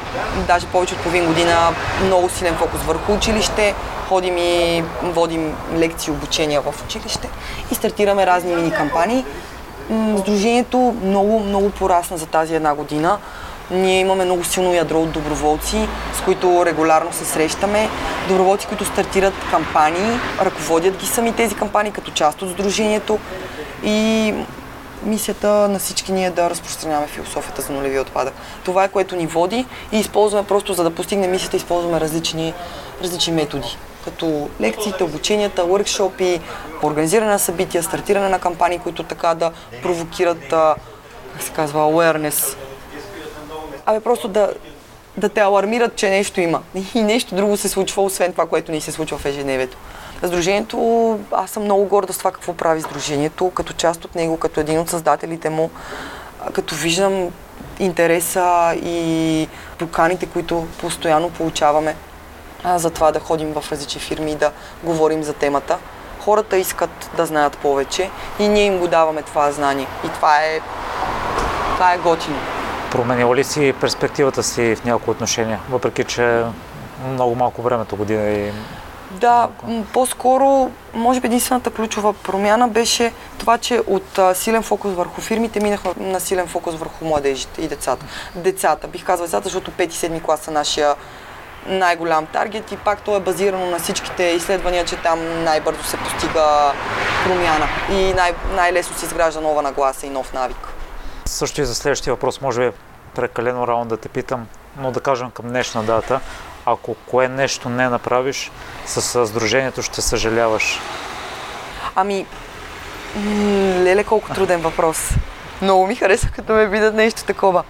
даже 0.46 0.66
повече 0.66 0.94
от 0.94 1.00
половин 1.00 1.26
година, 1.26 1.56
много 2.04 2.28
силен 2.28 2.54
фокус 2.54 2.80
върху 2.80 3.12
училище. 3.12 3.74
Ходим 4.08 4.38
и 4.38 4.84
водим 5.02 5.54
лекции, 5.76 6.10
обучения 6.10 6.60
в 6.60 6.74
училище 6.84 7.28
и 7.70 7.74
стартираме 7.74 8.26
разни 8.26 8.54
мини 8.54 8.70
кампании. 8.70 9.24
Сдружението 10.18 10.96
много, 11.04 11.40
много 11.40 11.70
порасна 11.70 12.18
за 12.18 12.26
тази 12.26 12.54
една 12.54 12.74
година. 12.74 13.18
Ние 13.70 14.00
имаме 14.00 14.24
много 14.24 14.44
силно 14.44 14.74
ядро 14.74 15.00
от 15.00 15.10
доброволци, 15.10 15.88
с 16.14 16.20
които 16.20 16.66
регулярно 16.66 17.12
се 17.12 17.24
срещаме. 17.24 17.88
Доброволци, 18.28 18.66
които 18.66 18.84
стартират 18.84 19.34
кампании, 19.50 20.18
ръководят 20.40 20.96
ги 20.96 21.06
сами 21.06 21.32
тези 21.32 21.54
кампании 21.54 21.92
като 21.92 22.10
част 22.10 22.42
от 22.42 22.50
Сдружението. 22.50 23.18
И 23.84 24.34
мисията 25.02 25.48
на 25.48 25.78
всички 25.78 26.12
ние 26.12 26.30
да 26.30 26.50
разпространяваме 26.50 27.08
философията 27.08 27.62
за 27.62 27.72
нулеви 27.72 27.98
отпадък. 27.98 28.34
Това 28.64 28.84
е 28.84 28.88
което 28.88 29.16
ни 29.16 29.26
води 29.26 29.66
и 29.92 29.98
използваме 29.98 30.46
просто, 30.46 30.74
за 30.74 30.82
да 30.82 30.90
постигнем 30.90 31.30
мисията, 31.30 31.56
използваме 31.56 32.00
различни, 32.00 32.54
различни 33.02 33.32
методи 33.32 33.76
като 34.04 34.48
лекциите, 34.60 35.04
обученията, 35.04 35.62
workshopи, 35.62 36.40
организиране 36.82 37.30
на 37.30 37.38
събития, 37.38 37.82
стартиране 37.82 38.28
на 38.28 38.38
кампании, 38.38 38.78
които 38.78 39.02
така 39.02 39.34
да 39.34 39.52
провокират, 39.82 40.48
как 41.32 41.42
се 41.42 41.52
казва, 41.52 41.80
awareness. 41.80 42.56
Абе, 43.86 44.00
просто 44.00 44.28
да, 44.28 44.52
да 45.16 45.28
те 45.28 45.40
алармират, 45.40 45.96
че 45.96 46.10
нещо 46.10 46.40
има. 46.40 46.62
И 46.94 47.02
нещо 47.02 47.34
друго 47.34 47.56
се 47.56 47.68
случва, 47.68 48.02
освен 48.02 48.32
това, 48.32 48.46
което 48.46 48.72
ни 48.72 48.80
се 48.80 48.92
случва 48.92 49.18
в 49.18 49.24
ежедневието. 49.24 49.76
Сдружението, 50.24 51.18
аз 51.32 51.50
съм 51.50 51.62
много 51.62 51.84
горда 51.84 52.12
с 52.12 52.18
това 52.18 52.32
какво 52.32 52.54
прави 52.54 52.82
Сдружението, 52.82 53.50
като 53.50 53.72
част 53.72 54.04
от 54.04 54.14
него, 54.14 54.36
като 54.36 54.60
един 54.60 54.78
от 54.78 54.88
създателите 54.88 55.50
му, 55.50 55.70
като 56.52 56.74
виждам 56.74 57.28
интереса 57.78 58.74
и 58.74 59.48
поканите, 59.78 60.26
които 60.26 60.66
постоянно 60.80 61.30
получаваме 61.30 61.96
а, 62.64 62.78
за 62.78 62.90
това 62.90 63.12
да 63.12 63.20
ходим 63.20 63.52
в 63.52 63.72
различни 63.72 64.00
фирми 64.00 64.32
и 64.32 64.34
да 64.36 64.52
говорим 64.84 65.22
за 65.22 65.32
темата. 65.32 65.78
Хората 66.20 66.56
искат 66.56 67.10
да 67.16 67.26
знаят 67.26 67.58
повече 67.58 68.10
и 68.38 68.48
ние 68.48 68.64
им 68.64 68.78
го 68.78 68.88
даваме 68.88 69.22
това 69.22 69.52
знание. 69.52 69.86
И 70.06 70.08
това 70.08 70.36
е, 70.36 70.60
това 71.74 71.92
е 71.92 71.98
готино. 71.98 72.38
Променила 72.90 73.36
ли 73.36 73.44
си 73.44 73.74
перспективата 73.80 74.42
си 74.42 74.76
в 74.76 74.84
някои 74.84 75.10
отношения, 75.10 75.60
въпреки 75.70 76.04
че 76.04 76.44
много 77.08 77.34
малко 77.34 77.62
времето 77.62 77.96
година 77.96 78.28
и 78.28 78.52
да, 79.10 79.48
по-скоро, 79.92 80.70
може 80.94 81.20
би 81.20 81.26
единствената 81.26 81.70
ключова 81.70 82.12
промяна 82.12 82.68
беше 82.68 83.12
това, 83.38 83.58
че 83.58 83.80
от 83.86 84.18
а, 84.18 84.34
силен 84.34 84.62
фокус 84.62 84.94
върху 84.94 85.20
фирмите 85.20 85.60
минахме 85.60 85.92
на 85.96 86.20
силен 86.20 86.46
фокус 86.46 86.74
върху 86.74 87.04
младежите 87.04 87.62
и 87.62 87.68
децата. 87.68 88.06
Децата, 88.34 88.88
бих 88.88 89.04
казала 89.04 89.26
децата, 89.26 89.44
защото 89.44 89.70
5 89.70 89.84
и 89.84 89.90
7 89.90 90.22
клас 90.22 90.40
са 90.40 90.50
нашия 90.50 90.94
най-голям 91.66 92.26
таргет 92.26 92.72
и 92.72 92.76
пак 92.76 93.00
то 93.02 93.16
е 93.16 93.20
базирано 93.20 93.66
на 93.66 93.78
всичките 93.78 94.22
изследвания, 94.22 94.84
че 94.84 94.96
там 94.96 95.44
най-бързо 95.44 95.82
се 95.82 95.96
постига 95.96 96.72
промяна 97.24 97.68
и 97.90 98.14
най- 98.14 98.34
най-лесно 98.54 98.96
се 98.96 99.06
изгражда 99.06 99.40
нова 99.40 99.62
нагласа 99.62 100.06
и 100.06 100.10
нов 100.10 100.32
навик. 100.32 100.68
Също 101.24 101.60
и 101.60 101.64
за 101.64 101.74
следващия 101.74 102.14
въпрос, 102.14 102.40
може 102.40 102.60
би 102.60 102.66
е 102.66 102.72
прекалено 103.14 103.66
рано 103.66 103.84
да 103.84 103.96
те 103.96 104.08
питам, 104.08 104.46
но 104.78 104.90
да 104.90 105.00
кажем 105.00 105.30
към 105.30 105.48
днешна 105.48 105.82
дата, 105.82 106.20
ако 106.66 106.94
кое 106.94 107.28
нещо 107.28 107.68
не 107.68 107.88
направиш, 107.88 108.50
с 108.86 109.26
сдружението 109.26 109.82
ще 109.82 110.02
съжаляваш? 110.02 110.80
Ами, 111.94 112.26
леле 113.84 114.04
колко 114.04 114.34
труден 114.34 114.60
въпрос. 114.60 115.10
Много 115.62 115.86
ми 115.86 115.96
хареса, 115.96 116.28
като 116.36 116.52
ме 116.52 116.66
видят 116.66 116.94
нещо 116.94 117.24
такова. 117.24 117.64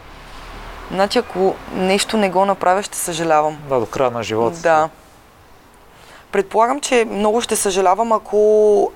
Значи, 0.90 1.18
ако 1.18 1.54
нещо 1.74 2.16
не 2.16 2.30
го 2.30 2.44
направя, 2.44 2.82
ще 2.82 2.98
съжалявам. 2.98 3.58
Да, 3.68 3.80
до 3.80 3.86
края 3.86 4.10
на 4.10 4.22
живота. 4.22 4.60
Да. 4.60 4.88
Предполагам, 6.32 6.80
че 6.80 7.06
много 7.10 7.40
ще 7.40 7.56
съжалявам, 7.56 8.12
ако, 8.12 8.92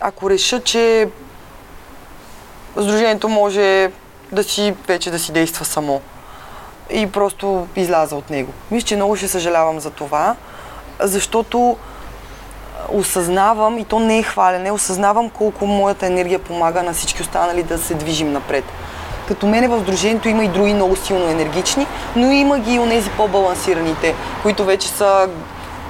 ако 0.00 0.30
реша, 0.30 0.60
че 0.60 1.08
Сдружението 2.72 3.28
може 3.28 3.90
да 4.32 4.44
си, 4.44 4.74
вече 4.88 5.10
да 5.10 5.18
си 5.18 5.32
действа 5.32 5.64
само. 5.64 6.00
И 6.92 7.06
просто 7.06 7.66
изляза 7.76 8.16
от 8.16 8.30
него. 8.30 8.52
Мисля, 8.70 8.86
че 8.86 8.96
много 8.96 9.16
ще 9.16 9.28
съжалявам 9.28 9.80
за 9.80 9.90
това, 9.90 10.36
защото 11.00 11.76
осъзнавам, 12.92 13.78
и 13.78 13.84
то 13.84 13.98
не 13.98 14.18
е 14.18 14.22
хвалене, 14.22 14.72
осъзнавам 14.72 15.30
колко 15.30 15.66
моята 15.66 16.06
енергия 16.06 16.38
помага 16.38 16.82
на 16.82 16.92
всички 16.92 17.22
останали 17.22 17.62
да 17.62 17.78
се 17.78 17.94
движим 17.94 18.32
напред. 18.32 18.64
Като 19.28 19.46
мене 19.46 19.68
в 19.68 19.80
Сдружението 19.80 20.28
има 20.28 20.44
и 20.44 20.48
други 20.48 20.74
много 20.74 20.96
силно 20.96 21.30
енергични, 21.30 21.86
но 22.16 22.30
има 22.30 22.58
ги 22.58 22.74
и 22.74 22.78
онези 22.78 23.10
по-балансираните, 23.10 24.14
които 24.42 24.64
вече 24.64 24.88
са 24.88 25.28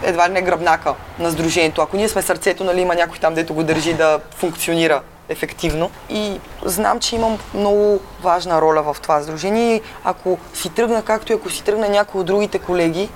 едва 0.03 0.28
ли 0.28 0.32
не 0.32 0.42
гръбнака 0.42 0.94
на 1.18 1.30
Сдружението. 1.30 1.82
Ако 1.82 1.96
ние 1.96 2.09
сме 2.09 2.22
сърцето, 2.22 2.64
нали 2.64 2.80
има 2.80 2.94
някой 2.94 3.18
там, 3.18 3.34
дето 3.34 3.55
го 3.55 3.62
държи 3.62 3.94
да 3.94 4.18
функционира 4.36 5.01
ефективно. 5.30 5.90
И 6.10 6.40
знам, 6.64 7.00
че 7.00 7.16
имам 7.16 7.38
много 7.54 8.00
важна 8.22 8.60
роля 8.60 8.82
в 8.82 8.96
това 9.02 9.22
сдружение. 9.22 9.74
И 9.74 9.82
ако 10.04 10.38
си 10.54 10.68
тръгна, 10.68 11.02
както 11.02 11.32
и 11.32 11.34
ако 11.34 11.50
си 11.50 11.64
тръгна 11.64 11.88
някой 11.88 12.20
от 12.20 12.26
другите 12.26 12.58
колеги, 12.58 13.08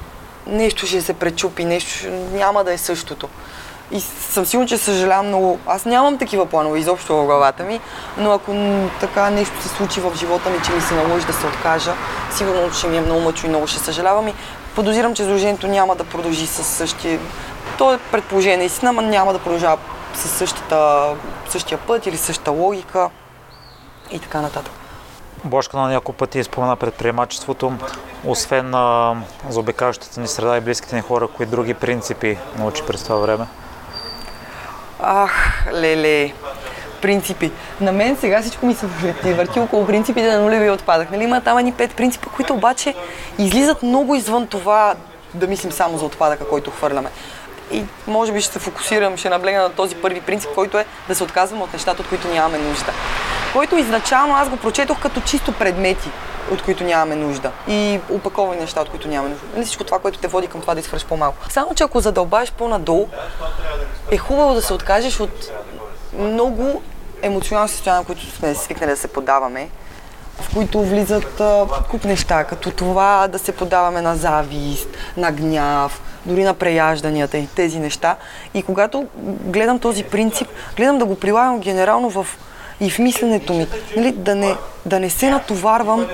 нещо 0.47 0.87
ще 0.87 1.03
се 1.03 1.15
пречупи, 1.15 1.65
нещо 1.65 2.09
няма 2.33 2.65
да 2.65 2.73
е 2.73 2.79
същото. 2.79 3.29
И 3.93 4.01
съм 4.01 4.47
сигурна, 4.47 4.69
че 4.69 4.79
съжалявам 4.79 5.27
много. 5.27 5.59
Аз 5.67 5.85
нямам 5.85 6.19
такива 6.19 6.47
планове 6.47 6.79
изобщо 6.79 7.17
в 7.17 7.25
главата 7.25 7.65
ми, 7.65 7.81
но 8.19 8.33
ако 8.33 8.53
така 9.01 9.31
нещо 9.31 9.63
се 9.63 9.69
случи 9.69 10.01
в 10.01 10.13
живота 10.17 10.51
ми, 10.51 10.57
че 10.65 10.73
ми 10.73 10.81
се 10.81 10.95
наложи 10.95 11.27
да 11.27 11.33
се 11.33 11.47
откажа, 11.47 11.95
сигурно 12.37 12.73
ще 12.73 12.89
ми 12.89 12.97
е 12.97 13.01
много 13.01 13.21
мъчо 13.21 13.47
и 13.47 13.49
много 13.49 13.67
ще 13.67 13.79
съжалявам. 13.79 14.29
И 14.29 14.35
подозирам, 14.75 15.15
че 15.15 15.25
сдружението 15.25 15.67
няма 15.67 15.97
да 15.97 16.05
продължи 16.05 16.47
с 16.47 16.65
същия... 16.65 17.21
То 17.79 17.95
е 17.95 17.99
предположение 17.99 18.57
наистина, 18.57 18.93
но 18.93 19.03
няма 19.03 19.33
да 19.33 19.39
продължава 19.39 19.79
с 20.15 20.29
същата, 20.29 21.09
същия 21.49 21.79
път 21.79 22.07
или 22.07 22.17
същата 22.17 22.51
логика 22.51 23.11
и 24.11 24.19
така 24.19 24.41
нататък. 24.41 24.73
Бошка 25.45 25.77
на 25.77 25.89
няколко 25.89 26.13
пъти 26.13 26.45
спомена 26.45 26.77
предприемачеството. 26.77 27.73
Освен 28.27 28.71
на 28.71 29.17
заобикалящата 29.49 30.21
ни 30.21 30.29
среда 30.29 30.57
и 30.57 30.61
близките 30.61 30.97
ни 30.97 31.03
хора, 31.03 31.29
кои 31.29 31.47
други 31.47 31.75
принципи 31.75 32.39
научи 32.59 32.83
през 32.83 33.03
това 33.03 33.17
време? 33.17 33.47
Ах, 35.01 35.65
леле, 35.73 36.33
принципи. 37.03 37.53
На 37.81 37.93
мен 37.93 38.17
сега 38.17 38.43
всичко 38.43 38.67
ми 38.67 38.75
се 38.75 38.87
върти, 38.87 39.33
върти 39.33 39.61
около 39.61 39.87
принципите 39.87 40.33
на 40.33 40.43
нулеви 40.43 40.71
отпадък. 40.71 41.11
Нали, 41.11 41.25
има 41.25 41.41
там 41.41 41.59
едни 41.59 41.73
пет 41.73 41.95
принципа, 41.95 42.29
които 42.37 42.55
обаче 42.55 42.95
излизат 43.39 43.83
много 43.83 44.15
извън 44.15 44.47
това 44.47 44.95
да 45.35 45.47
мислим 45.47 45.73
само 45.73 45.99
за 45.99 46.05
отпадъка, 46.05 46.49
който 46.49 46.71
хвърляме. 46.71 47.11
И 47.75 47.85
може 48.07 48.33
би 48.33 48.41
ще 48.41 48.53
се 48.53 48.59
фокусирам, 48.59 49.17
ще 49.17 49.29
наблегна 49.29 49.63
на 49.63 49.71
този 49.71 49.95
първи 49.95 50.21
принцип, 50.21 50.51
който 50.55 50.79
е 50.79 50.87
да 51.09 51.15
се 51.15 51.25
отказваме 51.25 51.65
от 51.65 51.73
нещата, 51.73 52.03
от 52.03 52.09
които 52.09 52.29
нямаме 52.29 52.59
нужда. 52.59 52.93
Който 53.53 53.77
изначално 53.77 54.35
аз 54.35 54.49
го 54.49 54.57
прочетох 54.57 55.01
като 55.01 55.21
чисто 55.21 55.53
предмети, 55.53 56.09
от 56.53 56.63
които 56.63 56.85
нямаме 56.85 57.17
нужда. 57.17 57.51
И 57.69 58.01
опаковани 58.11 58.61
неща, 58.61 58.81
от 58.81 58.89
които 58.89 59.09
нямаме 59.09 59.31
нужда. 59.31 59.47
Нали 59.55 59.65
всичко 59.65 59.85
това, 59.85 59.99
което 59.99 60.19
те 60.19 60.29
води 60.29 60.47
към 60.47 60.61
това 60.61 60.75
да 60.75 60.81
изхвърляш 60.81 61.07
по-малко. 61.07 61.51
Само, 61.51 61.75
че 61.75 61.85
ако 61.85 62.01
задълбаеш 62.01 62.53
по-надолу, 62.53 63.09
е 64.11 64.17
хубаво 64.17 64.55
да 64.55 64.63
се 64.63 64.75
откажеш 64.75 65.21
от 65.21 65.51
много 66.19 66.83
емоционални 67.23 67.69
състояния, 67.69 68.03
в 68.03 68.07
които 68.07 68.37
сме 68.37 68.55
свикнали 68.55 68.91
да 68.91 68.97
се 68.97 69.09
подаваме, 69.09 69.69
в 70.41 70.55
които 70.55 70.83
влизат 70.83 71.43
куп 71.91 72.05
неща, 72.05 72.45
като 72.45 72.71
това 72.71 73.29
да 73.29 73.39
се 73.39 73.53
подаваме 73.53 74.01
на 74.01 74.17
завист, 74.17 74.89
на 75.17 75.33
гняв, 75.33 76.01
дори 76.27 76.45
на 76.45 76.55
преяжданията 76.55 77.39
и 77.39 77.47
тези 77.47 77.79
неща. 77.79 78.17
И 78.55 78.63
когато 78.63 79.07
гледам 79.45 79.79
този 79.79 80.05
принцип, 80.05 80.49
гледам 80.77 80.99
да 80.99 81.05
го 81.05 81.15
прилагам 81.15 81.61
генерално 81.61 82.11
в, 82.11 82.27
и 82.81 82.91
в 82.91 82.99
мисленето 82.99 83.55
ми. 83.55 83.67
Нали, 83.97 84.13
да, 84.13 84.35
не, 84.35 84.57
да 84.87 85.01
не 85.01 85.11
се 85.11 85.31
натоварвам 85.31 86.07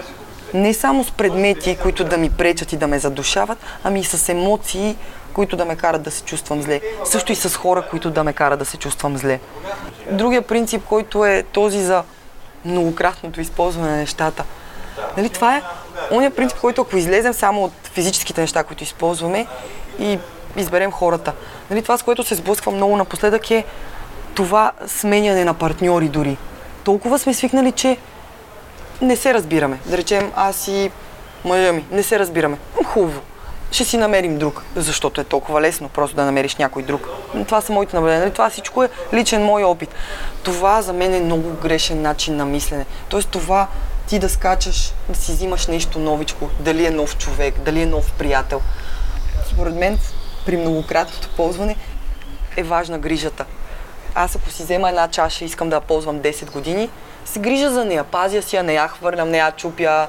не 0.54 0.74
само 0.74 1.04
с 1.04 1.10
предмети, 1.10 1.78
които 1.82 2.04
да 2.04 2.16
ми 2.16 2.30
пречат 2.30 2.72
и 2.72 2.76
да 2.76 2.86
ме 2.86 2.98
задушават, 2.98 3.58
ами 3.84 4.00
и 4.00 4.04
с 4.04 4.28
емоции, 4.28 4.96
които 5.32 5.56
да 5.56 5.64
ме 5.64 5.76
карат 5.76 6.02
да 6.02 6.10
се 6.10 6.22
чувствам 6.22 6.62
зле. 6.62 6.80
Също 7.04 7.32
и 7.32 7.36
с 7.36 7.56
хора, 7.56 7.82
които 7.90 8.10
да 8.10 8.24
ме 8.24 8.32
карат 8.32 8.58
да 8.58 8.64
се 8.64 8.76
чувствам 8.76 9.16
зле. 9.16 9.40
Другия 10.10 10.42
принцип, 10.42 10.84
който 10.84 11.24
е 11.24 11.42
този 11.52 11.78
за 11.78 12.02
многократното 12.64 13.40
използване 13.40 13.90
на 13.90 13.96
нещата. 13.96 14.44
Нали, 15.16 15.28
това 15.28 15.56
е 15.56 15.62
ония 16.10 16.30
принцип, 16.30 16.60
който 16.60 16.82
ако 16.82 16.96
излезем 16.96 17.32
само 17.32 17.64
от 17.64 17.72
физическите 17.84 18.40
неща, 18.40 18.64
които 18.64 18.84
използваме 18.84 19.46
и 20.00 20.18
изберем 20.56 20.92
хората. 20.92 21.32
Нали, 21.70 21.82
това, 21.82 21.98
с 21.98 22.02
което 22.02 22.24
се 22.24 22.34
сблъсквам 22.34 22.74
много 22.74 22.96
напоследък 22.96 23.50
е 23.50 23.64
това 24.34 24.72
сменяне 24.86 25.44
на 25.44 25.54
партньори 25.54 26.08
дори. 26.08 26.36
Толкова 26.84 27.18
сме 27.18 27.34
свикнали, 27.34 27.72
че 27.72 27.96
не 29.02 29.16
се 29.16 29.34
разбираме. 29.34 29.78
Да 29.86 29.96
речем, 29.96 30.32
аз 30.36 30.68
и 30.68 30.90
мъжа 31.44 31.72
ми 31.72 31.84
не 31.90 32.02
се 32.02 32.18
разбираме. 32.18 32.58
Хубаво. 32.84 33.20
Ще 33.70 33.84
си 33.84 33.96
намерим 33.96 34.38
друг, 34.38 34.62
защото 34.76 35.20
е 35.20 35.24
толкова 35.24 35.60
лесно 35.60 35.88
просто 35.88 36.16
да 36.16 36.24
намериш 36.24 36.56
някой 36.56 36.82
друг. 36.82 37.08
Това 37.46 37.60
са 37.60 37.72
моите 37.72 37.96
наблюдения. 37.96 38.20
Нали, 38.20 38.32
това 38.32 38.50
всичко 38.50 38.84
е 38.84 38.88
личен 39.12 39.44
мой 39.44 39.64
опит. 39.64 39.94
Това 40.42 40.82
за 40.82 40.92
мен 40.92 41.14
е 41.14 41.20
много 41.20 41.50
грешен 41.62 42.02
начин 42.02 42.36
на 42.36 42.44
мислене. 42.44 42.86
Тоест 43.08 43.28
това 43.28 43.66
ти 44.06 44.18
да 44.18 44.28
скачаш, 44.28 44.92
да 45.08 45.18
си 45.18 45.32
взимаш 45.32 45.66
нещо 45.66 45.98
новичко, 45.98 46.48
дали 46.60 46.86
е 46.86 46.90
нов 46.90 47.16
човек, 47.16 47.54
дали 47.58 47.82
е 47.82 47.86
нов 47.86 48.12
приятел. 48.12 48.60
Според 49.46 49.74
мен 49.74 49.98
при 50.46 50.56
многократното 50.56 51.28
ползване 51.36 51.76
е 52.56 52.62
важна 52.62 52.98
грижата. 52.98 53.44
Аз 54.14 54.36
ако 54.36 54.50
си 54.50 54.62
взема 54.62 54.88
една 54.88 55.08
чаша 55.08 55.44
и 55.44 55.46
искам 55.46 55.68
да 55.70 55.76
я 55.76 55.80
ползвам 55.80 56.20
10 56.20 56.52
години, 56.52 56.90
се 57.24 57.38
грижа 57.38 57.70
за 57.70 57.84
нея, 57.84 58.04
пазя 58.04 58.42
си 58.42 58.56
я, 58.56 58.62
не 58.62 58.74
я 58.74 58.88
хвърлям, 58.88 59.30
не 59.30 59.38
я 59.38 59.52
чупя, 59.52 60.08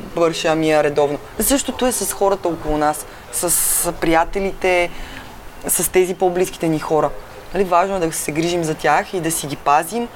бърша 0.00 0.54
ми 0.54 0.70
я 0.70 0.84
редовно. 0.84 1.18
Същото 1.40 1.86
е 1.86 1.92
с 1.92 2.12
хората 2.12 2.48
около 2.48 2.78
нас, 2.78 3.06
с 3.32 3.92
приятелите, 3.92 4.90
с 5.68 5.92
тези 5.92 6.14
по-близките 6.14 6.68
ни 6.68 6.78
хора. 6.78 7.10
Нали, 7.54 7.64
важно 7.64 7.96
е 7.96 7.98
да 7.98 8.12
се 8.12 8.32
грижим 8.32 8.64
за 8.64 8.74
тях 8.74 9.14
и 9.14 9.20
да 9.20 9.30
си 9.30 9.46
ги 9.46 9.56
пазим, 9.56 10.08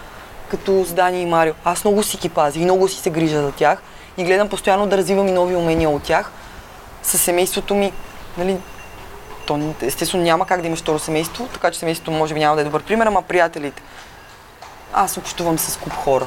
като 0.51 0.85
с 0.85 0.93
Дани 0.93 1.23
и 1.23 1.27
Марио. 1.27 1.55
Аз 1.65 1.85
много 1.85 2.03
си 2.03 2.17
ги 2.17 2.29
пазя 2.29 2.59
и 2.59 2.65
много 2.65 2.89
си 2.89 3.01
се 3.01 3.11
грижа 3.11 3.43
за 3.43 3.53
тях 3.53 3.83
и 4.19 4.25
гледам 4.25 4.49
постоянно 4.49 4.87
да 4.87 4.99
развивам 4.99 5.29
и 5.29 5.33
нови 5.33 5.57
умения 5.57 5.91
от 5.91 6.03
тях. 6.03 6.31
С 7.03 7.19
семейството 7.19 7.75
ми, 7.75 7.93
нали, 8.39 8.57
то 9.47 9.75
естествено 9.83 10.25
няма 10.25 10.47
как 10.47 10.61
да 10.61 10.67
имаш 10.67 10.81
второ 10.81 10.99
семейство, 10.99 11.49
така 11.53 11.71
че 11.71 11.79
семейството 11.79 12.11
може 12.11 12.35
би 12.35 12.41
няма 12.41 12.57
да 12.57 12.63
е 12.63 12.65
добър 12.65 12.83
пример, 12.83 13.07
ама 13.07 13.23
приятелите. 13.23 13.83
Аз 14.93 15.17
общувам 15.17 15.59
с 15.59 15.77
куп 15.77 15.93
хора. 15.93 16.27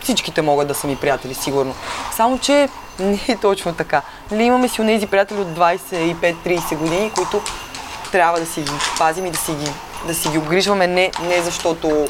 Всичките 0.00 0.42
могат 0.42 0.68
да 0.68 0.74
са 0.74 0.86
ми 0.86 0.96
приятели, 0.96 1.34
сигурно. 1.34 1.74
Само, 2.12 2.38
че 2.38 2.68
не 2.98 3.20
е 3.28 3.36
точно 3.36 3.74
така. 3.74 4.02
Нали, 4.30 4.42
имаме 4.42 4.68
си 4.68 4.76
тези 4.76 5.06
приятели 5.06 5.40
от 5.40 5.48
25-30 5.48 6.76
години, 6.76 7.10
които 7.14 7.42
трябва 8.12 8.40
да 8.40 8.46
си 8.46 8.60
ги 8.60 8.72
пазим 8.98 9.26
и 9.26 9.30
да 9.30 9.38
си 9.38 9.52
ги, 9.52 9.70
да 10.06 10.14
си 10.14 10.28
ги 10.28 10.38
обгрижваме, 10.38 10.86
не, 10.86 11.10
не 11.22 11.42
защото 11.42 12.08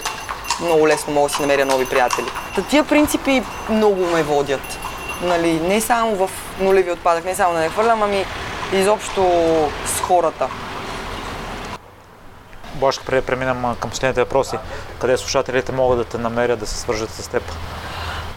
много 0.61 0.89
лесно 0.89 1.13
мога 1.13 1.29
да 1.29 1.35
си 1.35 1.41
намеря 1.41 1.65
нови 1.65 1.89
приятели. 1.89 2.27
Та 2.55 2.63
тия 2.63 2.85
принципи 2.85 3.43
много 3.71 4.07
ме 4.07 4.23
водят. 4.23 4.79
Нали, 5.23 5.61
не 5.61 5.81
само 5.81 6.17
в 6.17 6.31
нулеви 6.61 6.91
отпадък, 6.91 7.25
не 7.25 7.35
само 7.35 7.55
да 7.55 7.61
не 7.61 7.69
хвърлям, 7.69 8.03
ами 8.03 8.25
изобщо 8.73 9.23
с 9.87 10.01
хората. 10.01 10.49
Бошка, 12.75 13.05
преди 13.05 13.21
да 13.21 13.27
преминем 13.27 13.65
към 13.81 13.91
последните 13.91 14.21
въпроси, 14.21 14.57
къде 15.01 15.17
слушателите 15.17 15.73
могат 15.73 15.99
да 15.99 16.05
те 16.05 16.19
намерят 16.19 16.61
да 16.61 16.67
се 16.67 16.79
свържат 16.79 17.11
с 17.11 17.29
теб? 17.29 17.43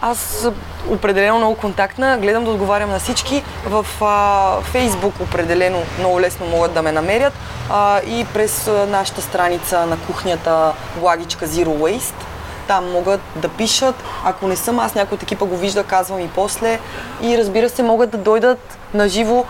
Аз 0.02 0.48
определено 0.88 1.38
много 1.38 1.56
контактна, 1.56 2.18
гледам 2.18 2.44
да 2.44 2.50
отговарям 2.50 2.90
на 2.90 2.98
всички. 2.98 3.42
В 3.66 3.86
а, 4.00 4.60
Фейсбук 4.60 5.14
определено 5.20 5.82
много 5.98 6.20
лесно 6.20 6.46
могат 6.46 6.74
да 6.74 6.82
ме 6.82 6.92
намерят 6.92 7.32
а, 7.70 8.00
и 8.00 8.26
през 8.34 8.66
нашата 8.66 9.22
страница 9.22 9.86
на 9.86 9.96
кухнята 10.06 10.72
Благичка 10.96 11.46
Zero 11.46 11.66
Waste. 11.66 12.29
Там 12.70 12.92
могат 12.92 13.20
да 13.36 13.48
пишат. 13.48 13.94
Ако 14.24 14.48
не 14.48 14.56
съм 14.56 14.78
аз, 14.78 14.94
някой 14.94 15.16
от 15.16 15.22
екипа 15.22 15.44
го 15.44 15.56
вижда, 15.56 15.84
казвам 15.84 16.20
и 16.20 16.28
после. 16.28 16.78
И 17.22 17.38
разбира 17.38 17.68
се, 17.68 17.82
могат 17.82 18.10
да 18.10 18.18
дойдат 18.18 18.78
на 18.94 19.08
живо. 19.08 19.44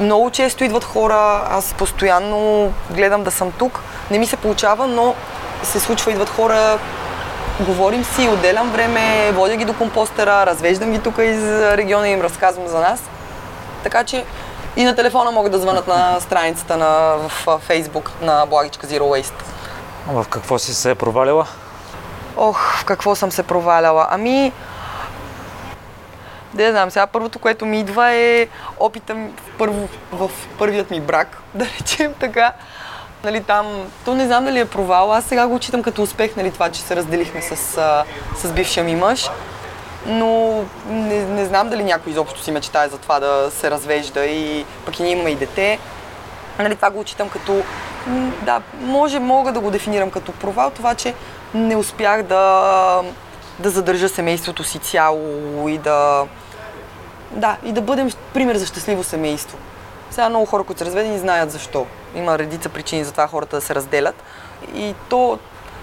Много 0.00 0.30
често 0.30 0.64
идват 0.64 0.84
хора, 0.84 1.44
аз 1.50 1.74
постоянно 1.74 2.72
гледам 2.90 3.24
да 3.24 3.30
съм 3.30 3.52
тук. 3.52 3.80
Не 4.10 4.18
ми 4.18 4.26
се 4.26 4.36
получава, 4.36 4.86
но 4.86 5.14
се 5.62 5.80
случва, 5.80 6.12
идват 6.12 6.28
хора, 6.28 6.78
говорим 7.60 8.04
си, 8.04 8.28
отделям 8.28 8.70
време, 8.70 9.32
водя 9.32 9.56
ги 9.56 9.64
до 9.64 9.72
компостера, 9.72 10.46
развеждам 10.46 10.92
ги 10.92 10.98
тук 10.98 11.18
из 11.18 11.42
региона 11.76 12.08
и 12.08 12.12
им 12.12 12.20
разказвам 12.20 12.68
за 12.68 12.80
нас. 12.80 13.00
Така 13.82 14.04
че 14.04 14.24
и 14.76 14.84
на 14.84 14.94
телефона 14.94 15.30
могат 15.30 15.52
да 15.52 15.58
звънат 15.58 15.86
на 15.88 16.20
страницата 16.20 16.76
на, 16.76 17.16
в 17.16 17.60
Facebook 17.68 18.08
на 18.22 18.46
Благичка 18.46 18.86
Zero 18.86 19.00
Waste. 19.00 19.42
В 20.06 20.26
какво 20.30 20.58
си 20.58 20.74
се 20.74 20.90
е 20.90 20.94
провалила? 20.94 21.46
Ох, 22.36 22.80
в 22.80 22.84
какво 22.84 23.14
съм 23.14 23.32
се 23.32 23.42
проваляла? 23.42 24.06
Ами, 24.10 24.52
не 26.54 26.70
знам, 26.70 26.90
сега 26.90 27.06
първото, 27.06 27.38
което 27.38 27.66
ми 27.66 27.80
идва 27.80 28.12
е 28.12 28.48
опита 28.80 29.16
първо, 29.58 29.88
в 30.12 30.30
първият 30.58 30.90
ми 30.90 31.00
брак, 31.00 31.42
да 31.54 31.66
речем 31.80 32.14
така. 32.20 32.52
Нали, 33.24 33.42
там, 33.42 33.66
то 34.04 34.14
не 34.14 34.26
знам 34.26 34.44
дали 34.44 34.60
е 34.60 34.64
провал, 34.64 35.12
аз 35.12 35.24
сега 35.24 35.46
го 35.46 35.54
отчитам 35.54 35.82
като 35.82 36.02
успех, 36.02 36.36
нали, 36.36 36.50
това, 36.50 36.70
че 36.70 36.80
се 36.80 36.96
разделихме 36.96 37.42
с, 37.42 37.56
с 38.36 38.52
бившия 38.52 38.84
ми 38.84 38.96
мъж. 38.96 39.30
Но 40.06 40.64
не, 40.86 41.24
не 41.24 41.44
знам 41.44 41.68
дали 41.68 41.84
някой 41.84 42.12
изобщо 42.12 42.42
си 42.42 42.50
мечтае 42.50 42.88
за 42.88 42.98
това 42.98 43.20
да 43.20 43.50
се 43.50 43.70
развежда 43.70 44.24
и 44.24 44.64
пък 44.86 44.98
и 44.98 45.02
ние 45.02 45.12
имаме 45.12 45.30
и 45.30 45.36
дете. 45.36 45.78
Нали, 46.58 46.76
това 46.76 46.90
го 46.90 47.00
отчитам 47.00 47.28
като, 47.28 47.62
да, 48.42 48.60
може, 48.80 49.18
мога 49.18 49.52
да 49.52 49.60
го 49.60 49.70
дефинирам 49.70 50.10
като 50.10 50.32
провал, 50.32 50.70
това, 50.70 50.94
че 50.94 51.14
не 51.54 51.76
успях 51.76 52.22
да, 52.22 53.02
да 53.58 53.70
задържа 53.70 54.08
семейството 54.08 54.64
си 54.64 54.78
цяло 54.78 55.68
и 55.68 55.78
да, 55.78 56.24
да, 57.30 57.56
и 57.64 57.72
да 57.72 57.80
бъдем 57.80 58.10
пример 58.34 58.56
за 58.56 58.66
щастливо 58.66 59.04
семейство. 59.04 59.58
Сега 60.10 60.28
много 60.28 60.46
хора, 60.46 60.64
които 60.64 60.78
са 60.78 60.84
разведени, 60.84 61.18
знаят 61.18 61.50
защо. 61.50 61.86
Има 62.14 62.38
редица 62.38 62.68
причини 62.68 63.04
за 63.04 63.10
това 63.10 63.26
хората 63.26 63.56
да 63.56 63.62
се 63.62 63.74
разделят. 63.74 64.22
И 64.74 64.94
то 65.08 65.38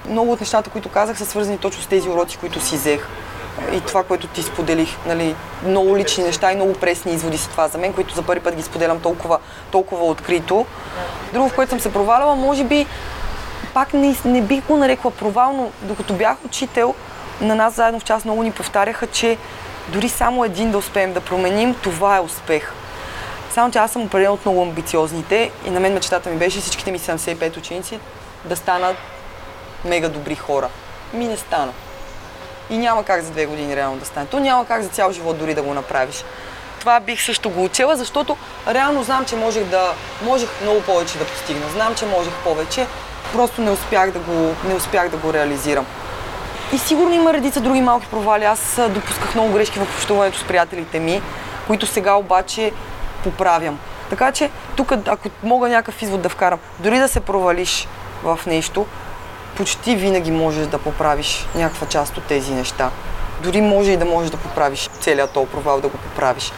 Много 0.08 0.32
от 0.32 0.40
нещата, 0.40 0.70
които 0.70 0.90
казах, 0.90 1.18
са 1.18 1.26
свързани 1.26 1.58
точно 1.58 1.84
с 1.84 1.88
тези 1.88 2.10
уроци, 2.10 2.38
които 2.38 2.62
си 2.62 2.76
взех. 2.76 3.08
И 3.74 3.82
това, 3.82 4.04
което 4.04 4.28
ти 4.28 4.44
споделих, 4.44 4.90
нали, 5.06 5.36
много 5.66 5.98
лични 5.98 6.24
неща 6.24 6.52
и 6.52 6.56
много 6.56 6.74
пресни 6.74 7.14
изводи 7.14 7.38
с 7.38 7.48
това 7.48 7.68
за 7.68 7.78
мен, 7.78 7.94
които 7.94 8.16
за 8.16 8.22
първи 8.22 8.44
път 8.44 8.56
ги 8.56 8.62
споделям 8.62 9.00
толкова, 9.00 9.40
толкова 9.72 10.06
открито. 10.06 10.66
Друго, 11.34 11.50
в 11.50 11.56
което 11.56 11.70
съм 11.70 11.80
се 11.80 11.94
проваляла, 11.94 12.36
може 12.36 12.64
би 12.64 12.86
пак 13.74 13.94
не, 13.94 14.16
не 14.26 14.42
бих 14.42 14.64
го 14.64 14.78
нарекла 14.78 15.12
провал, 15.12 15.54
но 15.54 15.72
докато 15.82 16.14
бях 16.14 16.38
учител, 16.46 16.96
на 17.42 17.56
нас 17.56 17.74
заедно 17.74 18.00
в 18.00 18.04
час 18.04 18.26
много 18.26 18.44
ни 18.44 18.52
повтаряха, 18.52 19.08
че 19.08 19.38
дори 19.88 20.10
само 20.10 20.46
един 20.46 20.72
да 20.72 20.78
успеем 20.78 21.14
да 21.14 21.22
променим, 21.22 21.76
това 21.84 22.18
е 22.18 22.20
успех. 22.20 22.74
Само, 23.52 23.72
че 23.72 23.80
аз 23.80 23.92
съм 23.92 24.02
определен 24.02 24.32
от 24.32 24.46
много 24.46 24.62
амбициозните 24.62 25.52
и 25.68 25.70
на 25.70 25.80
мен 25.80 25.94
мечтата 25.94 26.30
ми 26.30 26.38
беше 26.38 26.60
всичките 26.60 26.92
ми 26.92 27.00
75 27.00 27.58
ученици 27.58 28.00
да 28.46 28.56
станат 28.56 28.98
мега 29.86 30.10
добри 30.10 30.36
хора. 30.36 30.70
Ми 31.14 31.26
не 31.26 31.38
стана. 31.38 31.72
И 32.70 32.78
няма 32.78 33.04
как 33.04 33.22
за 33.22 33.32
две 33.32 33.46
години 33.46 33.76
реално 33.76 33.98
да 33.98 34.06
стане. 34.06 34.26
То 34.26 34.40
няма 34.40 34.66
как 34.66 34.82
за 34.82 34.90
цял 34.90 35.12
живот 35.12 35.38
дори 35.38 35.54
да 35.54 35.64
го 35.64 35.74
направиш. 35.74 36.24
Това 36.80 37.00
бих 37.00 37.22
също 37.22 37.50
го 37.50 37.64
учила, 37.64 37.96
защото 37.96 38.38
реално 38.68 39.04
знам, 39.04 39.26
че 39.26 39.36
можех 39.36 39.64
да, 39.64 39.94
можех 40.24 40.50
много 40.62 40.82
повече 40.82 41.18
да 41.18 41.26
постигна. 41.26 41.70
Знам, 41.70 41.96
че 41.96 42.06
можех 42.06 42.34
повече. 42.44 42.88
Просто 43.34 43.62
не 43.62 43.72
успях 43.72 44.12
да 44.12 44.20
го, 44.20 44.56
не 44.68 44.76
успях 44.76 45.10
да 45.10 45.18
го 45.18 45.34
реализирам. 45.34 45.86
И 46.74 46.78
сигурно 46.78 47.14
има 47.14 47.34
редица 47.34 47.62
други 47.62 47.82
малки 47.82 48.08
провали. 48.12 48.46
Аз 48.46 48.80
допусках 48.90 49.36
много 49.36 49.54
грешки 49.54 49.80
в 49.80 49.82
общуването 49.82 50.38
с 50.40 50.44
приятелите 50.44 51.00
ми, 51.00 51.22
които 51.68 51.88
сега 51.88 52.14
обаче 52.14 52.72
поправям. 53.24 53.80
Така 54.10 54.32
че 54.32 54.50
тук, 54.76 54.92
ако 54.92 55.30
мога 55.44 55.70
някакъв 55.70 56.02
извод 56.02 56.22
да 56.22 56.30
вкарам, 56.30 56.60
дори 56.80 57.00
да 57.00 57.08
се 57.08 57.20
провалиш 57.20 57.88
в 58.24 58.40
нещо, 58.46 58.86
почти 59.58 59.96
винаги 59.96 60.32
можеш 60.32 60.68
да 60.68 60.78
поправиш 60.78 61.48
някаква 61.56 61.88
част 61.88 62.18
от 62.18 62.24
тези 62.24 62.54
неща. 62.54 62.90
Дори 63.44 63.62
може 63.62 63.92
и 63.92 63.98
да 63.98 64.06
можеш 64.06 64.32
да 64.32 64.38
поправиш 64.38 64.90
целият 65.00 65.32
този 65.32 65.48
провал, 65.48 65.82
да 65.82 65.88
го 65.88 65.98
поправиш. 65.98 66.52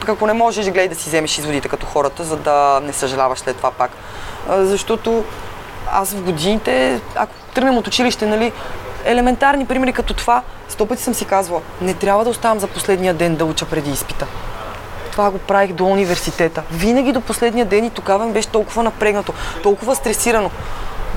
Пък 0.00 0.08
ако 0.08 0.26
не 0.26 0.32
можеш, 0.32 0.64
гледай 0.64 0.88
да 0.88 0.94
си 0.94 1.08
вземеш 1.08 1.38
изводите 1.38 1.68
като 1.68 1.86
хората, 1.86 2.24
за 2.24 2.36
да 2.36 2.80
не 2.82 2.92
съжаляваш 2.92 3.38
след 3.38 3.56
това 3.56 3.70
пак. 3.70 3.90
Защото 4.48 5.24
аз 5.92 6.12
в 6.12 6.22
годините, 6.22 7.00
ако 7.14 7.32
тръгнем 7.54 7.76
от 7.76 7.86
училище, 7.86 8.26
нали, 8.26 8.52
елементарни 9.04 9.66
примери 9.66 9.92
като 9.92 10.14
това, 10.14 10.42
сто 10.68 10.86
пъти 10.86 11.02
съм 11.02 11.14
си 11.14 11.24
казвала, 11.24 11.62
не 11.80 11.94
трябва 11.94 12.24
да 12.24 12.30
оставам 12.30 12.60
за 12.60 12.66
последния 12.66 13.14
ден 13.14 13.36
да 13.36 13.44
уча 13.44 13.66
преди 13.66 13.90
изпита. 13.90 14.26
Това 15.12 15.30
го 15.30 15.38
правих 15.38 15.72
до 15.72 15.84
университета. 15.84 16.62
Винаги 16.70 17.12
до 17.12 17.20
последния 17.20 17.64
ден 17.64 17.84
и 17.84 17.90
тогава 17.90 18.26
ми 18.26 18.32
беше 18.32 18.48
толкова 18.48 18.82
напрегнато, 18.82 19.32
толкова 19.62 19.94
стресирано. 19.94 20.50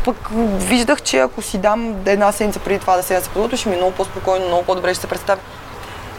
Пък 0.05 0.15
виждах, 0.57 1.01
че 1.01 1.19
ако 1.19 1.41
си 1.41 1.57
дам 1.57 1.95
една 2.05 2.31
седмица 2.31 2.59
преди 2.59 2.79
това 2.79 2.95
да 2.95 3.03
се 3.03 3.21
се 3.21 3.29
подготвя, 3.29 3.57
ще 3.57 3.69
ми 3.69 3.75
е 3.75 3.77
много 3.77 3.93
по-спокойно, 3.93 4.47
много 4.47 4.63
по-добре 4.63 4.93
ще 4.93 5.01
се 5.01 5.07
представя. 5.07 5.41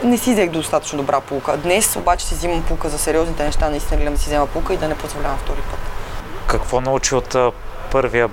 Не 0.05 0.19
си 0.19 0.33
взех 0.33 0.51
достатъчно 0.51 0.99
добра 0.99 1.21
полука. 1.21 1.57
Днес 1.57 1.97
обаче 1.97 2.27
си 2.27 2.35
взимам 2.35 2.63
полука 2.63 2.89
за 2.89 2.99
сериозните 2.99 3.45
неща, 3.45 3.71
наистина 3.71 3.97
гледам 3.97 4.15
да 4.15 4.21
си 4.21 4.27
взема 4.27 4.47
полука 4.47 4.75
и 4.75 4.77
да 4.77 4.89
не 4.89 4.95
позволявам 4.95 5.39
втори 5.39 5.61
път. 5.71 5.81
Какво 6.47 6.81
научи 6.81 7.15
от 7.15 7.37
първия 7.93 8.29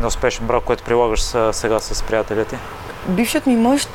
неуспешен 0.00 0.46
брак, 0.46 0.62
който 0.62 0.84
прилагаш 0.84 1.20
сега 1.52 1.80
с 1.80 2.02
приятелите? 2.02 2.58
Бившият 3.06 3.46
ми 3.46 3.56
мъж, 3.56 3.86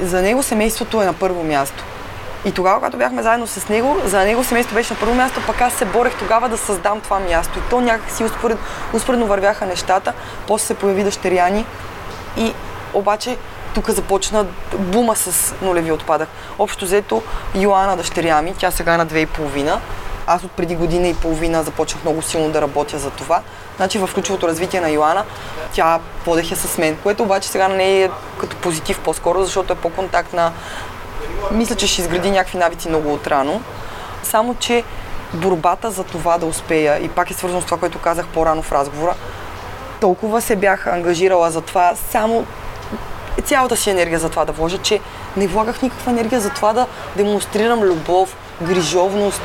за 0.00 0.22
него 0.22 0.42
семейството 0.42 1.02
е 1.02 1.04
на 1.04 1.12
първо 1.12 1.44
място. 1.44 1.84
И 2.44 2.52
тогава, 2.52 2.78
когато 2.78 2.96
бяхме 2.96 3.22
заедно 3.22 3.46
с 3.46 3.68
него, 3.68 3.96
за 4.04 4.18
него 4.18 4.44
семейство 4.44 4.74
беше 4.74 4.94
на 4.94 5.00
първо 5.00 5.14
място, 5.14 5.40
пък 5.46 5.60
аз 5.60 5.72
се 5.72 5.84
борех 5.84 6.18
тогава 6.18 6.48
да 6.48 6.58
създам 6.58 7.00
това 7.00 7.18
място. 7.18 7.58
И 7.58 7.62
то 7.70 7.80
някакси 7.80 8.24
успоред, 8.24 8.58
успоредно 8.92 9.26
вървяха 9.26 9.66
нещата, 9.66 10.12
после 10.46 10.66
се 10.66 10.74
появи 10.74 11.04
дъщеряни 11.04 11.66
и 12.36 12.52
обаче 12.94 13.36
тук 13.74 13.90
започна 13.90 14.46
бума 14.78 15.16
с 15.16 15.54
нулеви 15.62 15.92
отпадък. 15.92 16.28
Общо 16.58 16.84
взето 16.84 17.22
Йоана 17.54 17.96
дъщеря 17.96 18.42
ми, 18.42 18.54
тя 18.58 18.70
сега 18.70 18.94
е 18.94 18.96
на 18.96 19.06
две 19.06 19.20
и 19.20 19.26
половина. 19.26 19.80
Аз 20.32 20.44
от 20.44 20.50
преди 20.50 20.76
година 20.76 21.08
и 21.08 21.14
половина 21.14 21.62
започнах 21.62 22.04
много 22.04 22.22
силно 22.22 22.50
да 22.50 22.60
работя 22.60 22.98
за 22.98 23.10
това. 23.10 23.40
Значи 23.76 23.98
в 23.98 24.10
ключовото 24.14 24.48
развитие 24.48 24.80
на 24.80 24.90
Йоана 24.90 25.24
тя 25.72 26.00
водеше 26.26 26.56
с 26.56 26.78
мен, 26.78 26.96
което 27.02 27.22
обаче 27.22 27.48
сега 27.48 27.68
не 27.68 28.02
е 28.02 28.10
като 28.40 28.56
позитив 28.56 29.00
по-скоро, 29.00 29.44
защото 29.44 29.72
е 29.72 29.76
по-контактна. 29.76 30.52
Мисля, 31.50 31.74
че 31.74 31.86
ще 31.86 32.00
изгради 32.02 32.30
някакви 32.30 32.58
навици 32.58 32.88
много 32.88 33.12
отрано. 33.12 33.60
Само, 34.22 34.54
че 34.54 34.84
борбата 35.34 35.90
за 35.90 36.04
това 36.04 36.38
да 36.38 36.46
успея, 36.46 36.98
и 37.04 37.08
пак 37.08 37.30
е 37.30 37.34
свързано 37.34 37.62
с 37.62 37.64
това, 37.64 37.78
което 37.78 37.98
казах 37.98 38.26
по-рано 38.26 38.62
в 38.62 38.72
разговора, 38.72 39.14
толкова 40.00 40.40
се 40.40 40.56
бях 40.56 40.86
ангажирала 40.86 41.50
за 41.50 41.60
това, 41.60 41.92
само 42.10 42.46
цялата 43.44 43.76
си 43.76 43.90
енергия 43.90 44.18
за 44.18 44.28
това 44.28 44.44
да 44.44 44.52
вложа, 44.52 44.78
че 44.78 45.00
не 45.36 45.46
влагах 45.46 45.82
никаква 45.82 46.12
енергия 46.12 46.40
за 46.40 46.50
това 46.50 46.72
да 46.72 46.86
демонстрирам 47.16 47.80
любов, 47.80 48.36
грижовност 48.62 49.40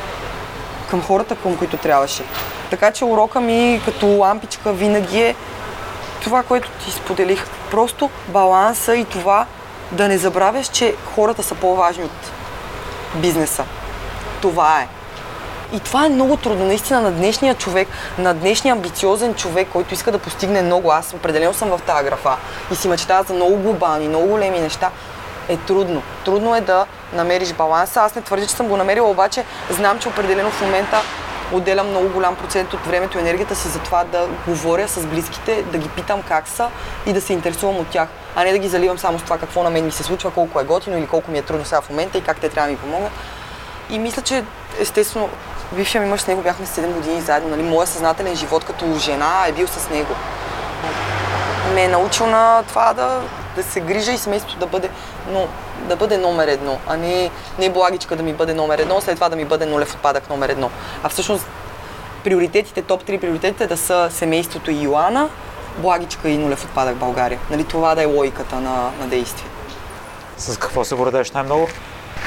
към 0.90 1.02
хората, 1.02 1.36
към 1.36 1.56
които 1.56 1.76
трябваше. 1.76 2.22
Така 2.70 2.90
че 2.90 3.04
урока 3.04 3.40
ми 3.40 3.80
като 3.84 4.06
лампичка 4.06 4.72
винаги 4.72 5.20
е 5.20 5.34
това, 6.22 6.42
което 6.42 6.70
ти 6.70 6.90
споделих. 6.90 7.46
Просто 7.70 8.10
баланса 8.28 8.96
и 8.96 9.04
това 9.04 9.46
да 9.92 10.08
не 10.08 10.18
забравяш, 10.18 10.68
че 10.68 10.94
хората 11.14 11.42
са 11.42 11.54
по-важни 11.54 12.04
от 12.04 12.30
бизнеса. 13.14 13.64
Това 14.40 14.80
е. 14.80 14.88
И 15.72 15.80
това 15.80 16.06
е 16.06 16.08
много 16.08 16.36
трудно. 16.36 16.64
Наистина 16.64 17.00
на 17.00 17.10
днешния 17.10 17.54
човек, 17.54 17.88
на 18.18 18.34
днешния 18.34 18.72
амбициозен 18.72 19.34
човек, 19.34 19.68
който 19.72 19.94
иска 19.94 20.12
да 20.12 20.18
постигне 20.18 20.62
много, 20.62 20.90
аз 20.90 21.14
определено 21.14 21.54
съм 21.54 21.68
в 21.68 21.80
тази 21.86 22.04
графа 22.04 22.36
и 22.72 22.76
си 22.76 22.88
мечтая 22.88 23.22
за 23.22 23.34
много 23.34 23.56
глобални, 23.56 24.08
много 24.08 24.26
големи 24.26 24.60
неща, 24.60 24.90
е 25.48 25.56
трудно. 25.56 26.02
Трудно 26.26 26.56
е 26.56 26.60
да 26.60 26.86
намериш 27.12 27.52
баланса. 27.52 28.00
Аз 28.00 28.14
не 28.14 28.22
твърдя, 28.22 28.46
че 28.46 28.54
съм 28.54 28.68
го 28.68 28.76
намерила, 28.76 29.10
обаче 29.10 29.44
знам, 29.70 29.98
че 29.98 30.08
определено 30.08 30.50
в 30.50 30.60
момента 30.60 31.00
отделям 31.52 31.88
много 31.88 32.08
голям 32.08 32.36
процент 32.36 32.74
от 32.74 32.86
времето 32.86 33.18
и 33.18 33.20
енергията 33.20 33.54
си 33.54 33.68
за 33.68 33.78
това 33.78 34.04
да 34.04 34.28
говоря 34.46 34.88
с 34.88 35.06
близките, 35.06 35.62
да 35.62 35.78
ги 35.78 35.88
питам 35.88 36.22
как 36.22 36.48
са 36.48 36.68
и 37.06 37.12
да 37.12 37.20
се 37.20 37.32
интересувам 37.32 37.76
от 37.76 37.86
тях, 37.86 38.08
а 38.36 38.44
не 38.44 38.52
да 38.52 38.58
ги 38.58 38.68
заливам 38.68 38.98
само 38.98 39.18
с 39.18 39.22
това 39.22 39.38
какво 39.38 39.62
на 39.62 39.70
мен 39.70 39.84
ми 39.84 39.90
се 39.92 40.02
случва, 40.02 40.30
колко 40.30 40.60
е 40.60 40.64
готино 40.64 40.98
или 40.98 41.06
колко 41.06 41.30
ми 41.30 41.38
е 41.38 41.42
трудно 41.42 41.64
сега 41.64 41.80
в 41.80 41.90
момента 41.90 42.18
и 42.18 42.20
как 42.20 42.40
те 42.40 42.48
трябва 42.48 42.66
да 42.66 42.72
ми 42.72 42.78
помогнат. 42.78 43.12
И 43.90 43.98
мисля, 43.98 44.22
че 44.22 44.44
естествено 44.80 45.28
бившия 45.72 46.00
ми 46.00 46.08
мъж 46.10 46.20
с 46.20 46.26
него 46.26 46.42
бяхме 46.42 46.66
7 46.66 46.92
години 46.92 47.20
заедно. 47.20 47.48
Нали? 47.48 47.62
Моя 47.62 47.86
съзнателен 47.86 48.36
живот 48.36 48.64
като 48.64 48.98
жена 48.98 49.46
е 49.48 49.52
бил 49.52 49.66
с 49.66 49.90
него. 49.90 50.14
Ме 51.74 51.82
е 51.82 51.88
научил 51.88 52.26
на 52.26 52.62
това 52.68 52.92
да, 52.92 53.20
да 53.56 53.62
се 53.62 53.80
грижа 53.80 54.12
и 54.12 54.18
семейството 54.18 54.58
да 54.58 54.66
бъде, 54.66 54.90
но, 55.30 55.48
да 55.88 55.96
бъде 55.96 56.18
номер 56.18 56.48
едно, 56.48 56.78
а 56.86 56.96
не, 56.96 57.30
не 57.58 57.70
благичка 57.70 58.16
да 58.16 58.22
ми 58.22 58.32
бъде 58.32 58.54
номер 58.54 58.78
едно, 58.78 59.00
след 59.00 59.14
това 59.14 59.28
да 59.28 59.36
ми 59.36 59.44
бъде 59.44 59.66
нулев 59.66 59.94
отпадък 59.94 60.30
номер 60.30 60.48
едно. 60.48 60.70
А 61.02 61.08
всъщност 61.08 61.46
приоритетите, 62.24 62.82
топ 62.82 63.04
3 63.04 63.20
приоритетите 63.20 63.66
да 63.66 63.76
са 63.76 64.08
семейството 64.10 64.70
и 64.70 64.82
Йоана, 64.82 65.28
благичка 65.78 66.28
и 66.28 66.38
нулев 66.38 66.64
отпадък 66.64 66.96
България. 66.96 67.38
Нали, 67.50 67.64
това 67.64 67.94
да 67.94 68.02
е 68.02 68.06
логиката 68.06 68.60
на, 68.60 68.90
на 69.00 69.06
действие. 69.06 69.48
С 70.38 70.58
какво 70.58 70.84
се 70.84 70.94
гордееш 70.94 71.30
най-много? 71.30 71.68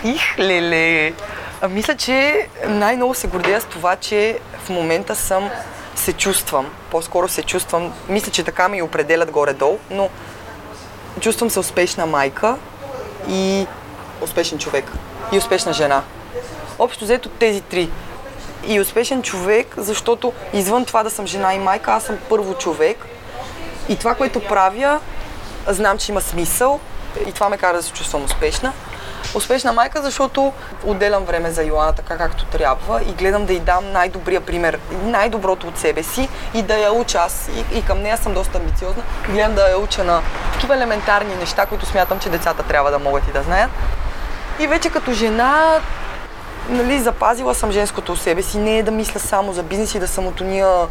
Их, 0.03 0.39
леле! 0.39 1.13
А, 1.61 1.67
мисля, 1.67 1.95
че 1.95 2.47
най-много 2.67 3.13
се 3.13 3.27
гордея 3.27 3.61
с 3.61 3.65
това, 3.65 3.95
че 3.95 4.39
в 4.63 4.69
момента 4.69 5.15
съм, 5.15 5.49
се 5.95 6.13
чувствам, 6.13 6.65
по-скоро 6.91 7.27
се 7.27 7.43
чувствам, 7.43 7.93
мисля, 8.09 8.31
че 8.31 8.43
така 8.43 8.69
ми 8.69 8.81
определят 8.81 9.31
горе-долу, 9.31 9.77
но 9.91 10.09
чувствам 11.19 11.49
се 11.49 11.59
успешна 11.59 12.05
майка 12.05 12.55
и 13.29 13.67
успешен 14.21 14.57
човек. 14.57 14.91
И 15.31 15.37
успешна 15.37 15.73
жена. 15.73 16.03
Общо 16.79 17.03
взето 17.03 17.29
тези 17.29 17.61
три. 17.61 17.89
И 18.67 18.79
успешен 18.79 19.21
човек, 19.21 19.73
защото 19.77 20.33
извън 20.53 20.85
това 20.85 21.03
да 21.03 21.09
съм 21.09 21.27
жена 21.27 21.53
и 21.53 21.59
майка, 21.59 21.91
аз 21.91 22.03
съм 22.03 22.17
първо 22.29 22.53
човек. 22.53 23.05
И 23.89 23.95
това, 23.95 24.15
което 24.15 24.43
правя, 24.43 24.99
знам, 25.67 25.97
че 25.97 26.11
има 26.11 26.21
смисъл 26.21 26.79
и 27.27 27.31
това 27.31 27.49
ме 27.49 27.57
кара 27.57 27.77
да 27.77 27.83
се 27.83 27.91
чувствам 27.91 28.23
успешна. 28.23 28.73
Успешна 29.35 29.73
майка, 29.73 30.01
защото 30.01 30.53
отделям 30.85 31.25
време 31.25 31.51
за 31.51 31.63
Йоана 31.63 31.93
така 31.93 32.17
както 32.17 32.45
трябва 32.45 33.01
и 33.01 33.13
гледам 33.13 33.45
да 33.45 33.53
й 33.53 33.59
дам 33.59 33.91
най-добрия 33.91 34.41
пример, 34.41 34.79
най-доброто 35.03 35.67
от 35.67 35.77
себе 35.77 36.03
си 36.03 36.29
и 36.53 36.61
да 36.61 36.77
я 36.77 36.93
уча 36.93 37.17
аз. 37.17 37.49
И, 37.55 37.77
и 37.77 37.85
към 37.85 38.01
нея 38.01 38.17
съм 38.17 38.33
доста 38.33 38.57
амбициозна. 38.57 39.03
Гледам 39.29 39.55
да 39.55 39.69
я 39.69 39.77
уча 39.77 40.03
на 40.03 40.21
такива 40.53 40.75
елементарни 40.75 41.35
неща, 41.35 41.65
които 41.65 41.85
смятам, 41.85 42.19
че 42.19 42.29
децата 42.29 42.63
трябва 42.63 42.91
да 42.91 42.99
могат 42.99 43.27
и 43.27 43.31
да 43.31 43.43
знаят. 43.43 43.71
И 44.59 44.67
вече 44.67 44.89
като 44.89 45.13
жена, 45.13 45.79
нали, 46.69 46.99
запазила 46.99 47.55
съм 47.55 47.71
женското 47.71 48.11
у 48.11 48.15
себе 48.15 48.41
си. 48.41 48.57
Не 48.57 48.77
е 48.77 48.83
да 48.83 48.91
мисля 48.91 49.19
само 49.19 49.53
за 49.53 49.63
бизнес 49.63 49.95
и 49.95 49.99
да 49.99 50.07
съм 50.07 50.27
от 50.27 50.41
уния 50.41 50.87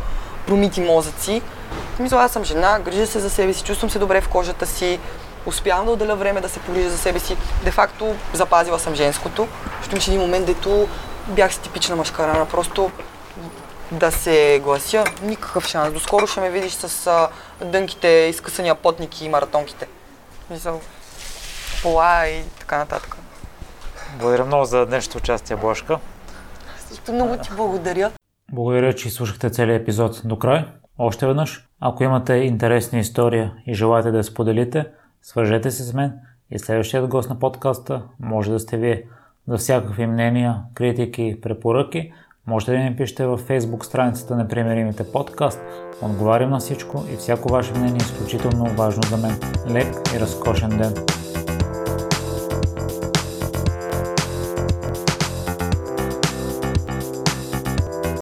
промити 0.46 0.80
мозъци. 0.80 1.42
Мисля, 1.98 2.22
аз 2.22 2.32
съм 2.32 2.44
жена, 2.44 2.78
грижа 2.84 3.06
се 3.06 3.20
за 3.20 3.30
себе 3.30 3.54
си, 3.54 3.62
чувствам 3.62 3.90
се 3.90 3.98
добре 3.98 4.20
в 4.20 4.28
кожата 4.28 4.66
си, 4.66 4.98
успявам 5.46 5.86
да 5.86 5.92
отделя 5.92 6.16
време 6.16 6.40
да 6.40 6.48
се 6.48 6.60
погрижа 6.60 6.90
за 6.90 6.98
себе 6.98 7.18
си. 7.18 7.36
Де 7.64 7.70
факто 7.70 8.14
запазила 8.32 8.78
съм 8.78 8.94
женското, 8.94 9.48
защото 9.76 9.94
имаше 9.94 10.10
един 10.10 10.20
момент, 10.20 10.46
дето 10.46 10.88
бях 11.28 11.54
си 11.54 11.60
типична 11.60 11.96
мъжка 11.96 12.28
рана. 12.28 12.46
Просто 12.46 12.90
да 13.92 14.10
се 14.10 14.60
глася, 14.64 15.04
никакъв 15.22 15.66
шанс. 15.66 15.92
Доскоро 15.92 16.26
ще 16.26 16.40
ме 16.40 16.50
видиш 16.50 16.72
с 16.72 17.06
а, 17.06 17.28
дънките, 17.64 18.08
изкъсания 18.08 18.74
потники 18.74 19.24
и 19.24 19.28
маратонките. 19.28 19.86
Мисъл, 20.50 20.80
пола 21.82 22.26
и 22.28 22.42
така 22.58 22.78
нататък. 22.78 23.16
Благодаря 24.18 24.44
много 24.44 24.64
за 24.64 24.86
днешното 24.86 25.18
участие, 25.18 25.56
Блашка. 25.56 25.98
Също 26.88 27.12
много 27.12 27.36
ти 27.36 27.50
благодаря. 27.56 28.10
Благодаря, 28.52 28.94
че 28.94 29.10
слушахте 29.10 29.50
целият 29.50 29.82
епизод 29.82 30.20
до 30.24 30.38
край. 30.38 30.64
Още 30.98 31.26
веднъж, 31.26 31.68
ако 31.80 32.04
имате 32.04 32.34
интересна 32.34 32.98
история 32.98 33.52
и 33.66 33.74
желаете 33.74 34.10
да 34.10 34.16
я 34.16 34.24
споделите, 34.24 34.86
свържете 35.22 35.70
се 35.70 35.82
с 35.82 35.94
мен 35.94 36.12
и 36.50 36.58
следващият 36.58 37.08
гост 37.08 37.30
на 37.30 37.38
подкаста 37.38 38.02
може 38.20 38.50
да 38.50 38.58
сте 38.58 38.76
вие. 38.76 39.02
За 39.48 39.56
всякакви 39.58 40.06
мнения, 40.06 40.56
критики, 40.74 41.38
препоръки, 41.42 42.12
можете 42.46 42.72
да 42.72 42.78
ни 42.78 42.96
пишете 42.96 43.26
във 43.26 43.48
Facebook 43.48 43.84
страницата 43.84 44.36
на 44.36 44.48
Примеримите 44.48 45.12
подкаст. 45.12 45.60
Отговарям 46.02 46.50
на 46.50 46.58
всичко 46.58 47.04
и 47.12 47.16
всяко 47.16 47.52
ваше 47.52 47.72
мнение 47.72 47.94
е 48.00 48.04
изключително 48.04 48.64
важно 48.64 49.02
за 49.02 49.16
мен. 49.16 49.40
Лек 49.70 49.94
и 50.16 50.20
разкошен 50.20 50.70
ден! 50.70 50.94